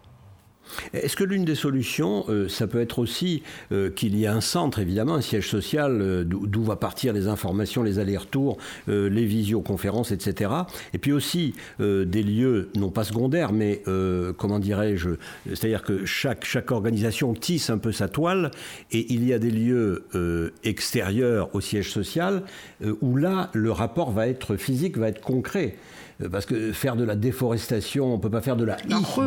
Est-ce 0.94 1.16
que 1.16 1.24
l'une 1.24 1.46
des 1.46 1.56
solutions, 1.56 2.26
euh, 2.30 2.48
ça 2.48 2.68
peut 2.68 2.82
être 2.82 3.00
aussi 3.00 3.44
euh, 3.72 3.90
qu'il 3.90 4.16
y 4.16 4.24
ait 4.24 4.28
un 4.28 4.42
centre, 4.42 4.80
évidemment, 4.80 5.16
un 5.16 5.22
siège 5.22 5.50
social, 5.50 6.00
euh, 6.02 6.24
d'où 6.24 6.64
va 6.64 6.76
partir 6.76 7.14
les 7.14 7.28
informations, 7.28 7.84
les 7.84 8.00
allers-retours, 8.00 8.58
les 8.88 9.26
visioconférences, 9.26 10.12
etc. 10.12 10.52
Et 10.94 10.98
puis 10.98 11.12
aussi 11.12 11.54
des 11.80 12.24
lieux, 12.24 12.70
non 12.76 12.90
pas 12.90 13.04
secondaires, 13.04 13.52
mais 13.52 13.82
comment 14.38 14.60
dirais-je, 14.60 15.10
c'est-à-dire 15.48 15.84
que 15.84 16.06
chaque, 16.06 16.46
chaque 16.46 16.72
organisation 16.72 17.34
tisse 17.34 17.70
un 17.70 17.78
peu 17.78 17.92
sa 17.92 18.08
toile, 18.08 18.52
et 18.92 19.14
il 19.14 19.26
y 19.26 19.34
a 19.34 19.40
des 19.40 19.52
lieux 19.52 20.04
extérieurs 20.64 21.54
au 21.54 21.62
siège 21.62 21.92
social, 21.92 22.44
où 23.02 23.16
là, 23.16 23.50
le 23.54 23.72
rapport 23.72 24.12
va 24.12 24.28
être 24.28 24.56
physique, 24.56 24.98
va 24.98 25.10
être 25.10 25.22
concret. 25.22 25.76
Euh, 26.22 26.30
parce 26.30 26.46
que 26.46 26.72
faire 26.72 26.96
de 26.96 27.04
la 27.04 27.16
déforestation, 27.16 28.14
on 28.14 28.18
ne 28.18 28.22
peut 28.22 28.30
pas 28.30 28.42
faire 28.42 28.56
de 28.56 28.66
la, 28.66 28.78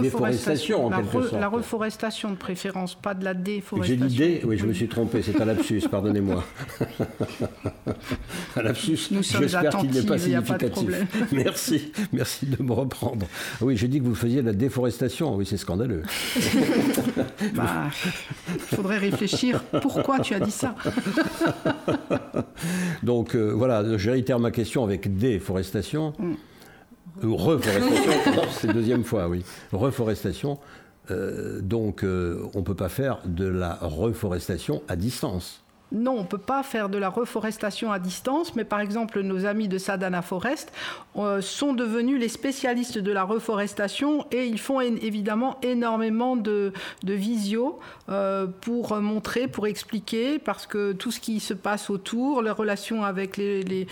déforestation 0.00 0.86
en 0.86 0.90
la 0.90 0.98
quelque 0.98 1.22
sorte. 1.22 1.40
La 1.40 1.48
reforestation 1.48 2.30
de 2.30 2.36
préférence, 2.36 2.94
pas 2.94 3.14
de 3.14 3.24
la 3.24 3.34
déforestation. 3.34 4.08
J'ai 4.08 4.08
l'idée, 4.08 4.40
oui, 4.44 4.56
je 4.56 4.66
me 4.66 4.72
suis 4.72 4.88
trompé, 4.88 5.22
c'est 5.22 5.40
un 5.40 5.44
lapsus, 5.44 5.82
pardonnez-moi. 5.90 6.44
un 8.56 8.62
lapsus, 8.62 9.10
j'espère 9.20 9.76
qu'il 9.78 9.90
n'est 9.90 10.02
pas 10.02 10.18
significatif. 10.18 10.90
merci, 11.32 11.92
merci 12.12 12.46
de 12.46 12.62
me 12.62 12.72
reprendre. 12.72 13.26
Oui, 13.60 13.76
j'ai 13.76 13.88
dit 13.88 13.98
que 13.98 14.04
vous 14.04 14.14
faisiez 14.14 14.42
de 14.42 14.46
la 14.46 14.52
déforestation, 14.52 15.34
oui, 15.34 15.46
c'est 15.46 15.56
scandaleux. 15.56 16.02
bah, 17.54 17.90
il 18.54 18.60
faudrait 18.60 18.98
réfléchir, 18.98 19.64
pourquoi 19.82 20.20
tu 20.20 20.34
as 20.34 20.40
dit 20.40 20.50
ça 20.50 20.74
Donc 23.02 23.34
euh, 23.34 23.50
voilà, 23.50 23.96
je 23.96 24.10
réitère 24.10 24.38
ma 24.38 24.50
question 24.50 24.84
avec 24.84 25.16
déforestation. 25.16 26.12
Mm. 26.18 26.34
Reforestation, 27.22 28.42
c'est 28.50 28.72
deuxième 28.72 29.04
fois, 29.04 29.28
oui. 29.28 29.44
Reforestation. 29.72 30.58
Euh, 31.10 31.60
donc, 31.60 32.02
euh, 32.02 32.48
on 32.54 32.60
ne 32.60 32.64
peut 32.64 32.74
pas 32.74 32.88
faire 32.88 33.20
de 33.24 33.46
la 33.46 33.74
reforestation 33.80 34.82
à 34.88 34.96
distance. 34.96 35.62
Non, 35.92 36.14
on 36.14 36.22
ne 36.22 36.26
peut 36.26 36.36
pas 36.36 36.64
faire 36.64 36.88
de 36.88 36.98
la 36.98 37.08
reforestation 37.08 37.92
à 37.92 38.00
distance, 38.00 38.56
mais 38.56 38.64
par 38.64 38.80
exemple, 38.80 39.20
nos 39.20 39.46
amis 39.46 39.68
de 39.68 39.78
Sadana 39.78 40.20
Forest 40.20 40.72
euh, 41.16 41.40
sont 41.40 41.74
devenus 41.74 42.18
les 42.18 42.28
spécialistes 42.28 42.98
de 42.98 43.12
la 43.12 43.22
reforestation 43.22 44.26
et 44.32 44.46
ils 44.46 44.58
font 44.58 44.80
évidemment 44.80 45.58
énormément 45.62 46.34
de, 46.34 46.72
visio 47.04 47.78
euh, 48.08 48.48
pour 48.62 48.96
montrer, 48.96 49.46
pour 49.46 49.68
expliquer, 49.68 50.40
parce 50.40 50.66
que 50.66 50.92
tout 50.92 51.12
ce 51.12 51.20
qui 51.20 51.38
se 51.38 51.54
passe 51.54 51.88
autour, 51.88 52.42
les 52.42 52.50
relations 52.50 53.04
avec 53.04 53.36
les, 53.36 53.86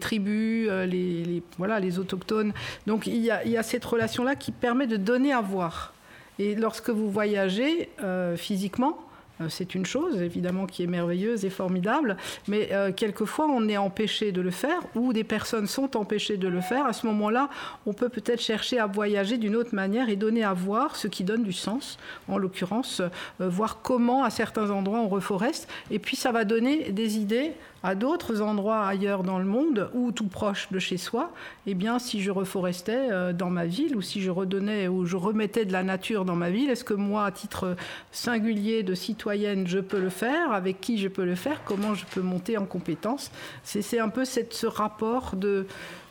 tribus, 0.00 0.68
les, 0.68 1.98
autochtones. 2.00 2.52
Donc 2.88 3.06
il 3.06 3.18
y 3.18 3.30
a, 3.30 3.62
cette 3.62 3.84
relation-là 3.84 4.34
qui 4.34 4.50
permet 4.50 4.88
de 4.88 4.96
donner 4.96 5.32
à 5.32 5.40
voir. 5.40 5.94
Et 6.40 6.56
lorsque 6.56 6.90
vous 6.90 7.08
voyagez 7.08 7.88
physiquement, 8.36 8.98
euh, 8.98 9.11
c'est 9.48 9.74
une 9.74 9.86
chose 9.86 10.20
évidemment 10.20 10.66
qui 10.66 10.82
est 10.82 10.86
merveilleuse 10.86 11.44
et 11.44 11.50
formidable, 11.50 12.16
mais 12.48 12.68
euh, 12.72 12.92
quelquefois 12.92 13.46
on 13.46 13.68
est 13.68 13.76
empêché 13.76 14.32
de 14.32 14.40
le 14.40 14.50
faire 14.50 14.80
ou 14.94 15.12
des 15.12 15.24
personnes 15.24 15.66
sont 15.66 15.96
empêchées 15.96 16.36
de 16.36 16.48
le 16.48 16.60
faire. 16.60 16.86
À 16.86 16.92
ce 16.92 17.06
moment-là, 17.06 17.48
on 17.86 17.92
peut 17.92 18.08
peut-être 18.08 18.40
chercher 18.40 18.78
à 18.78 18.86
voyager 18.86 19.38
d'une 19.38 19.56
autre 19.56 19.74
manière 19.74 20.08
et 20.08 20.16
donner 20.16 20.44
à 20.44 20.52
voir 20.52 20.96
ce 20.96 21.08
qui 21.08 21.24
donne 21.24 21.42
du 21.42 21.52
sens, 21.52 21.98
en 22.28 22.38
l'occurrence, 22.38 23.00
euh, 23.40 23.48
voir 23.48 23.80
comment 23.82 24.24
à 24.24 24.30
certains 24.30 24.70
endroits 24.70 25.00
on 25.00 25.08
reforeste, 25.08 25.68
et 25.90 25.98
puis 25.98 26.16
ça 26.16 26.32
va 26.32 26.44
donner 26.44 26.90
des 26.90 27.18
idées 27.18 27.52
à 27.82 27.94
d'autres 27.94 28.40
endroits 28.40 28.86
ailleurs 28.86 29.22
dans 29.22 29.38
le 29.38 29.44
monde 29.44 29.90
ou 29.94 30.12
tout 30.12 30.28
proche 30.28 30.68
de 30.70 30.78
chez 30.78 30.96
soi, 30.96 31.32
eh 31.66 31.74
bien, 31.74 31.98
si 31.98 32.22
je 32.22 32.30
reforestais 32.30 33.08
euh, 33.10 33.32
dans 33.32 33.50
ma 33.50 33.66
ville 33.66 33.96
ou 33.96 34.02
si 34.02 34.20
je 34.20 34.30
redonnais 34.30 34.88
ou 34.88 35.04
je 35.04 35.16
remettais 35.16 35.64
de 35.64 35.72
la 35.72 35.82
nature 35.82 36.24
dans 36.24 36.36
ma 36.36 36.50
ville, 36.50 36.70
est-ce 36.70 36.84
que 36.84 36.94
moi, 36.94 37.26
à 37.26 37.32
titre 37.32 37.76
singulier 38.12 38.82
de 38.82 38.94
citoyenne, 38.94 39.66
je 39.66 39.78
peux 39.78 40.00
le 40.00 40.10
faire? 40.10 40.52
Avec 40.52 40.80
qui 40.80 40.98
je 40.98 41.08
peux 41.08 41.24
le 41.24 41.34
faire? 41.34 41.62
Comment 41.64 41.94
je 41.94 42.04
peux 42.06 42.22
monter 42.22 42.56
en 42.56 42.66
compétence? 42.66 43.30
C'est 43.64 43.98
un 43.98 44.08
peu 44.08 44.24
ce 44.24 44.66
rapport 44.66 45.34
de, 45.34 45.66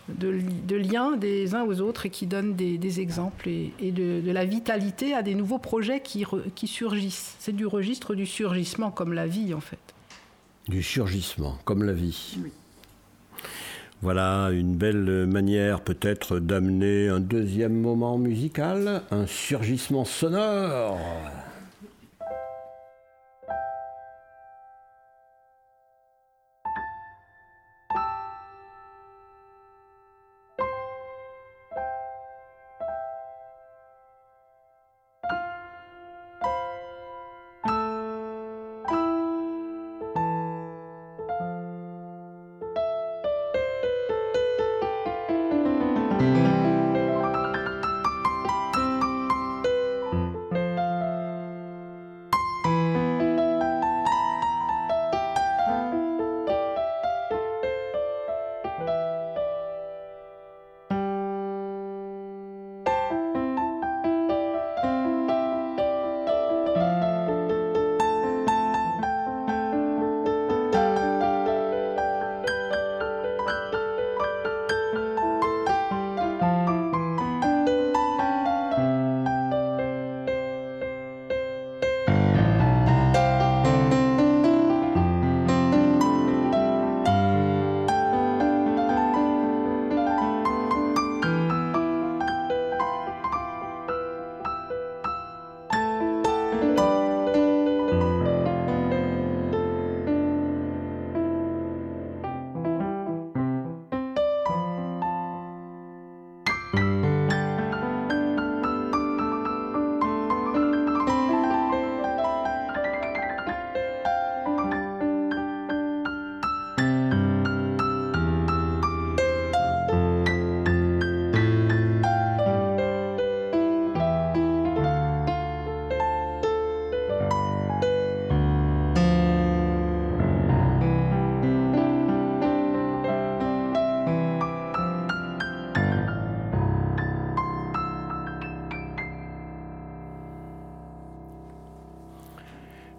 de, 0.10 0.76
lien 0.76 1.16
des 1.16 1.56
uns 1.56 1.64
aux 1.64 1.82
autres 1.82 2.06
et 2.06 2.10
qui 2.10 2.28
donne 2.28 2.56
des, 2.56 3.00
exemples 3.00 3.48
et, 3.48 3.92
de, 3.92 4.32
la 4.32 4.46
vitalité 4.46 5.14
à 5.14 5.22
des 5.22 5.36
nouveaux 5.36 5.60
projets 5.60 6.02
qui 6.02 6.68
surgissent. 6.68 7.36
C'est 7.40 7.56
du 7.56 7.66
registre 7.66 8.16
du 8.16 8.26
surgissement 8.26 8.92
comme 8.92 9.14
la 9.14 9.28
vie 9.28 9.54
en 9.54 9.62
fait. 9.62 9.80
Du 10.72 10.82
surgissement, 10.82 11.58
comme 11.66 11.84
la 11.84 11.92
vie. 11.92 12.38
Voilà 14.02 14.52
une 14.52 14.78
belle 14.78 15.26
manière 15.28 15.82
peut-être 15.82 16.40
d'amener 16.40 17.10
un 17.10 17.20
deuxième 17.20 17.74
moment 17.74 18.18
musical, 18.18 19.02
un 19.12 19.28
surgissement 19.28 20.06
sonore. 20.06 20.98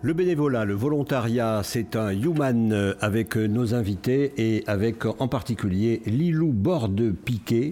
Le 0.05 0.15
bénévolat, 0.15 0.65
le 0.65 0.75
volontariat, 0.75 1.61
c'est 1.63 1.95
un 1.95 2.11
human 2.11 2.73
euh, 2.73 2.95
avec 3.01 3.37
euh, 3.37 3.47
nos 3.47 3.73
invités 3.73 4.33
et 4.37 4.65
avec 4.67 5.07
en 5.07 5.29
particulier 5.29 6.03
Lilou 6.07 6.49
Borde-Piquet. 6.49 7.71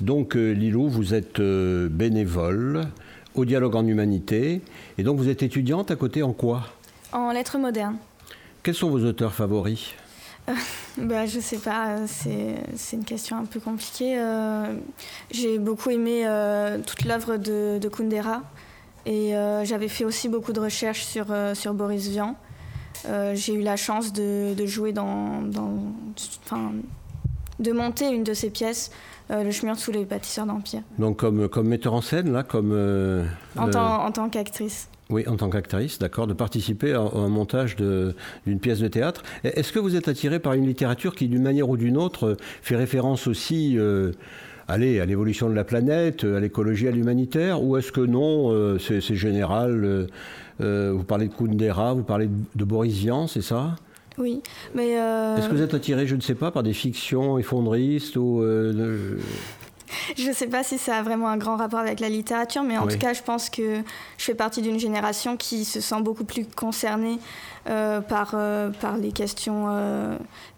Donc 0.00 0.34
euh, 0.34 0.50
Lilou, 0.50 0.88
vous 0.88 1.14
êtes 1.14 1.40
bénévole 1.40 2.88
au 3.36 3.44
dialogue 3.44 3.76
en 3.76 3.86
humanité 3.86 4.60
et 4.98 5.04
donc 5.04 5.18
vous 5.18 5.28
êtes 5.28 5.44
étudiante 5.44 5.92
à 5.92 5.94
côté 5.94 6.24
en 6.24 6.32
quoi? 6.32 6.64
En 7.12 7.30
lettres 7.30 7.58
modernes. 7.58 7.98
Quels 8.64 8.74
sont 8.74 8.90
vos 8.90 9.04
auteurs 9.04 9.32
favoris? 9.32 9.94
Bah, 10.96 11.26
Je 11.26 11.38
sais 11.38 11.58
pas, 11.58 12.08
c'est 12.08 12.96
une 12.96 13.04
question 13.04 13.36
un 13.36 13.44
peu 13.44 13.60
compliquée. 13.60 14.20
J'ai 15.30 15.60
beaucoup 15.60 15.90
aimé 15.90 16.24
toute 16.84 17.04
l'œuvre 17.04 17.36
de, 17.36 17.78
de, 17.78 17.88
Kundera 17.88 18.42
et 19.06 19.32
j'avais 19.64 19.88
fait 19.88 20.04
aussi 20.04 20.28
beaucoup 20.28 20.52
de 20.52 20.60
recherches 20.60 21.04
sur, 21.04 21.26
sur 21.54 21.74
Boris 21.74 22.08
Vian. 22.08 22.36
J'ai 23.34 23.54
eu 23.54 23.62
la 23.62 23.76
chance 23.76 24.12
de, 24.12 24.54
de 24.54 24.66
jouer 24.66 24.92
dans, 24.92 25.42
dans 25.42 25.82
de 27.58 27.72
monter 27.72 28.10
une 28.10 28.24
de 28.24 28.34
ses 28.34 28.50
pièces, 28.50 28.90
euh, 29.30 29.42
Le 29.42 29.50
chemin 29.50 29.74
sous 29.74 29.92
les 29.92 30.04
bâtisseurs 30.04 30.46
d'Empire. 30.46 30.82
Donc 30.98 31.18
comme, 31.18 31.48
comme 31.48 31.68
metteur 31.68 31.92
en 31.92 32.00
scène, 32.00 32.32
là, 32.32 32.42
comme... 32.42 32.72
Euh, 32.72 33.24
en, 33.56 33.68
tant, 33.68 34.04
en 34.04 34.10
tant 34.10 34.28
qu'actrice. 34.28 34.88
Oui, 35.10 35.26
en 35.26 35.36
tant 35.36 35.50
qu'actrice, 35.50 35.98
d'accord, 35.98 36.26
de 36.26 36.34
participer 36.34 36.92
à, 36.92 37.00
un 37.00 37.28
montage 37.28 37.76
d'une 37.76 38.60
pièce 38.60 38.78
de 38.78 38.88
théâtre. 38.88 39.22
Est-ce 39.44 39.72
que 39.72 39.78
vous 39.78 39.96
êtes 39.96 40.08
attiré 40.08 40.38
par 40.38 40.52
une 40.52 40.66
littérature 40.66 41.14
qui, 41.14 41.28
d'une 41.28 41.42
manière 41.42 41.68
ou 41.68 41.76
d'une 41.76 41.96
autre, 41.96 42.36
fait 42.62 42.76
référence 42.76 43.26
aussi 43.26 43.78
euh, 43.78 44.12
allez, 44.68 45.00
à 45.00 45.06
l'évolution 45.06 45.48
de 45.48 45.54
la 45.54 45.64
planète, 45.64 46.24
à 46.24 46.40
l'écologie, 46.40 46.86
à 46.88 46.90
l'humanitaire, 46.90 47.62
ou 47.62 47.76
est-ce 47.76 47.90
que 47.90 48.00
non, 48.00 48.78
c'est 48.78 49.00
général 49.14 50.06
Vous 50.60 51.04
parlez 51.04 51.28
de 51.28 51.34
Kundera, 51.34 51.94
vous 51.94 52.04
parlez 52.04 52.28
de 52.54 52.64
Boris 52.64 52.94
Vian, 52.94 53.26
c'est 53.26 53.42
ça? 53.42 53.76
Oui, 54.18 54.42
mais... 54.74 54.98
Euh, 54.98 55.36
Est-ce 55.36 55.48
que 55.48 55.54
vous 55.54 55.62
êtes 55.62 55.74
attiré, 55.74 56.06
je 56.06 56.16
ne 56.16 56.20
sais 56.20 56.34
pas, 56.34 56.50
par 56.50 56.62
des 56.62 56.72
fictions 56.72 57.38
effondristes 57.38 58.16
ou... 58.16 58.42
Euh, 58.42 59.18
je 60.16 60.28
ne 60.28 60.32
sais 60.34 60.48
pas 60.48 60.62
si 60.62 60.76
ça 60.76 60.96
a 60.96 61.02
vraiment 61.02 61.28
un 61.28 61.38
grand 61.38 61.56
rapport 61.56 61.78
avec 61.78 62.00
la 62.00 62.08
littérature, 62.08 62.62
mais 62.62 62.76
en 62.76 62.86
tout 62.86 62.98
cas, 62.98 63.14
je 63.14 63.22
pense 63.22 63.48
que 63.48 63.78
je 64.18 64.24
fais 64.24 64.34
partie 64.34 64.60
d'une 64.60 64.78
génération 64.78 65.36
qui 65.36 65.64
se 65.64 65.80
sent 65.80 66.02
beaucoup 66.02 66.24
plus 66.24 66.44
concernée 66.44 67.18
euh, 67.70 68.00
par, 68.02 68.36
par 68.80 68.98
les 68.98 69.12
questions 69.12 69.66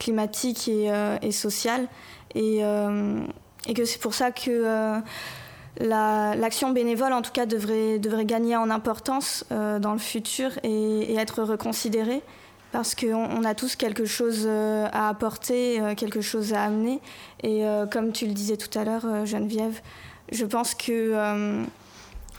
climatiques 0.01 0.67
et, 0.69 0.91
et, 1.23 1.31
sociales. 1.31 1.87
Et, 2.35 2.63
et 3.67 3.75
que 3.75 3.85
c'est 3.85 4.01
pour 4.01 4.15
ça 4.15 4.31
que 4.31 5.01
l'action 5.81 6.71
bénévole, 6.71 7.13
en 7.13 7.23
tout 7.23 7.33
cas, 7.33 7.47
devrait, 7.47 7.99
gagner 8.25 8.57
en 8.57 8.71
importance 8.71 9.45
dans 9.51 9.93
le 9.93 9.99
futur 9.99 10.51
et, 10.63 11.15
être 11.15 11.43
reconsidérée 11.43 12.23
parce 12.73 12.95
qu'on 12.95 13.45
a 13.45 13.55
tous 13.55 13.77
quelque 13.77 14.05
chose 14.05 14.45
euh, 14.47 14.87
à 14.93 15.09
apporter, 15.09 15.81
euh, 15.81 15.95
quelque 15.95 16.21
chose 16.21 16.53
à 16.53 16.63
amener. 16.63 17.01
Et 17.43 17.67
euh, 17.67 17.87
comme 17.87 18.13
tu 18.13 18.27
le 18.27 18.33
disais 18.33 18.57
tout 18.57 18.79
à 18.79 18.85
l'heure, 18.85 19.27
Geneviève, 19.27 19.81
je 20.31 20.45
pense 20.45 20.75
que 20.75 21.15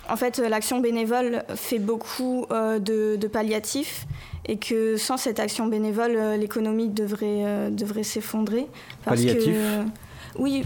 en 0.10 0.16
fait, 0.18 0.40
l'action 0.40 0.80
bénévole 0.80 1.44
fait 1.56 1.80
beaucoup 1.80 2.46
de, 2.50 3.28
palliatifs 3.28 4.08
et 4.46 4.58
que 4.58 4.98
sans 4.98 5.18
cette 5.18 5.40
action 5.40 5.68
bénévole, 5.68 6.18
l'économie 6.40 6.90
devrait, 6.90 8.04
s'effondrer. 8.04 8.68
Palliatif? 9.06 9.56
Oui, 10.40 10.64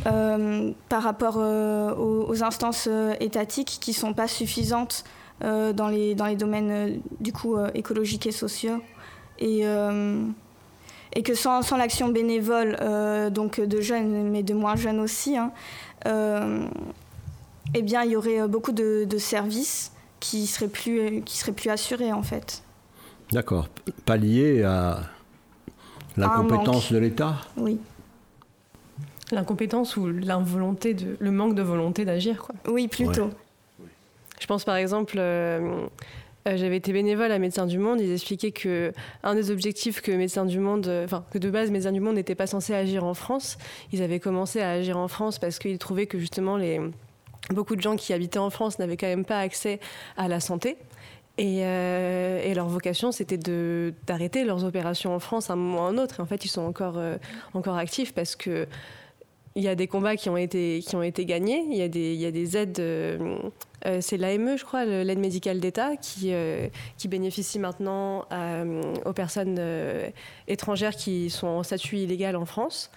par 0.90 1.04
rapport 1.04 1.38
aux, 1.38 2.44
instances 2.44 2.88
étatiques 3.20 3.78
qui 3.82 3.92
ne 3.92 3.96
sont 3.96 4.14
pas 4.14 4.28
suffisantes 4.28 5.04
dans, 5.42 5.88
les, 5.90 6.16
dans 6.16 6.26
les 6.26 6.36
domaines 6.36 7.02
du 7.20 7.34
coup 7.34 7.58
écologiques 7.74 8.28
et 8.28 8.32
sociaux. 8.32 8.82
Et, 9.40 9.62
euh, 9.64 10.26
et 11.14 11.24
que 11.24 11.34
sans, 11.34 11.62
sans 11.62 11.78
l'action 11.78 12.10
bénévole, 12.10 12.78
euh, 12.82 13.30
donc 13.30 13.60
de 13.60 13.82
jeunes, 13.82 14.30
mais 14.30 14.44
de 14.44 14.54
moins 14.54 14.76
jeunes 14.76 15.00
aussi, 15.00 15.38
hein, 15.38 15.52
euh, 16.08 16.66
eh 17.74 17.82
bien, 17.82 18.04
il 18.04 18.12
y 18.12 18.16
aurait 18.16 18.48
beaucoup 18.48 18.72
de, 18.72 19.08
services 19.18 19.92
qui 20.20 20.48
seraient 20.48 20.68
plus, 20.68 21.22
qui 21.24 21.38
seraient 21.38 21.52
plus 21.52 21.70
assurés, 21.70 22.14
en 22.14 22.24
fait. 22.24 22.64
D'accord. 23.32 23.68
Pas 24.06 24.18
lié 24.18 24.64
à 24.64 25.00
l'incompétence 26.16 26.92
de 26.92 26.98
l'État? 26.98 27.36
Oui. 27.58 27.80
L'incompétence 29.32 29.98
ou 29.98 30.08
l'involonté, 30.08 30.94
de, 30.94 31.18
le 31.20 31.32
manque 31.32 31.56
de 31.56 31.64
volonté 31.64 32.06
d'agir, 32.06 32.38
quoi. 32.38 32.56
Oui, 32.68 32.88
plutôt. 32.88 33.30
Je 34.40 34.48
pense 34.48 34.66
par 34.66 34.76
exemple, 34.76 35.16
euh, 35.18 35.88
j'avais 36.46 36.78
été 36.78 36.94
bénévole 36.94 37.32
à 37.32 37.40
Médecins 37.40 37.66
du 37.66 37.80
Monde. 37.80 38.02
Ils 38.02 38.12
expliquaient 38.12 38.52
que 38.52 38.94
un 39.24 39.34
des 39.34 39.50
objectifs 39.50 40.02
que 40.02 40.12
Médecins 40.12 40.46
du 40.46 40.60
Monde, 40.60 40.88
euh, 40.88 41.06
enfin 41.06 41.24
que 41.32 41.38
de 41.38 41.50
base 41.50 41.72
Médecins 41.72 41.92
du 41.92 42.02
Monde 42.02 42.16
n'était 42.16 42.36
pas 42.36 42.48
censé 42.48 42.74
agir 42.74 43.04
en 43.04 43.14
France. 43.14 43.58
Ils 43.92 44.04
avaient 44.04 44.20
commencé 44.20 44.62
à 44.62 44.72
agir 44.72 44.98
en 44.98 45.08
France 45.08 45.40
parce 45.40 45.58
qu'ils 45.58 45.80
trouvaient 45.80 46.06
que 46.06 46.20
justement 46.20 46.58
les 46.58 46.80
beaucoup 47.52 47.76
de 47.76 47.82
gens 47.82 47.96
qui 47.96 48.12
habitaient 48.14 48.40
en 48.40 48.50
France 48.50 48.80
n'avaient 48.80 48.98
quand 48.98 49.08
même 49.08 49.26
pas 49.26 49.40
accès 49.40 49.80
à 50.18 50.28
la 50.28 50.40
santé. 50.40 50.78
Et, 51.38 51.66
euh, 51.66 52.42
et, 52.44 52.54
leur 52.54 52.68
vocation, 52.68 53.12
c'était 53.12 53.38
d'arrêter 54.08 54.46
leurs 54.46 54.64
opérations 54.64 55.14
en 55.14 55.20
France 55.20 55.50
à 55.50 55.54
un 55.54 55.58
moment 55.58 55.80
ou 55.80 55.86
à 55.86 55.90
un 55.90 55.98
autre. 55.98 56.20
Et 56.20 56.24
en 56.24 56.26
fait, 56.26 56.46
ils 56.46 56.50
sont 56.50 56.62
encore, 56.62 56.98
encore 57.54 57.76
actifs 57.76 58.14
parce 58.14 58.38
que 58.38 58.68
il 59.56 59.64
y 59.64 59.70
a 59.70 59.76
des 59.76 59.88
combats 59.88 60.18
qui 60.18 60.30
ont 60.30 60.36
été, 60.36 60.84
qui 60.86 60.96
ont 60.96 61.02
été 61.02 61.26
gagnés. 61.26 61.66
Il 61.70 61.78
y 61.78 61.82
a 61.82 61.88
des, 61.88 62.14
il 62.14 62.20
y 62.20 62.26
a 62.26 62.32
des 62.32 62.58
aides. 62.58 62.80
Euh, 62.80 63.38
euh, 63.86 64.00
c'est 64.02 64.18
l'AME, 64.18 64.58
je 64.58 64.66
crois, 64.66 64.84
l'aide 64.84 65.20
médicale 65.20 65.62
d'État, 65.62 65.96
qui, 65.96 66.34
euh, 66.34 66.68
qui 66.98 67.08
bénéficie 67.08 67.60
maintenant 67.60 68.26
aux 69.06 69.14
personnes 69.14 69.60
étrangères 70.48 70.96
qui 70.96 71.30
sont 71.30 71.48
en 71.48 71.64
statut 71.64 71.98
illégal 71.98 72.36
en 72.36 72.46
France. 72.46 72.92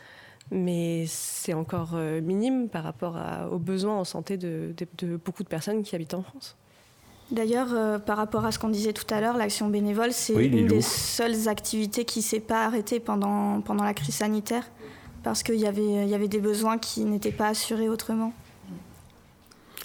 Mais 0.51 1.05
c'est 1.07 1.53
encore 1.53 1.95
minime 1.95 2.69
par 2.69 2.83
rapport 2.83 3.19
aux 3.53 3.59
besoins 3.59 3.99
en 3.99 4.05
santé 4.05 4.37
de, 4.39 4.75
de, 4.97 5.17
beaucoup 5.17 5.43
de 5.43 5.49
personnes 5.49 5.83
qui 5.83 5.95
habitent 5.95 6.15
en 6.15 6.23
France. 6.23 6.57
D'ailleurs, 7.31 8.01
par 8.01 8.17
rapport 8.17 8.47
à 8.47 8.53
ce 8.53 8.59
qu'on 8.59 8.71
disait 8.71 8.95
tout 8.95 9.05
à 9.13 9.21
l'heure, 9.21 9.37
l'action 9.37 9.69
bénévole, 9.69 10.13
c'est 10.13 10.33
une 10.33 10.67
des 10.67 10.81
seules 10.81 11.49
activités 11.49 12.07
qui 12.07 12.21
ne 12.21 12.25
s'est 12.25 12.41
pas 12.41 12.65
arrêtée 12.65 12.99
pendant, 12.99 13.61
pendant 13.61 13.85
la 13.85 13.93
crise 13.93 14.15
sanitaire 14.15 14.65
parce 15.23 15.43
qu'il 15.43 15.57
y 15.57 15.67
avait, 15.67 16.07
y 16.07 16.15
avait 16.15 16.29
des 16.29 16.41
besoins 16.41 16.79
qui 16.79 17.05
n'étaient 17.05 17.33
pas 17.33 17.49
assurés 17.49 17.89
autrement. 17.89 18.33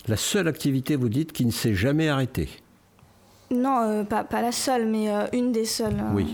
La 0.07 0.17
seule 0.17 0.47
activité, 0.47 0.95
vous 0.95 1.09
dites, 1.09 1.31
qui 1.31 1.45
ne 1.45 1.51
s'est 1.51 1.73
jamais 1.73 2.09
arrêtée 2.09 2.49
Non, 3.51 3.83
euh, 3.83 4.03
pas, 4.03 4.25
pas, 4.25 4.41
la 4.41 4.51
seule, 4.51 4.85
mais 4.85 5.09
euh, 5.09 5.27
une 5.31 5.53
des 5.53 5.63
seules. 5.63 5.97
Hein, 5.97 6.11
oui. 6.13 6.27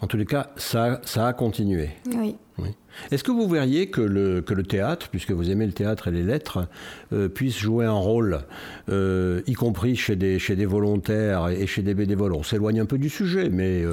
En 0.00 0.06
tous 0.06 0.16
les 0.16 0.24
cas, 0.24 0.50
ça, 0.56 0.98
ça 1.04 1.26
a 1.26 1.32
continué. 1.34 1.90
Oui. 2.06 2.36
oui. 2.58 2.70
Est-ce 3.10 3.22
que 3.22 3.32
vous 3.32 3.46
verriez 3.46 3.90
que 3.90 4.00
le, 4.00 4.40
que 4.40 4.54
le 4.54 4.62
théâtre, 4.62 5.08
puisque 5.10 5.30
vous 5.30 5.50
aimez 5.50 5.66
le 5.66 5.72
théâtre 5.72 6.08
et 6.08 6.10
les 6.10 6.22
lettres, 6.22 6.68
euh, 7.12 7.28
puisse 7.28 7.58
jouer 7.58 7.84
un 7.84 7.92
rôle, 7.92 8.40
y 8.88 9.52
compris 9.52 9.94
chez 9.94 10.16
des, 10.16 10.38
chez 10.38 10.56
des 10.56 10.66
volontaires 10.66 11.48
et 11.48 11.66
chez 11.66 11.82
des 11.82 11.94
bénévoles? 11.94 12.32
On 12.32 12.42
s'éloigne 12.42 12.80
un 12.80 12.86
peu 12.86 12.98
du 12.98 13.10
sujet, 13.10 13.50
mais 13.50 13.84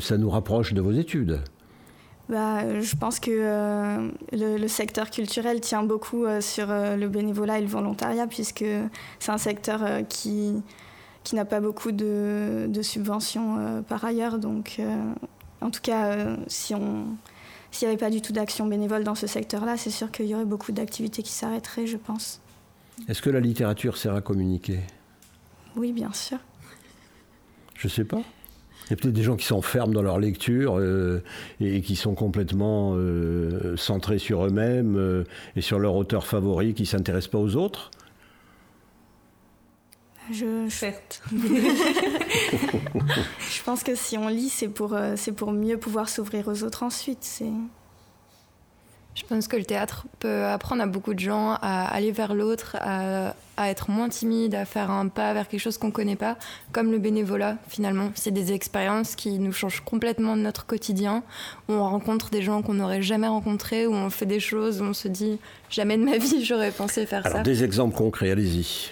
ça 0.00 0.18
nous 0.18 0.28
rapproche 0.28 0.74
de 0.74 0.82
vos 0.82 0.92
études 0.92 1.40
bah, 2.28 2.80
je 2.80 2.94
pense 2.94 3.20
que 3.20 3.30
euh, 3.32 4.10
le, 4.32 4.68
secteur 4.68 5.10
culturel 5.10 5.60
tient 5.60 5.82
beaucoup 5.82 6.26
euh, 6.26 6.42
sur 6.42 6.70
euh, 6.70 6.96
le 6.96 7.08
bénévolat 7.08 7.58
et 7.58 7.62
le 7.62 7.68
volontariat, 7.68 8.26
puisque 8.26 8.64
c'est 9.18 9.32
un 9.32 9.38
secteur 9.38 10.06
qui, 10.08 10.62
qui 11.24 11.34
n'a 11.36 11.46
pas 11.46 11.60
beaucoup 11.60 11.90
de, 11.90 12.66
de 12.68 12.82
subventions 12.82 13.82
par 13.88 14.04
ailleurs. 14.04 14.38
Donc, 14.38 14.80
en 15.60 15.70
tout 15.70 15.80
cas, 15.80 16.36
si 16.46 16.74
on 16.74 17.06
s'il 17.70 17.86
n'y 17.86 17.92
avait 17.92 18.00
pas 18.00 18.10
du 18.10 18.22
tout 18.22 18.32
d'action 18.32 18.66
bénévole 18.66 19.04
dans 19.04 19.14
ce 19.14 19.26
secteur-là, 19.26 19.76
c'est 19.76 19.90
sûr 19.90 20.10
qu'il 20.10 20.24
y 20.24 20.34
aurait 20.34 20.46
beaucoup 20.46 20.72
d'activités 20.72 21.22
qui 21.22 21.32
s'arrêteraient, 21.32 21.86
je 21.86 21.98
pense. 21.98 22.40
Est-ce 23.08 23.20
que 23.20 23.28
la 23.28 23.40
littérature 23.40 23.98
sert 23.98 24.14
à 24.14 24.22
communiquer? 24.22 24.80
Oui, 25.76 25.92
bien 25.92 26.12
sûr. 26.14 26.38
Je 27.74 27.86
ne 27.86 27.92
sais 27.92 28.04
pas. 28.04 28.22
Il 28.88 28.92
y 28.92 28.94
a 28.94 28.96
peut-être 28.96 29.14
des 29.14 29.22
gens 29.22 29.36
qui 29.36 29.44
s'enferment 29.44 29.92
dans 29.92 30.00
leur 30.00 30.18
lecture 30.18 30.78
euh, 30.78 31.22
et, 31.60 31.82
qui 31.82 31.94
sont 31.94 32.14
complètement 32.14 32.94
euh, 32.94 33.76
centrés 33.76 34.18
sur 34.18 34.46
eux-mêmes 34.46 34.96
euh, 34.96 35.24
et 35.56 35.60
sur 35.60 35.78
leur 35.78 35.94
auteur 35.94 36.26
favori, 36.26 36.72
qui 36.72 36.82
ne 36.82 36.86
s'intéressent 36.86 37.30
pas 37.30 37.38
aux 37.38 37.56
autres. 37.56 37.90
Je, 40.30 40.68
je 43.50 43.62
pense 43.64 43.82
que 43.82 43.94
si 43.94 44.16
on 44.16 44.28
lit, 44.28 44.48
c'est 44.48 44.68
pour, 44.68 44.96
c'est 45.16 45.32
pour 45.32 45.52
mieux 45.52 45.78
pouvoir 45.78 46.08
s'ouvrir 46.08 46.48
aux 46.48 46.62
autres 46.64 46.82
ensuite. 46.82 47.18
C'est... 47.22 47.52
Je 49.18 49.24
pense 49.24 49.48
que 49.48 49.56
le 49.56 49.64
théâtre 49.64 50.06
peut 50.20 50.44
apprendre 50.44 50.80
à 50.80 50.86
beaucoup 50.86 51.12
de 51.12 51.18
gens 51.18 51.56
à 51.60 51.92
aller 51.92 52.12
vers 52.12 52.34
l'autre, 52.34 52.76
à, 52.80 53.34
être 53.68 53.90
moins 53.90 54.08
timide, 54.08 54.54
à 54.54 54.64
faire 54.64 54.92
un 54.92 55.08
pas 55.08 55.34
vers 55.34 55.48
quelque 55.48 55.58
chose 55.58 55.76
qu'on 55.76 55.88
ne 55.88 55.92
connaît 55.92 56.14
pas, 56.14 56.36
comme 56.70 56.92
le 56.92 57.00
bénévolat 57.00 57.56
finalement. 57.68 58.12
C'est 58.14 58.30
des 58.30 58.52
expériences 58.52 59.16
qui 59.16 59.40
nous 59.40 59.52
changent 59.52 59.80
complètement 59.80 60.36
de 60.36 60.42
notre 60.42 60.66
quotidien, 60.66 61.24
où 61.68 61.72
on 61.72 61.82
rencontre 61.82 62.30
des 62.30 62.42
gens 62.42 62.62
qu'on 62.62 62.74
n'aurait 62.74 63.02
jamais 63.02 63.26
rencontrés, 63.26 63.88
où 63.88 63.92
on 63.92 64.08
fait 64.08 64.24
des 64.24 64.38
choses, 64.38 64.80
où 64.80 64.84
on 64.84 64.92
se 64.92 65.08
dit 65.08 65.40
jamais 65.68 65.96
de 65.96 66.04
ma 66.04 66.16
vie 66.16 66.44
j'aurais 66.44 66.70
pensé 66.70 67.04
faire 67.04 67.26
Alors, 67.26 67.42
Des 67.42 67.64
exemples 67.64 67.96
concrets, 67.96 68.30
allez-y. 68.30 68.90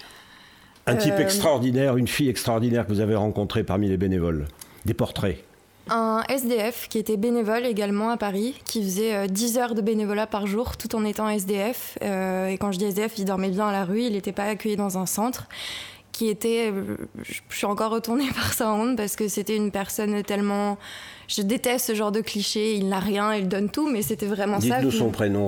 Un 0.87 0.97
type 0.97 1.13
euh, 1.13 1.19
extraordinaire, 1.19 1.95
une 1.95 2.09
fille 2.09 2.27
extraordinaire 2.27 2.85
que 2.85 2.91
vous 2.91 2.99
avez 2.99 3.15
rencontrée 3.15 3.63
parmi 3.63 3.87
les 3.87 3.97
bénévoles. 3.97 4.45
Des 4.83 4.93
portraits. 4.93 5.46
Un 5.89 6.23
SDF 6.29 6.87
qui 6.89 6.97
était 6.97 7.17
bénévole 7.17 7.65
également 7.65 8.09
à 8.09 8.17
Paris, 8.17 8.55
qui 8.65 8.83
faisait 8.83 9.27
10 9.27 9.57
euh, 9.57 9.61
heures 9.61 9.75
de 9.75 9.81
bénévolat 9.81 10.27
par 10.27 10.47
jour 10.47 10.77
tout 10.77 10.95
en 10.95 11.05
étant 11.05 11.29
SDF. 11.29 11.97
Euh, 12.01 12.47
et 12.47 12.57
quand 12.57 12.71
je 12.71 12.77
dis 12.77 12.85
SDF, 12.85 13.13
il 13.17 13.25
dormait 13.25 13.49
bien 13.49 13.67
à 13.67 13.71
la 13.71 13.85
rue, 13.85 14.01
il 14.01 14.13
n'était 14.13 14.31
pas 14.31 14.43
accueilli 14.43 14.75
dans 14.75 14.97
un 14.97 15.05
centre 15.05 15.47
qui 16.11 16.29
était, 16.29 16.73
je 17.21 17.55
suis 17.55 17.67
encore 17.67 17.91
retournée 17.91 18.27
par 18.35 18.53
sa 18.53 18.73
honte 18.73 18.97
parce 18.97 19.15
que 19.15 19.27
c'était 19.27 19.55
une 19.55 19.69
personne 19.69 20.23
tellement, 20.23 20.79
je 21.27 21.43
déteste 21.43 21.87
ce 21.87 21.95
genre 21.95 22.11
de 22.11 22.21
cliché, 22.21 22.73
il 22.73 22.89
n'a 22.89 22.99
rien, 22.99 23.35
il 23.35 23.47
donne 23.47 23.69
tout, 23.69 23.87
mais 23.89 24.01
c'était 24.01 24.25
vraiment 24.25 24.59
ça. 24.59 24.77
Dites-nous 24.77 24.91
son 24.91 25.11
prénom. 25.11 25.47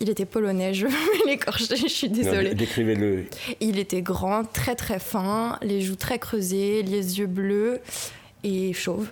Il 0.00 0.08
était 0.08 0.24
polonais, 0.24 0.72
je 0.72 0.86
vais 0.86 0.94
l'écorcher, 1.26 1.76
je 1.76 1.88
suis 1.88 2.08
désolée. 2.08 2.54
Décrivez-le. 2.54 3.26
Il 3.60 3.78
était 3.78 4.02
grand, 4.02 4.44
très 4.44 4.74
très 4.74 4.98
fin, 4.98 5.58
les 5.62 5.80
joues 5.80 5.96
très 5.96 6.18
creusées, 6.18 6.82
les 6.82 7.18
yeux 7.18 7.26
bleus 7.26 7.80
et 8.44 8.72
chauve. 8.72 9.08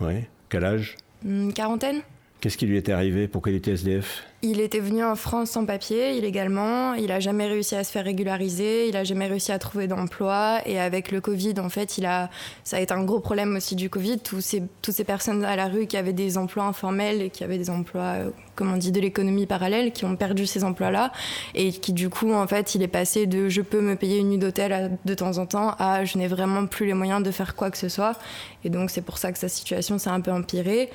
Oui. 0.00 0.24
Quel 0.48 0.64
âge? 0.64 0.96
Une 1.24 1.52
quarantaine. 1.52 2.02
Qu'est-ce 2.40 2.56
qui 2.56 2.66
lui 2.66 2.76
était 2.76 2.92
arrivé? 2.92 3.28
Pour 3.28 3.42
qu'il 3.42 3.54
était 3.54 3.72
SDF 3.72 4.24
il 4.50 4.60
était 4.60 4.80
venu 4.80 5.04
en 5.04 5.16
France 5.16 5.50
sans 5.50 5.66
papier, 5.66 6.16
illégalement. 6.16 6.94
Il 6.94 7.08
n'a 7.08 7.20
jamais 7.20 7.46
réussi 7.46 7.74
à 7.74 7.82
se 7.82 7.90
faire 7.90 8.04
régulariser. 8.04 8.86
Il 8.86 8.94
n'a 8.94 9.04
jamais 9.04 9.26
réussi 9.26 9.50
à 9.50 9.58
trouver 9.58 9.88
d'emploi. 9.88 10.60
Et 10.66 10.78
avec 10.78 11.10
le 11.10 11.20
Covid, 11.20 11.54
en 11.58 11.68
fait, 11.68 11.98
il 11.98 12.06
a, 12.06 12.30
ça 12.62 12.76
a 12.76 12.80
été 12.80 12.94
un 12.94 13.04
gros 13.04 13.20
problème 13.20 13.56
aussi 13.56 13.74
du 13.74 13.90
Covid. 13.90 14.20
Tous 14.20 14.56
toutes 14.82 14.94
ces 14.94 15.04
personnes 15.04 15.44
à 15.44 15.56
la 15.56 15.66
rue 15.66 15.86
qui 15.86 15.96
avaient 15.96 16.12
des 16.12 16.38
emplois 16.38 16.64
informels 16.64 17.22
et 17.22 17.30
qui 17.30 17.42
avaient 17.42 17.58
des 17.58 17.70
emplois, 17.70 18.02
euh, 18.02 18.30
comme 18.54 18.72
on 18.72 18.76
dit, 18.76 18.92
de 18.92 19.00
l'économie 19.00 19.46
parallèle, 19.46 19.92
qui 19.92 20.04
ont 20.04 20.14
perdu 20.14 20.46
ces 20.46 20.62
emplois-là. 20.62 21.12
Et 21.54 21.72
qui, 21.72 21.92
du 21.92 22.08
coup, 22.08 22.32
en 22.32 22.46
fait, 22.46 22.74
il 22.74 22.82
est 22.82 22.88
passé 22.88 23.26
de 23.26 23.48
je 23.48 23.62
peux 23.62 23.80
me 23.80 23.96
payer 23.96 24.18
une 24.18 24.30
nuit 24.30 24.38
d'hôtel 24.38 24.98
de 25.04 25.14
temps 25.14 25.38
en 25.38 25.46
temps 25.46 25.74
à 25.78 26.04
je 26.04 26.18
n'ai 26.18 26.28
vraiment 26.28 26.66
plus 26.66 26.86
les 26.86 26.94
moyens 26.94 27.22
de 27.22 27.30
faire 27.30 27.56
quoi 27.56 27.70
que 27.70 27.78
ce 27.78 27.88
soit. 27.88 28.16
Et 28.64 28.70
donc, 28.70 28.90
c'est 28.90 29.02
pour 29.02 29.18
ça 29.18 29.32
que 29.32 29.38
sa 29.38 29.48
situation 29.48 29.98
s'est 29.98 30.10
un 30.10 30.20
peu 30.20 30.30
empirée. 30.30 30.90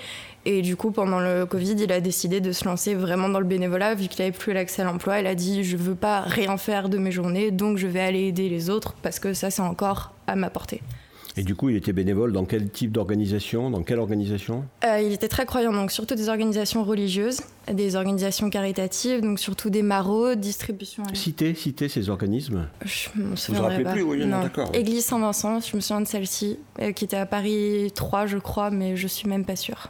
Et 0.46 0.62
du 0.64 0.76
coup, 0.76 0.92
pendant 0.92 1.20
le 1.20 1.46
Covid, 1.46 1.76
il 1.78 1.92
a 1.92 2.02
décidé 2.02 2.42
de 2.42 2.52
se 2.52 2.66
lancer 2.66 2.96
vraiment 2.96 3.30
dans 3.30 3.40
le 3.42 3.48
bénévolat, 3.48 3.96
vu 3.96 4.08
qu'il 4.08 4.24
n'avait 4.24 4.38
plus 4.38 4.54
l'accès 4.54 4.82
à 4.82 4.86
l'emploi. 4.86 5.20
Il 5.20 5.28
a 5.28 5.36
dit 5.36 5.64
Je 5.64 5.78
veux 5.78 5.96
pas 5.96 6.22
rien 6.22 6.58
faire 6.58 6.88
de 6.90 6.98
mes 6.98 7.12
journées, 7.12 7.52
donc 7.52 7.78
je 7.78 7.88
vais 7.88 8.00
aller 8.00 8.28
aider 8.28 8.50
les 8.50 8.70
autres, 8.70 8.94
parce 9.02 9.20
que 9.20 9.34
ça, 9.34 9.52
c'est 9.52 9.62
encore 9.62 10.14
à 10.28 10.36
ma 10.36 10.50
portée. 10.50 10.82
Et 11.38 11.44
du 11.44 11.56
coup, 11.56 11.70
il 11.70 11.78
était 11.78 11.94
bénévole 11.94 12.34
dans 12.34 12.44
quel 12.44 12.70
type 12.70 12.92
d'organisation 12.92 13.70
Dans 13.70 13.84
quelle 13.84 14.00
organisation? 14.00 14.66
Euh, 14.84 15.00
Il 15.02 15.14
était 15.14 15.30
très 15.30 15.46
croyant, 15.46 15.72
donc 15.72 15.90
surtout 15.92 16.16
des 16.16 16.28
organisations 16.28 16.84
religieuses, 16.84 17.40
des 17.72 17.96
organisations 17.96 18.50
caritatives, 18.50 19.22
donc 19.22 19.40
surtout 19.40 19.70
des 19.70 19.82
maraudes, 19.82 20.42
distribution. 20.42 21.04
Citez, 21.14 21.54
citez 21.56 21.88
ces 21.88 22.10
organismes. 22.10 22.68
Je 22.84 23.08
me 23.16 23.36
souviens 23.38 23.82
pas. 23.82 23.92
plus, 23.94 24.02
oui, 24.02 24.26
non, 24.26 24.42
d'accord. 24.42 24.70
Église 24.74 25.06
Saint-Vincent, 25.06 25.62
je 25.62 25.76
me 25.78 25.82
souviens 25.82 26.02
de 26.02 26.08
celle-ci, 26.08 26.60
euh, 26.82 26.92
qui 26.92 27.06
était 27.06 27.16
à 27.16 27.26
Paris 27.26 27.94
3, 27.96 28.26
je 28.26 28.38
crois, 28.38 28.70
mais 28.70 28.98
je 28.98 29.08
suis 29.08 29.30
même 29.30 29.46
pas 29.46 29.56
sûre. 29.56 29.88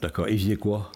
D'accord. 0.00 0.28
Et 0.28 0.34
il 0.34 0.40
faisait 0.40 0.56
quoi? 0.56 0.92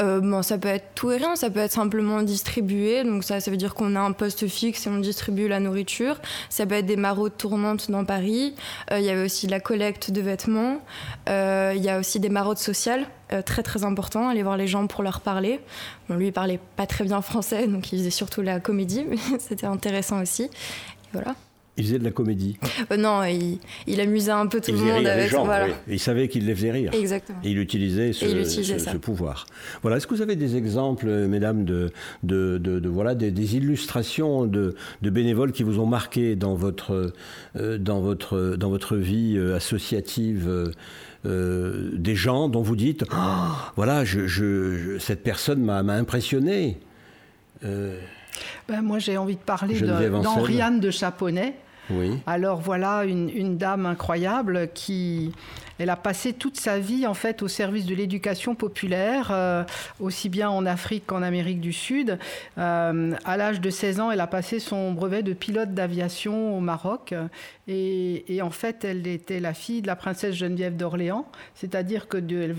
Euh, 0.00 0.20
bon, 0.20 0.42
ça 0.42 0.58
peut 0.58 0.68
être 0.68 0.86
tout 0.94 1.10
et 1.12 1.16
rien, 1.16 1.36
ça 1.36 1.50
peut 1.50 1.60
être 1.60 1.72
simplement 1.72 2.22
distribué, 2.22 3.04
donc 3.04 3.24
ça, 3.24 3.40
ça 3.40 3.50
veut 3.50 3.56
dire 3.56 3.74
qu'on 3.74 3.94
a 3.96 4.00
un 4.00 4.12
poste 4.12 4.46
fixe 4.48 4.86
et 4.86 4.90
on 4.90 4.98
distribue 4.98 5.48
la 5.48 5.60
nourriture. 5.60 6.20
Ça 6.48 6.66
peut 6.66 6.74
être 6.74 6.86
des 6.86 6.96
maraudes 6.96 7.36
tournantes 7.36 7.90
dans 7.90 8.04
Paris. 8.04 8.54
Euh, 8.90 8.98
il 8.98 9.04
y 9.04 9.10
avait 9.10 9.24
aussi 9.24 9.46
la 9.46 9.60
collecte 9.60 10.10
de 10.10 10.20
vêtements. 10.20 10.80
Euh, 11.28 11.72
il 11.76 11.82
y 11.82 11.88
a 11.88 11.98
aussi 11.98 12.20
des 12.20 12.28
maraudes 12.28 12.58
sociales, 12.58 13.06
très 13.46 13.62
très 13.64 13.82
important, 13.84 14.28
aller 14.28 14.42
voir 14.42 14.56
les 14.56 14.68
gens 14.68 14.86
pour 14.86 15.02
leur 15.02 15.20
parler. 15.20 15.60
Bon, 16.08 16.16
lui, 16.16 16.28
il 16.28 16.32
parlait 16.32 16.60
pas 16.76 16.86
très 16.86 17.04
bien 17.04 17.20
français, 17.20 17.66
donc 17.66 17.92
il 17.92 17.98
faisait 17.98 18.10
surtout 18.10 18.42
la 18.42 18.60
comédie, 18.60 19.04
mais 19.08 19.16
c'était 19.38 19.66
intéressant 19.66 20.20
aussi. 20.22 20.50
Voilà. 21.12 21.34
Il 21.76 21.84
faisait 21.84 21.98
de 21.98 22.04
la 22.04 22.12
comédie. 22.12 22.56
Euh, 22.90 22.96
non, 22.96 23.22
il, 23.24 24.00
amusait 24.00 24.30
un 24.30 24.46
peu 24.46 24.60
tout 24.60 24.70
le 24.70 24.78
monde. 24.78 25.06
avec, 25.06 25.24
les 25.24 25.28
gens, 25.28 25.48
Il 25.88 25.98
savait 25.98 26.28
qu'il 26.28 26.46
les 26.46 26.54
faisait 26.54 26.70
rire. 26.70 26.90
Exactement. 26.92 27.38
Et 27.42 27.50
il 27.50 27.58
utilisait 27.58 28.12
ce, 28.12 28.96
pouvoir. 28.96 29.46
Voilà. 29.82 29.96
Est-ce 29.96 30.06
que 30.06 30.14
vous 30.14 30.22
avez 30.22 30.36
des 30.36 30.56
exemples, 30.56 31.06
mesdames, 31.06 31.64
de, 31.64 31.90
de, 32.22 32.88
voilà, 32.88 33.14
des, 33.14 33.56
illustrations 33.56 34.46
de, 34.46 34.76
bénévoles 35.02 35.52
qui 35.52 35.64
vous 35.64 35.80
ont 35.80 35.86
marqué 35.86 36.36
dans 36.36 36.54
votre, 36.54 37.12
euh, 37.56 37.78
dans 37.78 38.00
votre, 38.00 38.56
dans 38.56 38.70
votre 38.70 38.96
vie 38.96 39.34
euh, 39.36 39.56
associative 39.56 40.72
des 41.24 42.14
gens 42.14 42.50
dont 42.50 42.60
vous 42.60 42.76
dites 42.76 43.04
oh, 43.10 43.16
voilà, 43.76 44.04
je, 44.04 44.98
cette 44.98 45.22
personne 45.22 45.62
m'a 45.62 45.78
impressionné 45.78 46.78
ben, 47.62 48.82
Moi, 48.82 48.98
j'ai 48.98 49.16
envie 49.16 49.36
de 49.36 49.40
parler 49.40 49.80
d'Henriane 49.80 50.80
de, 50.80 50.86
de 50.86 50.90
Chaponnet 50.90 51.54
alors 52.26 52.60
voilà 52.60 53.04
une, 53.04 53.56
dame 53.56 53.86
incroyable 53.86 54.68
qui, 54.74 55.32
elle 55.78 55.90
a 55.90 55.96
passé 55.96 56.32
toute 56.32 56.58
sa 56.58 56.78
vie 56.78 57.06
en 57.06 57.14
fait 57.14 57.42
au 57.42 57.48
service 57.48 57.86
de 57.86 57.94
l'éducation 57.94 58.54
populaire, 58.54 59.28
euh, 59.32 59.64
aussi 60.00 60.28
bien 60.28 60.48
en 60.50 60.66
Afrique 60.66 61.04
qu'en 61.06 61.22
Amérique 61.22 61.60
du 61.60 61.72
Sud. 61.72 62.18
Euh, 62.58 63.12
à 63.24 63.36
l'âge 63.36 63.60
de 63.60 63.70
16 63.70 64.00
ans, 64.00 64.10
elle 64.10 64.20
a 64.20 64.26
passé 64.26 64.60
son 64.60 64.92
brevet 64.92 65.22
de 65.22 65.32
pilote 65.32 65.74
d'aviation 65.74 66.56
au 66.56 66.60
Maroc. 66.60 67.14
Et, 67.66 68.40
en 68.42 68.50
fait, 68.50 68.84
elle 68.84 69.06
était 69.06 69.40
la 69.40 69.54
fille 69.54 69.80
de 69.80 69.86
la 69.86 69.96
princesse 69.96 70.34
Geneviève 70.34 70.76
d'Orléans, 70.76 71.26
c'est-à-dire 71.54 72.08
que 72.08 72.18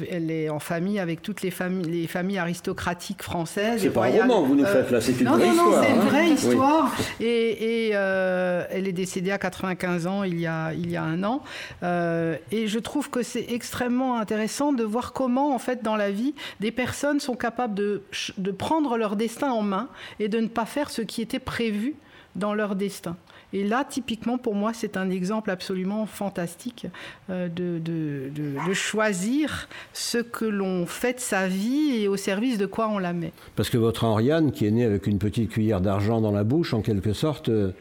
elle 0.09 0.31
est 0.31 0.49
en 0.49 0.59
famille 0.59 0.99
avec 0.99 1.21
toutes 1.21 1.43
les 1.43 1.51
familles, 1.51 2.01
les 2.01 2.07
familles 2.07 2.39
aristocratiques 2.39 3.21
françaises. 3.21 3.81
C'est 3.81 3.89
pas 3.91 4.05
un 4.05 4.21
roman 4.21 4.41
vous 4.41 4.55
nous 4.55 4.65
faites 4.65 4.89
là, 4.89 5.01
c'est 5.01 5.19
une 5.19 5.27
vraie 5.27 5.47
histoire. 5.47 5.69
Non, 5.69 5.83
c'est 5.83 5.91
une 5.91 5.99
hein. 5.99 6.05
vraie 6.05 6.29
histoire. 6.29 6.95
Et, 7.19 7.91
euh, 7.93 8.65
elle 8.71 8.87
est 8.87 8.93
décédée 8.93 9.31
à 9.31 9.37
95 9.37 10.07
ans 10.07 10.23
il 10.23 10.39
y 10.39 10.47
a, 10.47 10.73
il 10.73 10.89
y 10.89 10.97
a 10.97 11.03
un 11.03 11.23
an. 11.23 11.43
et 11.83 12.67
je 12.67 12.79
trouve 12.79 13.04
que 13.09 13.23
c'est 13.23 13.45
extrêmement 13.49 14.17
intéressant 14.17 14.73
de 14.73 14.83
voir 14.83 15.13
comment, 15.13 15.53
en 15.53 15.59
fait, 15.59 15.83
dans 15.83 15.95
la 15.95 16.11
vie, 16.11 16.33
des 16.59 16.71
personnes 16.71 17.19
sont 17.19 17.35
capables 17.35 17.75
de, 17.75 18.03
de 18.37 18.51
prendre 18.51 18.97
leur 18.97 19.15
destin 19.15 19.51
en 19.51 19.61
main 19.61 19.89
et 20.19 20.27
de 20.27 20.39
ne 20.39 20.47
pas 20.47 20.65
faire 20.65 20.89
ce 20.89 21.01
qui 21.01 21.21
était 21.21 21.39
prévu 21.39 21.95
dans 22.35 22.53
leur 22.53 22.75
destin. 22.75 23.15
Et 23.53 23.63
là, 23.63 23.85
typiquement, 23.89 24.37
pour 24.37 24.53
moi, 24.53 24.73
c'est 24.73 24.97
un 24.97 25.09
exemple 25.09 25.49
absolument 25.49 26.05
fantastique 26.05 26.87
euh, 27.29 27.47
de, 27.47 27.79
de, 27.79 28.73
choisir 28.73 29.69
ce 29.93 30.17
que 30.17 30.43
l'on 30.43 30.85
fait 30.85 31.13
de 31.13 31.19
sa 31.21 31.47
vie 31.47 32.01
et 32.01 32.09
au 32.09 32.17
service 32.17 32.57
de 32.57 32.65
quoi 32.65 32.89
on 32.89 32.99
la 32.99 33.13
met. 33.13 33.31
Parce 33.55 33.69
que 33.69 33.77
votre 33.77 34.03
Henriane, 34.03 34.51
qui 34.51 34.65
est 34.65 34.71
née 34.71 34.83
avec 34.83 35.07
une 35.07 35.19
petite 35.19 35.49
cuillère 35.49 35.79
d'argent 35.79 36.19
dans 36.19 36.31
la 36.31 36.43
bouche, 36.43 36.73
en 36.73 36.81
quelque 36.81 37.13
sorte, 37.13 37.47
euh, 37.47 37.71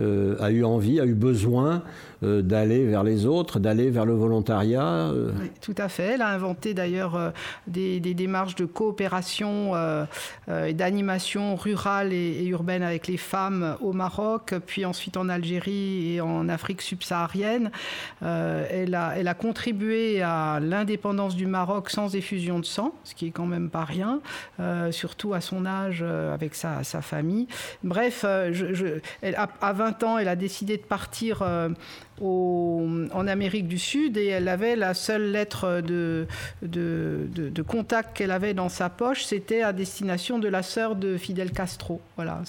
euh, 0.00 0.36
a 0.40 0.50
eu 0.50 0.64
envie, 0.64 0.98
a 0.98 1.04
eu 1.04 1.14
besoin 1.14 1.82
d'aller 2.22 2.84
vers 2.84 3.04
les 3.04 3.26
autres, 3.26 3.58
d'aller 3.58 3.90
vers 3.90 4.04
le 4.04 4.14
volontariat. 4.14 5.12
tout 5.60 5.74
à 5.78 5.88
fait. 5.88 6.14
Elle 6.14 6.22
a 6.22 6.28
inventé 6.28 6.74
d'ailleurs 6.74 7.32
des, 7.66 8.00
démarches 8.00 8.54
de 8.54 8.64
coopération 8.64 9.74
et 10.48 10.74
d'animation 10.74 11.54
rurale 11.56 12.12
et, 12.12 12.16
et 12.40 12.46
urbaine 12.46 12.82
avec 12.82 13.06
les 13.06 13.16
femmes 13.16 13.76
au 13.80 13.92
Maroc, 13.92 14.54
puis 14.66 14.84
ensuite 14.84 15.16
en 15.16 15.28
Algérie 15.28 16.14
et 16.14 16.20
en 16.20 16.48
Afrique 16.48 16.82
subsaharienne. 16.82 17.70
Euh, 18.22 18.66
elle, 18.70 18.94
a, 18.94 19.34
contribué 19.34 20.22
à 20.22 20.58
l'indépendance 20.60 21.36
du 21.36 21.46
Maroc 21.46 21.90
sans 21.90 22.14
effusion 22.14 22.58
de 22.58 22.64
sang, 22.64 22.94
ce 23.04 23.14
qui 23.14 23.26
est 23.26 23.30
quand 23.30 23.46
même 23.46 23.70
pas 23.70 23.84
rien, 23.84 24.20
euh, 24.60 24.90
surtout 24.90 25.34
à 25.34 25.40
son 25.40 25.66
âge 25.66 26.00
euh, 26.02 26.34
avec 26.34 26.54
sa, 26.54 26.82
famille. 26.82 27.46
Bref, 27.84 28.24
à, 28.24 29.72
20 29.72 30.02
ans, 30.02 30.18
elle 30.18 30.28
a 30.28 30.36
décidé 30.36 30.76
de 30.76 30.82
partir 30.82 31.44
en 32.20 33.26
Amérique 33.26 33.68
du 33.68 33.78
Sud 33.78 34.16
et 34.16 34.26
elle 34.26 34.48
avait 34.48 34.76
la 34.76 34.94
seule 34.94 35.30
lettre 35.30 35.80
de, 35.80 36.26
contact 37.66 38.16
qu'elle 38.16 38.30
avait 38.30 38.54
dans 38.54 38.68
sa 38.68 38.88
poche, 38.88 39.24
c'était 39.24 39.62
à 39.62 39.72
destination 39.72 40.38
de 40.38 40.48
la 40.48 40.62
sœur 40.62 40.96
de 40.96 41.16
Fidel 41.16 41.52
Castro. 41.52 42.00
Voilà, 42.16 42.42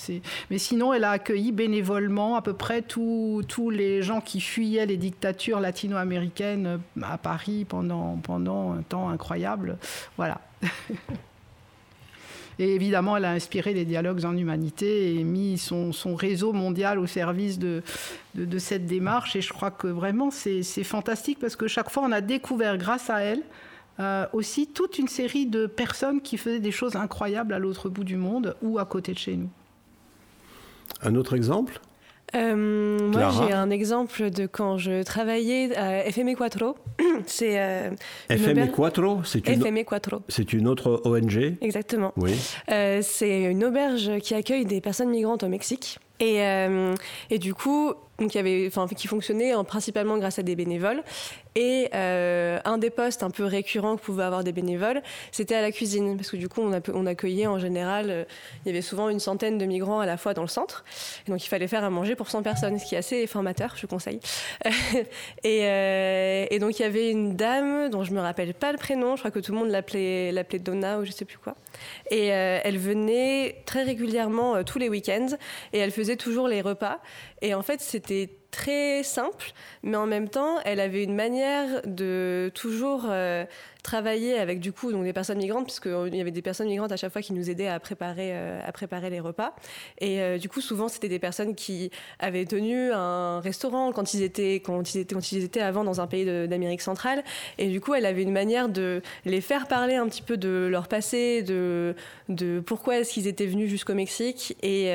mais 0.49 0.57
sinon, 0.57 0.93
elle 0.93 1.03
a 1.03 1.11
accueilli 1.11 1.51
bénévolement 1.51 2.35
à 2.35 2.41
peu 2.41 2.53
près 2.53 2.81
tous 2.81 3.69
les 3.71 4.01
gens 4.01 4.21
qui 4.21 4.41
fuyaient 4.41 4.85
les 4.85 4.97
dictatures 4.97 5.59
latino-américaines 5.59 6.79
à 7.01 7.17
Paris 7.17 7.65
pendant, 7.67 8.17
pendant 8.17 8.73
un 8.73 8.81
temps 8.81 9.09
incroyable. 9.09 9.77
Voilà. 10.17 10.41
Et 12.59 12.75
évidemment, 12.75 13.15
elle 13.15 13.23
a 13.23 13.31
inspiré 13.31 13.73
les 13.73 13.85
dialogues 13.85 14.25
en 14.25 14.35
humanité 14.35 15.15
et 15.15 15.23
mis 15.23 15.57
son, 15.57 15.91
réseau 16.13 16.51
mondial 16.51 16.99
au 16.99 17.07
service 17.07 17.57
de, 17.57 17.81
cette 18.57 18.85
démarche. 18.85 19.37
Et 19.37 19.41
je 19.41 19.53
crois 19.53 19.71
que 19.71 19.87
vraiment, 19.87 20.29
c'est 20.29 20.83
fantastique 20.83 21.39
parce 21.39 21.55
que 21.55 21.67
chaque 21.67 21.89
fois, 21.89 22.03
on 22.05 22.11
a 22.11 22.19
découvert, 22.19 22.77
grâce 22.77 23.09
à 23.09 23.21
elle, 23.21 23.41
euh, 24.01 24.25
aussi 24.33 24.67
toute 24.67 24.99
une 24.99 25.07
série 25.07 25.45
de 25.45 25.65
personnes 25.65 26.21
qui 26.21 26.37
faisaient 26.37 26.59
des 26.59 26.71
choses 26.71 26.95
incroyables 26.95 27.53
à 27.53 27.59
l'autre 27.59 27.89
bout 27.89 28.03
du 28.03 28.17
monde 28.17 28.55
ou 28.61 28.77
à 28.77 28.85
côté 28.85 29.13
de 29.13 29.17
chez 29.17 29.35
nous. 29.35 29.49
Un 31.01 31.15
autre 31.15 31.35
exemple? 31.35 31.79
Euh, 32.35 32.99
moi, 33.11 33.29
j'ai 33.31 33.53
un 33.53 33.69
exemple 33.69 34.29
de 34.29 34.45
quand 34.45 34.77
je 34.77 35.03
travaillais 35.03 35.75
à 35.75 36.09
FME 36.11 36.35
Quattro. 36.35 36.75
c'est 37.25 37.59
euh, 37.59 37.91
FME 38.29 38.67
Quattro, 38.67 39.21
c'est 39.23 39.47
une, 39.47 39.63
c'est 40.27 40.53
une 40.53 40.67
autre 40.67 41.01
ONG. 41.05 41.57
Exactement. 41.61 42.13
Oui. 42.17 42.35
Euh, 42.71 42.99
c'est 43.03 43.43
une 43.43 43.63
auberge 43.63 44.19
qui 44.19 44.33
accueille 44.35 44.65
des 44.65 44.81
personnes 44.81 45.09
migrantes 45.09 45.43
au 45.43 45.47
Mexique. 45.49 45.99
Et, 46.21 46.41
et 47.29 47.39
du 47.39 47.53
coup, 47.53 47.93
donc, 48.19 48.35
y 48.35 48.37
avait, 48.37 48.65
enfin, 48.67 48.87
qui 48.87 49.07
fonctionnait 49.07 49.53
principalement 49.65 50.17
grâce 50.17 50.39
à 50.39 50.43
des 50.43 50.55
bénévoles. 50.55 51.03
Et 51.55 51.89
euh, 51.95 52.59
un 52.63 52.77
des 52.77 52.89
postes 52.89 53.23
un 53.23 53.31
peu 53.31 53.43
récurrents 53.43 53.97
que 53.97 54.01
pouvaient 54.01 54.23
avoir 54.23 54.43
des 54.43 54.51
bénévoles, 54.51 55.01
c'était 55.31 55.55
à 55.55 55.61
la 55.61 55.71
cuisine. 55.71 56.15
Parce 56.15 56.29
que 56.29 56.37
du 56.37 56.47
coup, 56.47 56.61
on, 56.61 57.05
accueillait 57.05 57.47
en 57.47 57.59
général, 57.59 58.09
euh, 58.09 58.23
il 58.63 58.69
y 58.69 58.71
avait 58.71 58.81
souvent 58.81 59.09
une 59.09 59.19
centaine 59.19 59.57
de 59.57 59.65
migrants 59.65 59.99
à 59.99 60.05
la 60.05 60.17
fois 60.17 60.33
dans 60.33 60.43
le 60.43 60.47
centre. 60.47 60.85
Donc, 61.27 61.43
il 61.43 61.49
fallait 61.49 61.67
faire 61.67 61.83
à 61.83 61.89
manger 61.89 62.15
pour 62.15 62.29
100 62.29 62.43
personnes, 62.43 62.77
ce 62.77 62.85
qui 62.85 62.95
est 62.95 62.99
assez 62.99 63.25
formateur, 63.25 63.75
je 63.75 63.87
conseille. 63.87 64.19
et, 65.43 65.61
euh, 65.63 66.59
donc, 66.59 66.79
il 66.79 66.83
y 66.83 66.85
avait 66.85 67.09
une 67.09 67.35
dame 67.35 67.89
dont 67.89 68.03
je 68.03 68.13
me 68.13 68.19
rappelle 68.19 68.53
pas 68.53 68.71
le 68.71 68.77
prénom, 68.77 69.15
je 69.15 69.21
crois 69.21 69.31
que 69.31 69.39
tout 69.39 69.51
le 69.51 69.57
monde 69.57 69.69
l'appelait, 69.69 70.33
Donna 70.59 70.99
ou 70.99 71.05
je 71.05 71.11
sais 71.11 71.25
plus 71.25 71.37
quoi. 71.37 71.55
Et 72.11 72.27
elle 72.27 72.77
venait 72.77 73.61
très 73.65 73.83
régulièrement 73.83 74.63
tous 74.63 74.79
les 74.79 74.89
week-ends 74.89 75.37
et 75.73 75.77
elle 75.77 75.91
faisait 75.91 76.15
toujours 76.15 76.47
les 76.47 76.61
repas. 76.61 76.99
Et 77.41 77.53
en 77.53 77.61
fait, 77.61 77.79
c'était 77.79 78.08
très 78.51 79.03
simple, 79.03 79.53
mais 79.83 79.97
en 79.97 80.07
même 80.07 80.27
temps, 80.27 80.57
elle 80.65 80.79
avait 80.79 81.03
une 81.03 81.15
manière 81.15 81.81
de 81.85 82.51
toujours 82.55 83.05
euh, 83.07 83.45
travailler 83.83 84.39
avec 84.39 84.59
du 84.59 84.71
coup 84.71 84.91
donc 84.91 85.03
des 85.03 85.13
personnes 85.13 85.37
migrantes, 85.37 85.65
puisqu'il 85.65 86.15
y 86.15 86.21
avait 86.21 86.31
des 86.31 86.41
personnes 86.41 86.67
migrantes 86.67 86.91
à 86.91 86.97
chaque 86.97 87.13
fois 87.13 87.21
qui 87.21 87.33
nous 87.33 87.49
aidaient 87.49 87.67
à 87.67 87.79
préparer 87.79 88.31
euh, 88.33 88.59
à 88.65 88.71
préparer 88.71 89.09
les 89.09 89.19
repas. 89.19 89.55
Et 89.99 90.21
euh, 90.21 90.37
du 90.37 90.49
coup, 90.49 90.61
souvent, 90.61 90.87
c'était 90.87 91.09
des 91.09 91.19
personnes 91.19 91.53
qui 91.53 91.91
avaient 92.17 92.45
tenu 92.45 92.91
un 92.91 93.39
restaurant 93.39 93.91
quand 93.91 94.13
ils 94.13 94.23
étaient 94.23 94.55
quand 94.55 94.93
ils 94.93 95.01
étaient 95.01 95.13
quand 95.13 95.31
ils 95.31 95.43
étaient 95.43 95.61
avant 95.61 95.83
dans 95.83 96.01
un 96.01 96.07
pays 96.07 96.25
d'Amérique 96.25 96.81
centrale. 96.81 97.23
Et 97.59 97.67
du 97.67 97.79
coup, 97.81 97.93
elle 97.93 98.05
avait 98.05 98.23
une 98.23 98.33
manière 98.33 98.67
de 98.67 99.01
les 99.25 99.41
faire 99.41 99.67
parler 99.67 99.95
un 99.95 100.07
petit 100.07 100.23
peu 100.23 100.37
de 100.37 100.67
leur 100.69 100.87
passé, 100.87 101.43
de 101.43 101.95
de 102.29 102.61
pourquoi 102.65 102.97
est-ce 102.97 103.13
qu'ils 103.13 103.27
étaient 103.27 103.47
venus 103.47 103.69
jusqu'au 103.69 103.93
Mexique 103.93 104.57
et 104.63 104.91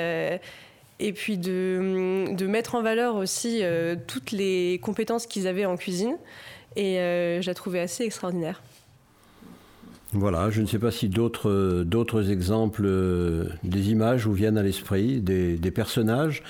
et 1.01 1.12
puis 1.12 1.38
de, 1.38 2.34
de, 2.34 2.47
mettre 2.47 2.74
en 2.74 2.82
valeur 2.82 3.16
aussi 3.16 3.61
euh, 3.62 3.97
toutes 4.07 4.30
les 4.30 4.78
compétences 4.82 5.26
qu'ils 5.26 5.47
avaient 5.47 5.66
en 5.66 5.76
cuisine. 5.76 6.16
Et 6.76 6.99
euh, 6.99 7.40
je 7.40 7.47
la 7.47 7.55
trouvais 7.55 7.80
assez 7.80 8.05
extraordinaire. 8.05 8.62
Voilà, 10.12 10.49
je 10.51 10.61
ne 10.61 10.66
sais 10.66 10.78
pas 10.78 10.92
si 10.92 11.09
d'autres, 11.09 11.82
d'autres 11.84 12.30
exemples, 12.30 12.82
euh, 12.84 13.49
des 13.64 13.90
images 13.90 14.26
vous 14.26 14.32
viennent 14.32 14.59
à 14.59 14.62
l'esprit, 14.62 15.20
des, 15.20 15.57
des 15.57 15.70
personnages, 15.72 16.45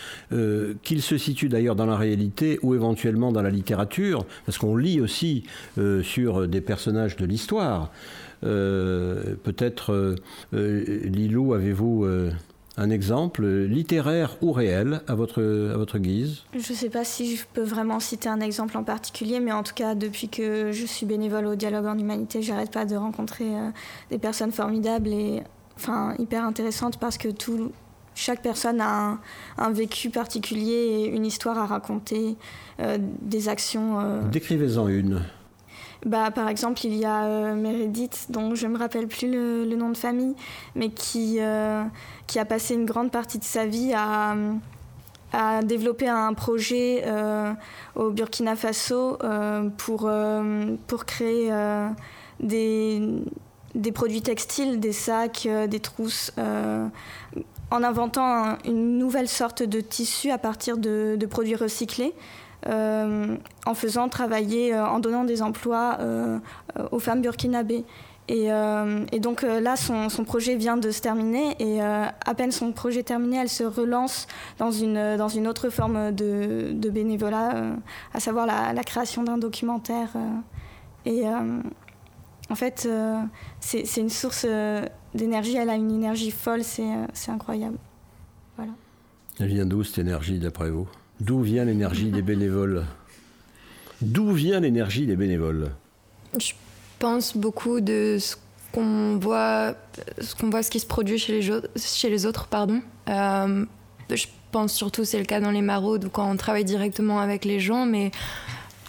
qu'ils 0.82 1.00
se 1.00 1.16
situent 1.16 1.48
d'ailleurs 1.48 1.74
dans 1.74 1.86
la 1.86 1.96
réalité 1.96 2.58
ou 2.62 2.74
éventuellement 2.74 3.32
dans 3.32 3.40
la 3.40 3.48
littérature, 3.48 4.26
parce 4.44 4.58
qu'on 4.58 4.76
lit 4.76 5.00
aussi 5.00 5.44
sur 6.02 6.46
des 6.46 6.60
personnages 6.60 7.16
de 7.16 7.24
l'histoire. 7.24 7.90
peut-être, 8.42 10.16
Lilou, 10.52 11.54
avez-vous 11.54 12.06
un 12.76 12.90
exemple 12.90 13.46
littéraire 13.46 14.36
ou 14.42 14.52
réel 14.52 15.00
à 15.06 15.14
votre, 15.14 15.42
à 15.72 15.76
votre 15.76 15.98
guise? 15.98 16.42
Je 16.52 16.58
ne 16.58 16.76
sais 16.76 16.90
pas 16.90 17.04
si 17.04 17.36
je 17.36 17.44
peux 17.52 17.62
vraiment 17.62 18.00
citer 18.00 18.28
un 18.28 18.40
exemple 18.40 18.76
en 18.76 18.82
particulier, 18.82 19.40
mais 19.40 19.52
en 19.52 19.62
tout 19.62 19.74
cas, 19.74 19.94
depuis 19.94 20.28
que 20.28 20.72
je 20.72 20.86
suis 20.86 21.06
bénévole 21.06 21.46
au 21.46 21.54
Dialogue 21.54 21.86
en 21.86 21.98
Humanité, 21.98 22.42
j'arrête 22.42 22.70
pas 22.70 22.84
de 22.84 22.96
rencontrer 22.96 23.54
euh, 23.54 23.70
des 24.10 24.18
personnes 24.18 24.52
formidables 24.52 25.08
et 25.08 25.42
enfin, 25.76 26.14
hyper 26.18 26.44
intéressantes 26.44 26.98
parce 26.98 27.18
que 27.18 27.28
tout, 27.28 27.70
chaque 28.14 28.42
personne 28.42 28.80
a 28.80 29.18
un, 29.58 29.70
vécu 29.70 30.10
particulier 30.10 30.72
et 30.72 31.06
une 31.08 31.26
histoire 31.26 31.58
à 31.58 31.66
raconter, 31.66 32.36
euh, 32.80 32.98
des 33.22 33.48
actions. 33.48 34.00
Euh, 34.00 34.22
Décrivez-en 34.30 34.88
une. 34.88 35.22
Bah, 36.04 36.30
par 36.30 36.48
exemple, 36.48 36.84
il 36.84 36.94
y 36.94 37.04
a 37.04 37.24
euh, 37.24 37.54
Meredith, 37.54 38.26
dont 38.28 38.54
je 38.54 38.66
ne 38.66 38.72
me 38.72 38.78
rappelle 38.78 39.06
plus 39.06 39.30
le, 39.30 39.74
nom 39.74 39.88
de 39.88 39.96
famille, 39.96 40.34
mais 40.74 40.90
qui, 40.90 41.38
euh, 41.40 41.82
qui 42.26 42.38
a 42.38 42.44
passé 42.44 42.74
une 42.74 42.84
grande 42.84 43.10
partie 43.10 43.38
de 43.38 43.44
sa 43.44 43.66
vie 43.66 43.92
à, 43.94 44.34
développer 45.64 46.08
un 46.08 46.32
projet 46.32 47.02
euh, 47.06 47.52
au 47.96 48.10
Burkina 48.10 48.54
Faso 48.54 49.18
pour, 49.78 50.08
créer 51.06 51.52
des, 52.38 53.90
produits 53.92 54.22
textiles, 54.22 54.78
des 54.78 54.92
sacs, 54.92 55.48
des 55.68 55.80
trousses 55.80 56.30
en 56.38 57.82
inventant 57.82 58.58
une 58.64 58.96
nouvelle 58.96 59.28
sorte 59.28 59.64
de 59.64 59.80
tissu 59.80 60.30
à 60.30 60.38
partir 60.38 60.76
de 60.76 61.26
produits 61.26 61.56
recyclés. 61.56 62.14
Euh, 62.66 63.36
en 63.66 63.74
faisant 63.74 64.08
travailler, 64.08 64.72
euh, 64.72 64.86
en 64.86 64.98
donnant 64.98 65.24
des 65.24 65.42
emplois 65.42 65.98
euh, 66.00 66.38
aux 66.92 66.98
femmes 66.98 67.20
burkinabées. 67.20 67.84
Et, 68.28 68.46
et, 69.12 69.20
donc 69.20 69.42
là, 69.42 69.76
son, 69.76 70.24
projet 70.24 70.56
vient 70.56 70.78
de 70.78 70.90
se 70.90 71.02
terminer 71.02 71.56
et 71.58 71.82
à 71.82 72.34
peine 72.34 72.52
son 72.52 72.72
projet 72.72 73.02
terminé, 73.02 73.36
elle 73.36 73.50
se 73.50 73.64
relance 73.64 74.28
dans 74.56 74.70
une, 74.70 75.18
dans 75.18 75.28
une 75.28 75.46
autre 75.46 75.68
forme 75.68 76.10
de, 76.10 76.70
de 76.72 76.88
bénévolat, 76.88 77.74
à 78.14 78.20
savoir 78.20 78.46
la, 78.46 78.72
la 78.72 78.82
création 78.82 79.24
d'un 79.24 79.36
documentaire. 79.36 80.08
et 81.04 81.24
en 81.26 82.54
fait, 82.54 82.88
c'est 83.60 84.00
une 84.00 84.08
source 84.08 84.46
d'énergie, 85.14 85.56
elle 85.56 85.68
a 85.68 85.74
une 85.74 85.92
énergie 85.92 86.30
folle, 86.30 86.62
c'est 86.64 87.30
incroyable. 87.30 87.76
Voilà. 88.56 88.72
Elle 89.38 89.48
vient 89.48 89.66
d'où 89.66 89.84
cette 89.84 89.98
énergie 89.98 90.38
d'après 90.38 90.70
vous? 90.70 90.88
D'où 91.24 91.40
vient 91.40 91.64
l'énergie 91.64 92.10
des 92.10 92.20
bénévoles 92.20 92.84
D'où 94.02 94.32
vient 94.32 94.60
l'énergie 94.60 95.06
des 95.06 95.16
bénévoles 95.16 95.70
Je 96.38 96.52
pense 96.98 97.34
beaucoup 97.34 97.80
de 97.80 98.18
ce 98.20 98.36
qu'on 98.72 99.16
voit, 99.16 99.74
ce 100.20 100.34
qu'on 100.34 100.50
voit, 100.50 100.62
ce 100.62 100.70
qui 100.70 100.80
se 100.80 100.86
produit 100.86 101.16
chez 101.16 101.40
les, 101.40 102.26
autres, 102.26 102.46
pardon. 102.48 102.82
Euh, 103.08 103.64
je 104.10 104.26
pense 104.52 104.74
surtout 104.74 105.06
c'est 105.06 105.18
le 105.18 105.24
cas 105.24 105.40
dans 105.40 105.50
les 105.50 105.62
maraudes 105.62 106.10
quand 106.12 106.30
on 106.30 106.36
travaille 106.36 106.66
directement 106.66 107.20
avec 107.20 107.46
les 107.46 107.58
gens, 107.58 107.86
mais 107.86 108.10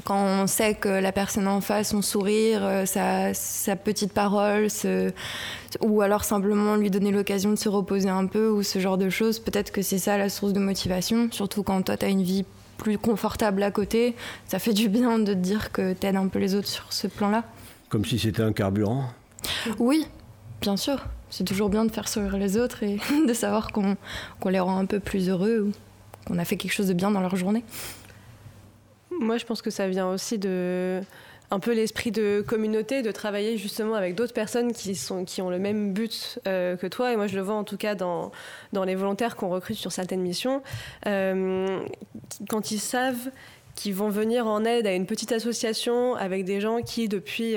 quand 0.06 0.24
on 0.24 0.47
sait 0.47 0.76
que 0.76 0.88
la 0.88 1.12
personne 1.12 1.47
en 1.47 1.62
face, 1.62 1.89
son 1.89 2.03
sourire, 2.03 2.62
euh, 2.64 2.86
sa, 2.86 3.76
petite 3.76 4.14
parole, 4.14 4.68
ou 5.82 6.01
alors 6.01 6.24
simplement 6.24 6.76
lui 6.76 6.91
donner 6.91 7.12
l'occasion 7.12 7.49
de 7.49 7.56
se 7.56 7.68
reposer 7.68 8.10
un 8.10 8.28
peu 8.28 8.47
ou 8.49 8.62
ce 8.62 8.80
genre 8.80 8.99
de 8.99 9.10
choses, 9.10 9.39
peut-être 9.39 9.72
que 9.72 9.82
c'est 9.82 9.97
ça 9.97 10.18
la 10.18 10.30
source 10.30 10.53
de 10.53 10.60
motivation, 10.60 11.28
surtout 11.32 11.64
quand 11.64 11.82
toi 11.82 11.97
tu 11.97 12.06
as 12.06 12.10
une 12.10 12.22
vie 12.22 12.45
plus 12.78 12.99
confortable 12.99 13.64
à 13.64 13.72
côté, 13.72 14.16
ça 14.47 14.60
fait 14.60 14.74
du 14.74 14.89
bien 14.89 15.18
de 15.18 15.34
te 15.34 15.39
dire 15.39 15.72
que 15.72 15.93
tu 15.93 16.06
aides 16.06 16.16
un 16.16 16.28
peu 16.28 16.39
les 16.39 16.53
autres 16.53 16.68
sur 16.68 16.93
ce 16.93 17.08
plan-là. 17.08 17.43
Comme 17.89 18.06
si 18.06 18.20
c'était 18.20 18.43
un 18.43 18.53
carburant 18.53 19.06
Oui, 19.80 20.06
bien 20.62 20.78
sûr. 20.78 21.03
C'est 21.32 21.45
toujours 21.45 21.70
bien 21.70 21.84
de 21.84 21.91
faire 21.91 22.08
sourire 22.08 22.38
les 22.38 22.58
autres 22.58 22.84
et 22.84 22.99
de 23.28 23.34
savoir 23.34 23.72
qu'on 23.72 23.95
les 24.49 24.60
rend 24.60 24.78
un 24.78 24.86
peu 24.86 24.99
plus 24.99 25.30
heureux 25.30 25.62
ou 25.68 25.72
qu'on 26.28 26.38
a 26.38 26.45
fait 26.45 26.58
quelque 26.58 26.74
chose 26.74 26.88
de 26.88 26.93
bien 26.93 27.10
dans 27.10 27.22
leur 27.22 27.36
journée. 27.36 27.64
Moi, 29.20 29.38
je 29.38 29.45
pense 29.45 29.61
que 29.61 29.70
ça 29.70 29.88
vient 29.88 30.09
aussi 30.09 30.38
de 30.38 31.01
un 31.51 31.59
peu 31.59 31.74
l'esprit 31.74 32.11
de 32.11 32.43
communauté, 32.45 33.01
de 33.01 33.11
travailler 33.11 33.57
justement 33.57 33.93
avec 33.93 34.16
d'autres 34.16 34.34
personnes 34.34 34.74
qui, 34.74 34.95
sont, 34.95 35.26
qui 35.26 35.41
ont 35.41 35.49
le 35.49 35.59
même 35.59 35.93
but 35.93 36.39
euh, 36.47 36.76
que 36.76 36.88
toi. 36.88 37.13
Et 37.13 37.16
moi, 37.16 37.28
je 37.28 37.36
le 37.36 37.41
vois 37.41 37.55
en 37.55 37.63
tout 37.63 37.78
cas 37.78 37.95
dans, 37.95 38.32
dans 38.74 38.84
les 38.84 38.95
volontaires 38.95 39.36
qu'on 39.36 39.49
recrute 39.49 39.78
sur 39.78 39.91
certaines 39.91 40.22
missions. 40.22 40.63
Euh, 41.05 41.80
quand 42.49 42.72
ils 42.72 42.80
savent 42.80 43.30
qu'ils 43.76 43.93
vont 43.93 44.09
venir 44.09 44.47
en 44.47 44.66
aide 44.66 44.88
à 44.88 44.93
une 44.93 45.05
petite 45.05 45.32
association 45.32 46.16
avec 46.16 46.45
des 46.45 46.61
gens 46.61 46.82
qui, 46.82 47.07
depuis... 47.07 47.55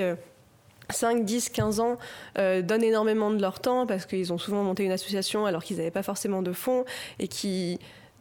5, 0.91 1.23
10, 1.23 1.49
15 1.49 1.79
ans 1.81 1.97
euh, 2.39 2.63
donnent 2.63 2.83
énormément 2.83 3.29
de 3.29 3.39
leur 3.39 3.59
temps 3.59 3.85
parce 3.85 4.07
qu'ils 4.07 4.33
ont 4.33 4.39
souvent 4.39 4.63
monté 4.63 4.83
une 4.83 4.91
association 4.91 5.45
alors 5.45 5.63
qu'ils 5.63 5.77
n'avaient 5.77 5.91
pas 5.91 6.01
forcément 6.01 6.41
de 6.41 6.51
fonds 6.51 6.83
et 7.19 7.27
qui 7.27 7.79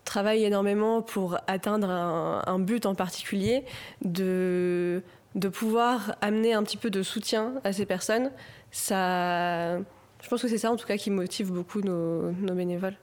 travaille 0.09 0.45
énormément 0.45 1.03
pour 1.03 1.39
atteindre 1.47 1.91
un, 1.91 2.59
but 2.59 2.87
en 2.87 2.95
particulier, 2.95 3.65
de, 4.03 5.03
de 5.35 5.49
pouvoir 5.49 6.17
amener 6.21 6.55
un 6.55 6.63
petit 6.63 6.79
peu 6.79 6.91
de 6.91 7.03
soutien 7.03 7.55
à 7.63 7.73
ces 7.73 7.87
personnes, 7.87 8.31
ça, 8.71 9.79
je 9.79 10.29
pense 10.29 10.43
que 10.43 10.49
c'est 10.49 10.59
ça 10.59 10.73
en 10.73 10.77
tout 10.77 10.87
cas 10.87 10.97
qui 10.97 11.11
motive 11.11 11.53
beaucoup 11.53 11.81
nos, 11.83 12.33
nos 12.33 12.55
bénévoles. 12.55 12.97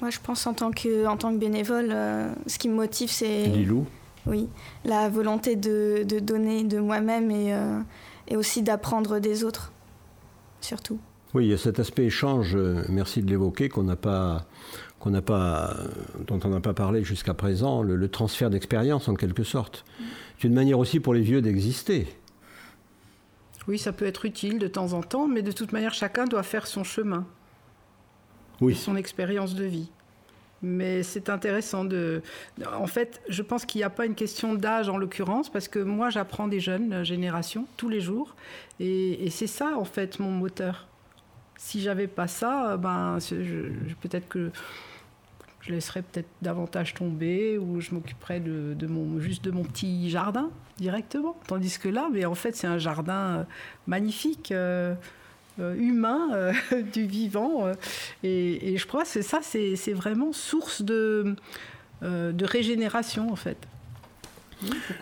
Moi, 0.00 0.08
je 0.08 0.18
pense 0.18 0.46
en 0.46 0.54
tant 0.54 0.70
que, 0.70 1.06
en 1.06 1.18
tant 1.18 1.30
que 1.30 1.38
bénévole, 1.38 1.90
euh, 1.92 2.32
ce 2.46 2.58
qui 2.58 2.70
me 2.70 2.74
motive, 2.74 3.10
c'est. 3.10 3.44
Lilou 3.44 3.86
Oui, 4.26 4.48
la 4.86 5.10
volonté 5.10 5.56
de, 5.56 6.04
de 6.04 6.18
donner 6.20 6.64
de 6.64 6.78
moi-même 6.78 7.30
et, 7.30 7.52
euh, 7.52 7.80
et 8.28 8.36
aussi 8.36 8.62
d'apprendre 8.62 9.18
des 9.18 9.44
autres, 9.44 9.72
surtout. 10.62 10.98
Oui, 11.32 11.46
il 11.46 11.50
y 11.50 11.54
a 11.54 11.58
cet 11.58 11.78
aspect 11.78 12.06
échange, 12.06 12.56
euh, 12.56 12.82
merci 12.88 13.22
de 13.22 13.30
l'évoquer, 13.30 13.68
qu'on 13.68 13.84
n'a 13.84 13.94
pas, 13.94 14.46
qu'on 14.98 15.10
n'a 15.10 15.22
pas, 15.22 15.76
dont 16.26 16.40
on 16.42 16.48
n'a 16.48 16.60
pas 16.60 16.74
parlé 16.74 17.04
jusqu'à 17.04 17.34
présent, 17.34 17.82
le, 17.82 18.08
transfert 18.08 18.50
d'expérience 18.50 19.08
en 19.08 19.14
quelque 19.14 19.44
sorte. 19.44 19.84
C'est 20.38 20.48
une 20.48 20.54
manière 20.54 20.78
aussi 20.78 20.98
pour 20.98 21.14
les 21.14 21.20
vieux 21.20 21.40
d'exister. 21.40 22.08
Oui, 23.68 23.78
ça 23.78 23.92
peut 23.92 24.06
être 24.06 24.24
utile 24.24 24.58
de 24.58 24.66
temps 24.66 24.92
en 24.92 25.02
temps, 25.02 25.28
mais 25.28 25.42
de 25.42 25.52
toute 25.52 25.70
manière, 25.70 25.94
chacun 25.94 26.24
doit 26.24 26.42
faire 26.42 26.66
son 26.66 26.82
chemin. 26.82 27.24
Oui. 28.60 28.74
Son 28.74 28.96
expérience 28.96 29.54
de 29.54 29.64
vie. 29.64 29.88
Mais 30.62 31.02
c'est 31.02 31.30
intéressant 31.30 31.84
de. 31.84 32.22
En 32.74 32.86
fait, 32.86 33.22
je 33.28 33.42
pense 33.42 33.64
qu'il 33.64 33.78
n'y 33.78 33.84
a 33.84 33.90
pas 33.90 34.04
une 34.04 34.14
question 34.14 34.54
d'âge 34.54 34.88
en 34.88 34.98
l'occurrence, 34.98 35.48
parce 35.48 35.68
que 35.68 35.78
moi, 35.78 36.10
j'apprends 36.10 36.48
des 36.48 36.60
jeunes 36.60 37.04
générations 37.04 37.66
tous 37.76 37.88
les 37.88 38.00
jours. 38.00 38.34
Et, 38.80 39.24
et 39.24 39.30
c'est 39.30 39.46
ça, 39.46 39.78
en 39.78 39.84
fait, 39.84 40.18
mon 40.18 40.32
moteur 40.32 40.89
si 41.60 41.82
j'avais 41.82 42.06
pas 42.06 42.26
ça, 42.26 42.78
ben, 42.78 43.18
peut-être 44.00 44.28
que 44.28 44.50
je 45.60 45.72
laisserais 45.72 46.00
peut-être 46.00 46.28
davantage 46.40 46.94
tomber 46.94 47.58
ou 47.58 47.82
je 47.82 47.94
m'occuperais 47.94 48.40
de, 48.40 48.86
mon, 48.86 49.20
juste 49.20 49.44
de 49.44 49.50
mon 49.50 49.62
petit 49.62 50.08
jardin 50.08 50.50
directement. 50.78 51.36
Tandis 51.46 51.78
que 51.78 51.90
là, 51.90 52.08
mais 52.10 52.24
en 52.24 52.34
fait, 52.34 52.56
c'est 52.56 52.66
un 52.66 52.78
jardin 52.78 53.46
magnifique. 53.86 54.54
humain, 55.58 56.52
du 56.94 57.04
vivant. 57.04 57.70
et, 58.22 58.74
je 58.78 58.86
crois 58.86 59.04
que 59.04 59.20
ça, 59.20 59.40
c'est 59.42 59.92
vraiment 59.92 60.32
source 60.32 60.80
de, 60.80 61.36
de 62.00 62.44
régénération 62.44 63.30
en 63.30 63.36
fait. 63.36 63.58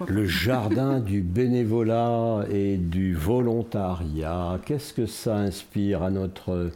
Le 0.07 0.27
jardin 0.27 1.01
du 1.01 1.23
bénévolat 1.23 2.45
et 2.51 2.77
du 2.77 3.15
volontariat, 3.15 4.59
qu'est-ce 4.65 4.93
que 4.93 5.07
ça 5.07 5.37
inspire 5.37 6.03
à 6.03 6.11
notre 6.11 6.71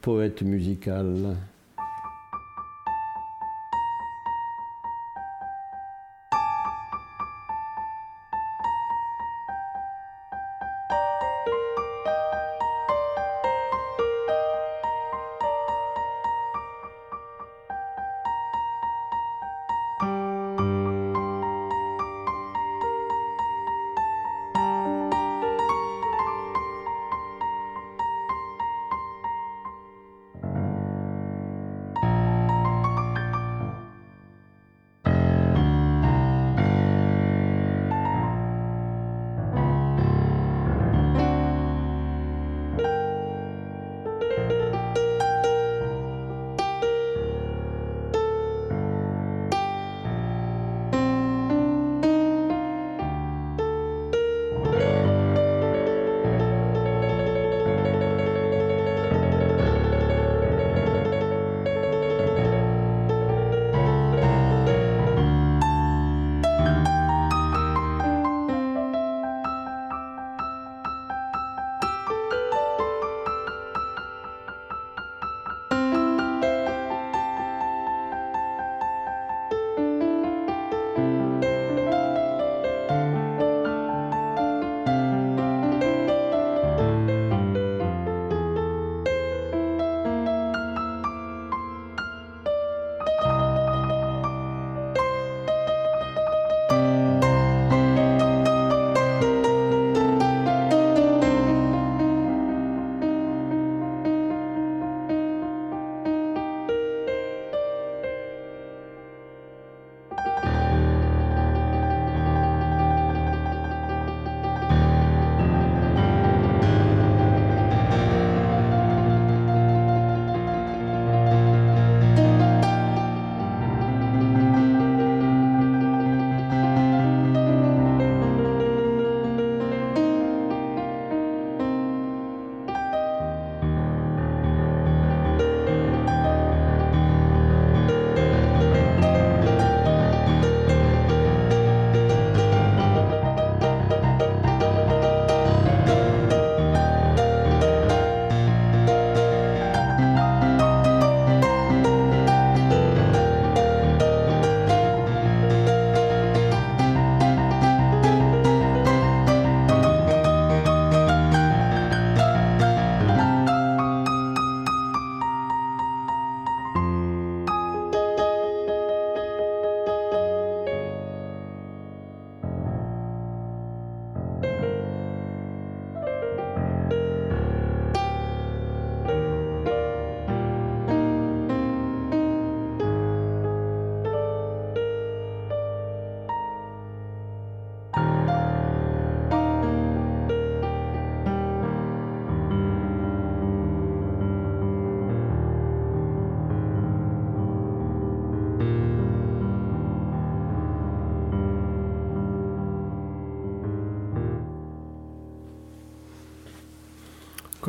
poète 0.00 0.42
musical? 0.42 1.36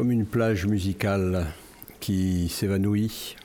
Comme 0.10 0.22
une 0.22 0.26
plage 0.26 0.66
musicale 0.66 1.46
qui 2.00 2.50
s'évanouit, 2.50 3.36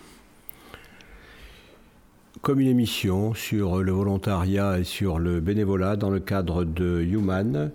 comme 2.40 2.58
une 2.58 2.68
émission 2.68 3.34
sur 3.34 3.82
le 3.82 3.92
volontariat 3.92 4.78
et 4.78 4.84
sur 4.84 5.18
le 5.18 5.40
bénévolat 5.40 5.96
dans 5.96 6.08
le 6.08 6.20
cadre 6.20 6.64
de 6.64 7.02
Human, 7.02 7.70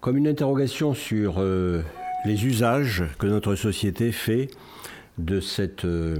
comme 0.00 0.16
une 0.16 0.26
interrogation 0.26 0.92
sur 0.92 1.36
euh, 1.38 1.82
les 2.24 2.46
usages 2.46 3.04
que 3.20 3.28
notre 3.28 3.54
société 3.54 4.10
fait 4.10 4.48
de, 5.18 5.38
cette, 5.38 5.84
euh, 5.84 6.16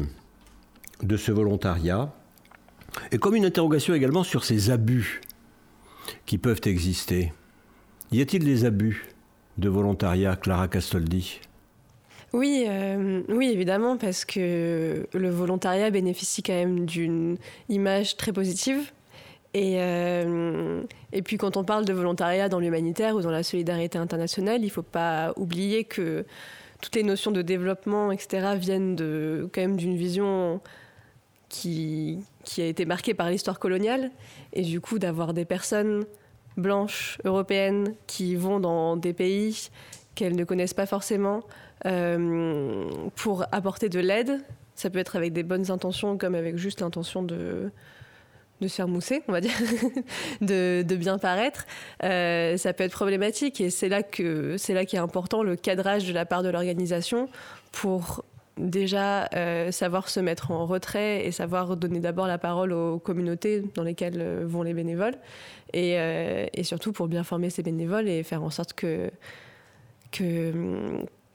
de 1.02 1.16
ce 1.16 1.32
volontariat, 1.32 2.14
et 3.10 3.18
comme 3.18 3.34
une 3.34 3.46
interrogation 3.46 3.94
également 3.94 4.22
sur 4.22 4.44
ces 4.44 4.70
abus 4.70 5.22
qui 6.24 6.38
peuvent 6.38 6.60
exister. 6.66 7.32
Y 8.12 8.20
a-t-il 8.20 8.44
des 8.44 8.64
abus 8.64 9.06
de 9.58 9.68
volontariat, 9.68 10.36
Clara 10.36 10.68
Castoldi? 10.68 11.40
Oui, 12.36 12.66
euh, 12.68 13.22
oui, 13.30 13.48
évidemment, 13.50 13.96
parce 13.96 14.26
que 14.26 15.06
le 15.10 15.30
volontariat 15.30 15.90
bénéficie 15.90 16.42
quand 16.42 16.52
même 16.52 16.84
d'une 16.84 17.38
image 17.70 18.18
très 18.18 18.30
positive. 18.30 18.92
Et, 19.54 19.76
euh, 19.80 20.82
et 21.12 21.22
puis 21.22 21.38
quand 21.38 21.56
on 21.56 21.64
parle 21.64 21.86
de 21.86 21.94
volontariat 21.94 22.50
dans 22.50 22.60
l'humanitaire 22.60 23.16
ou 23.16 23.22
dans 23.22 23.30
la 23.30 23.42
solidarité 23.42 23.96
internationale, 23.96 24.60
il 24.60 24.66
ne 24.66 24.70
faut 24.70 24.82
pas 24.82 25.32
oublier 25.36 25.84
que 25.84 26.26
toutes 26.82 26.94
les 26.94 27.04
notions 27.04 27.30
de 27.30 27.40
développement, 27.40 28.12
etc., 28.12 28.54
viennent 28.58 28.96
de, 28.96 29.48
quand 29.54 29.62
même 29.62 29.76
d'une 29.78 29.96
vision 29.96 30.60
qui, 31.48 32.18
qui 32.44 32.60
a 32.60 32.66
été 32.66 32.84
marquée 32.84 33.14
par 33.14 33.30
l'histoire 33.30 33.58
coloniale. 33.58 34.10
Et 34.52 34.60
du 34.60 34.82
coup, 34.82 34.98
d'avoir 34.98 35.32
des 35.32 35.46
personnes 35.46 36.04
blanches, 36.58 37.16
européennes, 37.24 37.94
qui 38.06 38.36
vont 38.36 38.60
dans 38.60 38.98
des 38.98 39.14
pays 39.14 39.70
qu'elles 40.14 40.36
ne 40.36 40.44
connaissent 40.44 40.74
pas 40.74 40.86
forcément, 40.86 41.42
euh, 41.84 42.88
pour 43.16 43.44
apporter 43.52 43.88
de 43.88 44.00
l'aide 44.00 44.40
Ça 44.74 44.88
peut 44.88 44.98
être 44.98 45.16
avec 45.16 45.32
des 45.32 45.42
bonnes 45.42 45.70
intentions 45.70 46.16
comme 46.16 46.34
avec 46.34 46.56
juste 46.56 46.80
l'intention 46.80 47.22
de, 47.22 47.70
se 48.62 48.68
faire 48.68 48.88
mousser, 48.88 49.22
on 49.28 49.32
va 49.32 49.42
dire, 49.42 49.52
de, 50.40 50.96
bien 50.96 51.18
paraître, 51.18 51.66
euh, 52.02 52.56
ça 52.56 52.72
peut 52.72 52.84
être 52.84 52.92
problématique. 52.92 53.60
Et 53.60 53.68
c'est 53.68 53.90
là 53.90 54.02
que 54.02 54.56
c'est 54.56 54.86
qu'est 54.86 54.96
important 54.96 55.42
le 55.42 55.56
cadrage 55.56 56.08
de 56.08 56.14
la 56.14 56.24
part 56.24 56.42
de 56.42 56.48
l'organisation 56.48 57.28
pour 57.72 58.24
déjà 58.56 59.28
euh, 59.34 59.70
savoir 59.70 60.08
se 60.08 60.18
mettre 60.18 60.50
en 60.50 60.64
retrait 60.64 61.26
et 61.26 61.30
savoir 61.30 61.76
donner 61.76 62.00
d'abord 62.00 62.26
la 62.26 62.38
parole 62.38 62.72
aux 62.72 62.98
communautés 62.98 63.62
dans 63.74 63.82
lesquelles 63.82 64.44
vont 64.44 64.62
les 64.62 64.72
bénévoles 64.72 65.16
et, 65.74 66.62
surtout 66.62 66.92
pour 66.92 67.06
bien 67.08 67.22
former 67.22 67.50
ces 67.50 67.62
bénévoles 67.62 68.08
et 68.08 68.22
faire 68.22 68.42
en 68.42 68.48
sorte 68.48 68.72
que, 68.72 69.10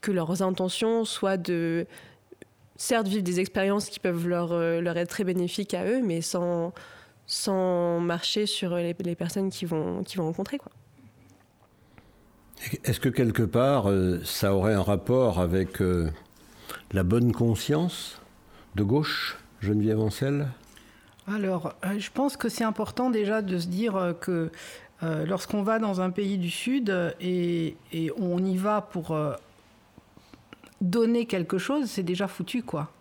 que 0.02 0.12
leurs 0.12 0.42
intentions 0.42 1.06
soient 1.06 1.38
de 1.38 1.86
certes 2.76 3.08
vivre 3.08 3.24
des 3.24 3.40
expériences 3.40 3.90
qui 3.90 4.00
peuvent 4.00 4.28
leur, 4.28 4.54
leur 4.82 4.98
être 4.98 5.10
très 5.10 5.24
bénéfiques 5.24 5.74
à 5.74 5.86
eux 5.86 6.02
mais 6.02 6.22
sans, 6.22 6.74
sans 7.28 8.00
marcher 8.00 8.48
sur 8.48 8.76
les, 8.76 8.96
les 9.00 9.16
personnes 9.16 9.52
qu'ils 9.52 9.68
vont, 9.68 10.04
qui 10.04 10.18
vont 10.18 10.26
rencontrer. 10.26 10.58
Quoi. 10.58 10.72
Est-ce 12.84 13.00
que 13.00 13.10
quelque 13.10 13.44
part 13.44 13.88
ça 14.24 14.56
aurait 14.56 14.74
un 14.74 14.82
rapport 14.82 15.40
avec 15.40 15.80
la 16.92 17.04
bonne 17.04 17.32
conscience 17.32 18.20
de 18.76 18.84
gauche, 18.84 19.38
Geneviève 19.60 20.00
Ancel? 20.00 20.48
Alors, 21.28 21.74
euh, 21.86 22.00
je 22.00 22.10
pense 22.12 22.36
que 22.36 22.50
c'est 22.50 22.64
important 22.64 23.10
déjà 23.10 23.42
de 23.42 23.58
se 23.58 23.68
dire 23.68 23.96
euh, 23.96 24.14
que 24.14 24.52
euh, 25.04 25.26
lorsqu'on 25.26 25.64
va 25.64 25.80
dans 25.80 26.02
un 26.02 26.10
pays 26.10 26.38
du 26.38 26.50
Sud 26.50 26.94
et, 27.20 27.76
et 27.94 28.12
on 28.18 28.44
y 28.44 28.58
va 28.58 28.82
pour 28.82 29.12
euh, 29.12 29.34
donner 30.82 31.26
quelque 31.26 31.58
chose, 31.58 31.90
c'est 31.90 32.04
déjà 32.04 32.28
foutu, 32.28 32.64
quoi. 32.64 32.92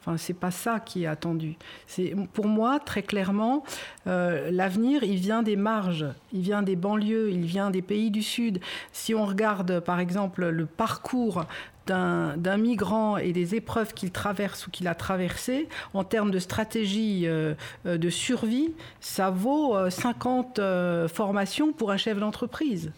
Enfin, 0.00 0.16
c'est 0.18 0.34
pas 0.34 0.52
ça 0.52 0.78
qui 0.78 1.02
est 1.02 1.06
attendu. 1.06 1.56
C'est 1.88 2.14
pour 2.32 2.46
moi 2.46 2.78
très 2.78 3.02
clairement 3.02 3.64
euh, 4.06 4.52
l'avenir. 4.52 5.02
Il 5.02 5.16
vient 5.16 5.42
des 5.42 5.56
marges, 5.56 6.06
il 6.32 6.42
vient 6.42 6.62
des 6.62 6.76
banlieues, 6.76 7.30
il 7.32 7.44
vient 7.44 7.70
des 7.70 7.82
pays 7.82 8.12
du 8.12 8.22
Sud. 8.22 8.60
Si 8.92 9.14
on 9.16 9.26
regarde 9.26 9.80
par 9.80 9.98
exemple 9.98 10.46
le 10.46 10.66
parcours 10.66 11.44
d'un 11.86 12.56
migrant 12.56 13.16
et 13.16 13.32
des 13.32 13.54
épreuves 13.54 13.94
qu'il 13.94 14.10
traverse 14.10 14.66
ou 14.66 14.70
qu'il 14.70 14.88
a 14.88 14.94
traversées, 14.94 15.68
en 15.94 16.04
termes 16.04 16.30
de 16.30 16.38
stratégie 16.38 17.22
euh, 17.26 17.54
de 17.84 18.10
survie, 18.10 18.74
ça 19.00 19.30
vaut 19.30 19.76
euh, 19.76 19.90
50 19.90 20.58
euh, 20.58 21.08
formations 21.08 21.72
pour 21.72 21.90
un 21.90 21.96
chef 21.96 22.18
d'entreprise. 22.18 22.92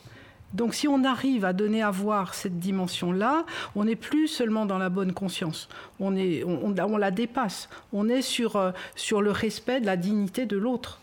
Donc 0.54 0.74
si 0.74 0.88
on 0.88 1.04
arrive 1.04 1.44
à 1.44 1.52
donner 1.52 1.82
à 1.82 1.90
voir 1.90 2.34
cette 2.34 2.58
dimension-là, 2.58 3.44
on 3.76 3.84
n'est 3.84 3.96
plus 3.96 4.28
seulement 4.28 4.64
dans 4.66 4.78
la 4.78 4.88
bonne 4.88 5.12
conscience, 5.12 5.68
on, 6.00 6.10
la 6.10 7.10
dépasse, 7.10 7.68
on 7.92 8.08
est 8.08 8.22
sur, 8.22 8.56
euh, 8.56 8.70
sur 8.96 9.20
le 9.20 9.30
respect 9.30 9.80
de 9.80 9.86
la 9.86 9.96
dignité 9.96 10.46
de 10.46 10.56
l'autre 10.56 11.00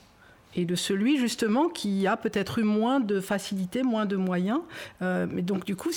et 0.56 0.66
de 0.66 0.76
celui 0.76 1.18
justement 1.18 1.70
qui 1.70 2.08
a 2.08 2.18
peut-être 2.18 2.60
eu 2.60 2.64
moins 2.64 3.00
de 3.00 3.20
facilité, 3.20 3.84
moins 3.84 4.06
de 4.06 4.16
moyens. 4.16 4.62
Euh, 5.02 5.28
mais 5.30 5.42
donc 5.42 5.66
du 5.66 5.76
coup, 5.76 5.92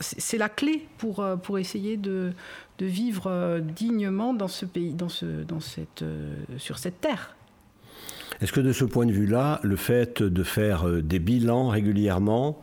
c'est 0.00 0.38
la 0.38 0.48
clé 0.48 0.88
pour, 0.98 1.20
euh, 1.20 1.36
pour 1.36 1.58
essayer 1.58 1.96
de, 1.96 2.32
de 2.78 2.86
vivre 2.86 3.60
dignement 3.60 4.34
dans 4.34 4.48
ce 4.48 4.64
pays, 4.64 4.94
dans 4.94 5.10
ce, 5.10 5.26
dans 5.44 5.60
cette, 5.60 6.04
sur 6.58 6.78
cette 6.78 7.00
terre. 7.00 7.36
Est-ce 8.42 8.52
que 8.52 8.60
de 8.60 8.72
ce 8.72 8.84
point 8.84 9.06
de 9.06 9.12
vue-là, 9.12 9.60
le 9.62 9.76
fait 9.76 10.22
de 10.22 10.42
faire 10.42 10.88
euh, 10.88 11.02
des 11.02 11.18
bilans 11.18 11.68
régulièrement, 11.68 12.58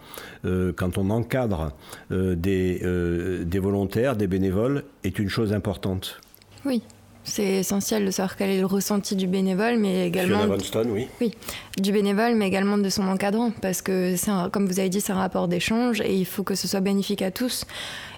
euh, 0.45 0.73
quand 0.75 0.97
on 0.97 1.09
encadre 1.09 1.71
euh, 2.11 2.36
des, 2.36 2.82
euh, 2.84 3.43
des, 3.43 3.59
volontaires, 3.59 4.15
des 4.15 4.28
bénévoles, 4.28 4.84
est 5.03 5.19
une 5.19 5.30
chose 5.30 5.53
importante? 5.53 6.19
Oui. 6.65 6.82
C'est 7.23 7.55
essentiel 7.55 8.05
de 8.05 8.11
savoir 8.11 8.38
quel 8.38 8.49
est 8.49 8.59
le 8.61 8.65
ressenti 8.65 9.17
du 9.17 9.28
bénévole, 9.28 9.78
mais 9.78 10.07
également 10.07 10.45
oui. 10.86 11.07
oui, 11.19 11.34
du 11.78 11.91
bénévole, 11.91 12.36
mais 12.36 12.47
également 12.47 12.78
de 12.78 12.88
son 12.88 13.05
encadrant, 13.05 13.51
parce 13.61 13.82
que 13.82 14.15
comme 14.47 14.65
vous 14.65 14.80
avez 14.80 14.88
dit, 14.88 15.01
c'est 15.01 15.11
un 15.11 15.17
rapport 15.17 15.49
d'échange 15.49 15.99
et 15.99 16.15
il 16.15 16.25
faut 16.25 16.43
que 16.43 16.55
ce 16.55 16.69
soit 16.69 16.80
bénéfique 16.80 17.21
à 17.21 17.30
tous 17.30 17.65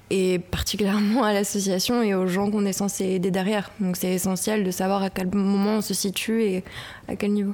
et 0.09 0.39
particulièrement 0.39 1.23
à 1.23 1.33
l'association 1.33 2.01
et 2.01 2.13
aux 2.13 2.27
gens 2.27 2.49
qu'on 2.49 2.65
est 2.65 2.73
censé 2.73 3.05
aider 3.05 3.31
derrière. 3.31 3.71
Donc 3.79 3.95
c'est 3.95 4.13
essentiel 4.13 4.63
de 4.63 4.71
savoir 4.71 5.03
à 5.03 5.09
quel 5.09 5.33
moment 5.33 5.77
on 5.77 5.81
se 5.81 5.93
situe 5.93 6.43
et 6.43 6.63
à 7.07 7.15
quel 7.15 7.33
niveau. 7.33 7.53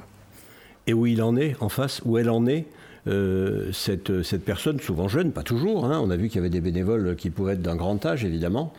Et 0.86 0.94
où 0.94 1.06
il 1.06 1.22
en 1.22 1.36
est 1.36 1.56
en 1.60 1.68
face, 1.68 2.00
où 2.04 2.18
elle 2.18 2.30
en 2.30 2.46
est 2.46 2.66
euh, 3.08 3.70
cette, 3.72 4.22
cette, 4.22 4.44
personne, 4.44 4.80
souvent 4.80 5.08
jeune, 5.08 5.32
pas 5.32 5.42
toujours, 5.42 5.84
hein, 5.84 6.00
on 6.02 6.10
a 6.10 6.16
vu 6.16 6.28
qu'il 6.28 6.36
y 6.36 6.40
avait 6.40 6.50
des 6.50 6.60
bénévoles 6.60 7.16
qui 7.16 7.30
pouvaient 7.30 7.54
être 7.54 7.62
d'un 7.62 7.76
grand 7.76 8.04
âge 8.04 8.24
évidemment, 8.24 8.72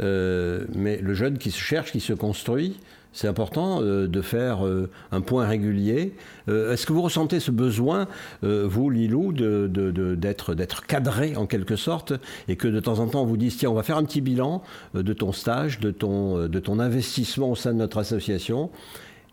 euh, 0.00 0.64
mais 0.74 0.98
le 0.98 1.14
jeune 1.14 1.38
qui 1.38 1.50
se 1.50 1.60
cherche, 1.60 1.92
qui 1.92 2.00
se 2.00 2.12
construit, 2.12 2.78
c'est 3.12 3.28
important 3.28 3.82
euh, 3.82 4.08
de 4.08 4.22
faire 4.22 4.66
euh, 4.66 4.90
un 5.10 5.20
point 5.20 5.46
régulier. 5.46 6.14
Euh, 6.48 6.72
Est-ce 6.72 6.86
que 6.86 6.92
vous 6.92 7.02
ressentez 7.02 7.40
ce 7.40 7.50
besoin, 7.50 8.08
vous, 8.42 8.90
Lilou, 8.90 9.32
d'être 9.32 10.86
cadré 10.86 11.36
en 11.36 11.46
quelque 11.46 11.76
sorte, 11.76 12.12
et 12.48 12.56
que 12.56 12.68
de 12.68 12.80
temps 12.80 12.98
en 12.98 13.06
temps 13.08 13.22
on 13.22 13.26
vous 13.26 13.36
dise 13.36 13.56
tiens, 13.56 13.70
on 13.70 13.74
va 13.74 13.82
faire 13.82 13.96
un 13.96 14.04
petit 14.04 14.20
bilan 14.20 14.62
de 14.94 15.12
ton 15.12 15.32
stage, 15.32 15.80
de 15.80 15.90
ton, 15.90 16.78
investissement 16.78 17.50
au 17.50 17.56
sein 17.56 17.72
de 17.72 17.78
notre 17.78 17.98
association 17.98 18.70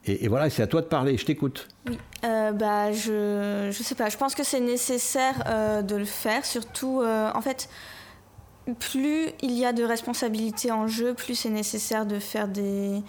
et, 0.05 0.27
voilà, 0.27 0.49
c'est 0.49 0.63
à 0.63 0.67
toi 0.67 0.81
de 0.81 0.87
parler, 0.87 1.17
je 1.17 1.25
t'écoute. 1.25 1.67
Oui, 1.87 1.97
bah, 2.23 2.91
je 2.91 3.67
ne 3.67 3.71
sais 3.71 3.95
pas, 3.95 4.09
je 4.09 4.17
pense 4.17 4.33
que 4.33 4.43
c'est 4.43 4.61
nécessaire 4.61 5.83
de 5.83 5.95
le 5.95 6.05
faire, 6.05 6.45
surtout 6.45 7.03
en 7.03 7.41
fait, 7.41 7.69
plus 8.73 9.29
il 9.41 9.51
y 9.51 9.65
a 9.65 9.73
de 9.73 9.83
responsabilités 9.83 10.71
en 10.71 10.87
jeu, 10.87 11.13
plus 11.13 11.35
c'est 11.35 11.49
nécessaire 11.49 12.05
de 12.05 12.19
faire 12.19 12.47
des, 12.47 13.01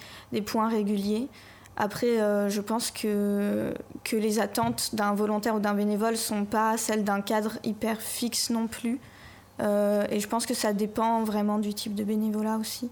points 0.47 0.69
réguliers. 0.69 1.29
Après, 1.77 2.21
euh, 2.21 2.49
je 2.49 2.61
pense 2.61 2.91
que, 2.91 3.73
que 4.05 4.17
les 4.17 4.39
attentes 4.39 4.95
d'un 4.95 5.15
volontaire 5.15 5.55
ou 5.55 5.61
d'un 5.61 5.75
bénévole 5.75 6.13
ne 6.13 6.17
sont 6.17 6.45
pas 6.45 6.77
celles 6.77 7.05
d'un 7.05 7.23
cadre 7.23 7.59
hyper 7.65 8.01
fixe 8.01 8.51
non 8.51 8.67
plus. 8.67 9.01
Euh, 9.61 10.07
et 10.11 10.21
je 10.21 10.29
pense 10.29 10.47
que 10.47 10.55
ça 10.55 10.73
dépend 10.73 11.23
vraiment 11.25 11.59
du 11.59 11.75
type 11.75 11.95
de 11.95 12.05
bénévolat 12.05 12.57
aussi 12.57 12.91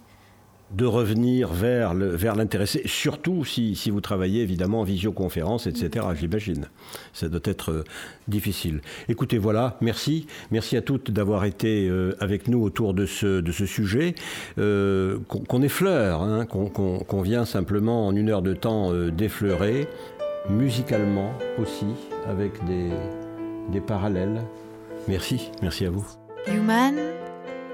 de 0.71 0.85
revenir 0.85 1.53
vers 1.53 1.95
l'intéressé, 1.95 2.81
vers 2.81 2.91
surtout 2.91 3.45
si, 3.45 3.75
si, 3.75 3.91
vous 3.91 4.01
travaillez 4.01 4.43
évidemment 4.43 4.81
en 4.81 4.85
visioconférence, 4.85 5.67
etc., 5.67 6.07
j'imagine. 6.15 6.67
Ça 7.13 7.29
doit 7.29 7.41
être 7.45 7.73
euh, 7.73 7.85
difficile. 8.29 8.81
Écoutez, 9.09 9.39
voilà, 9.39 9.79
merci. 9.81 10.27
Merci 10.51 10.77
à 10.77 10.83
toutes 10.83 11.11
d'avoir 11.11 11.45
été 11.45 11.89
euh, 11.89 12.17
avec 12.21 12.49
nous 12.49 12.63
autour 12.63 12.93
de 12.93 13.07
ce, 13.07 13.41
de 13.41 13.53
ce 13.53 13.65
sujet, 13.65 14.15
euh, 14.59 15.19
qu'on 15.29 15.41
qu 15.41 15.65
effleure, 15.65 16.23
hein, 16.23 16.45
qu'on 16.45 16.69
qu 16.69 17.05
qu 17.05 17.23
vient 17.23 17.45
simplement 17.45 18.07
en 18.07 18.15
une 18.15 18.29
heure 18.29 18.43
de 18.43 18.55
temps 18.55 18.93
d'effleurer, 19.11 19.89
musicalement 20.51 21.33
aussi, 21.61 21.87
avec 22.29 22.53
des, 22.67 22.91
des 23.73 23.81
parallèles. 23.81 24.43
Merci, 25.09 25.51
merci 25.63 25.87
à 25.87 25.91
vous. 25.91 26.07
Human 26.47 27.18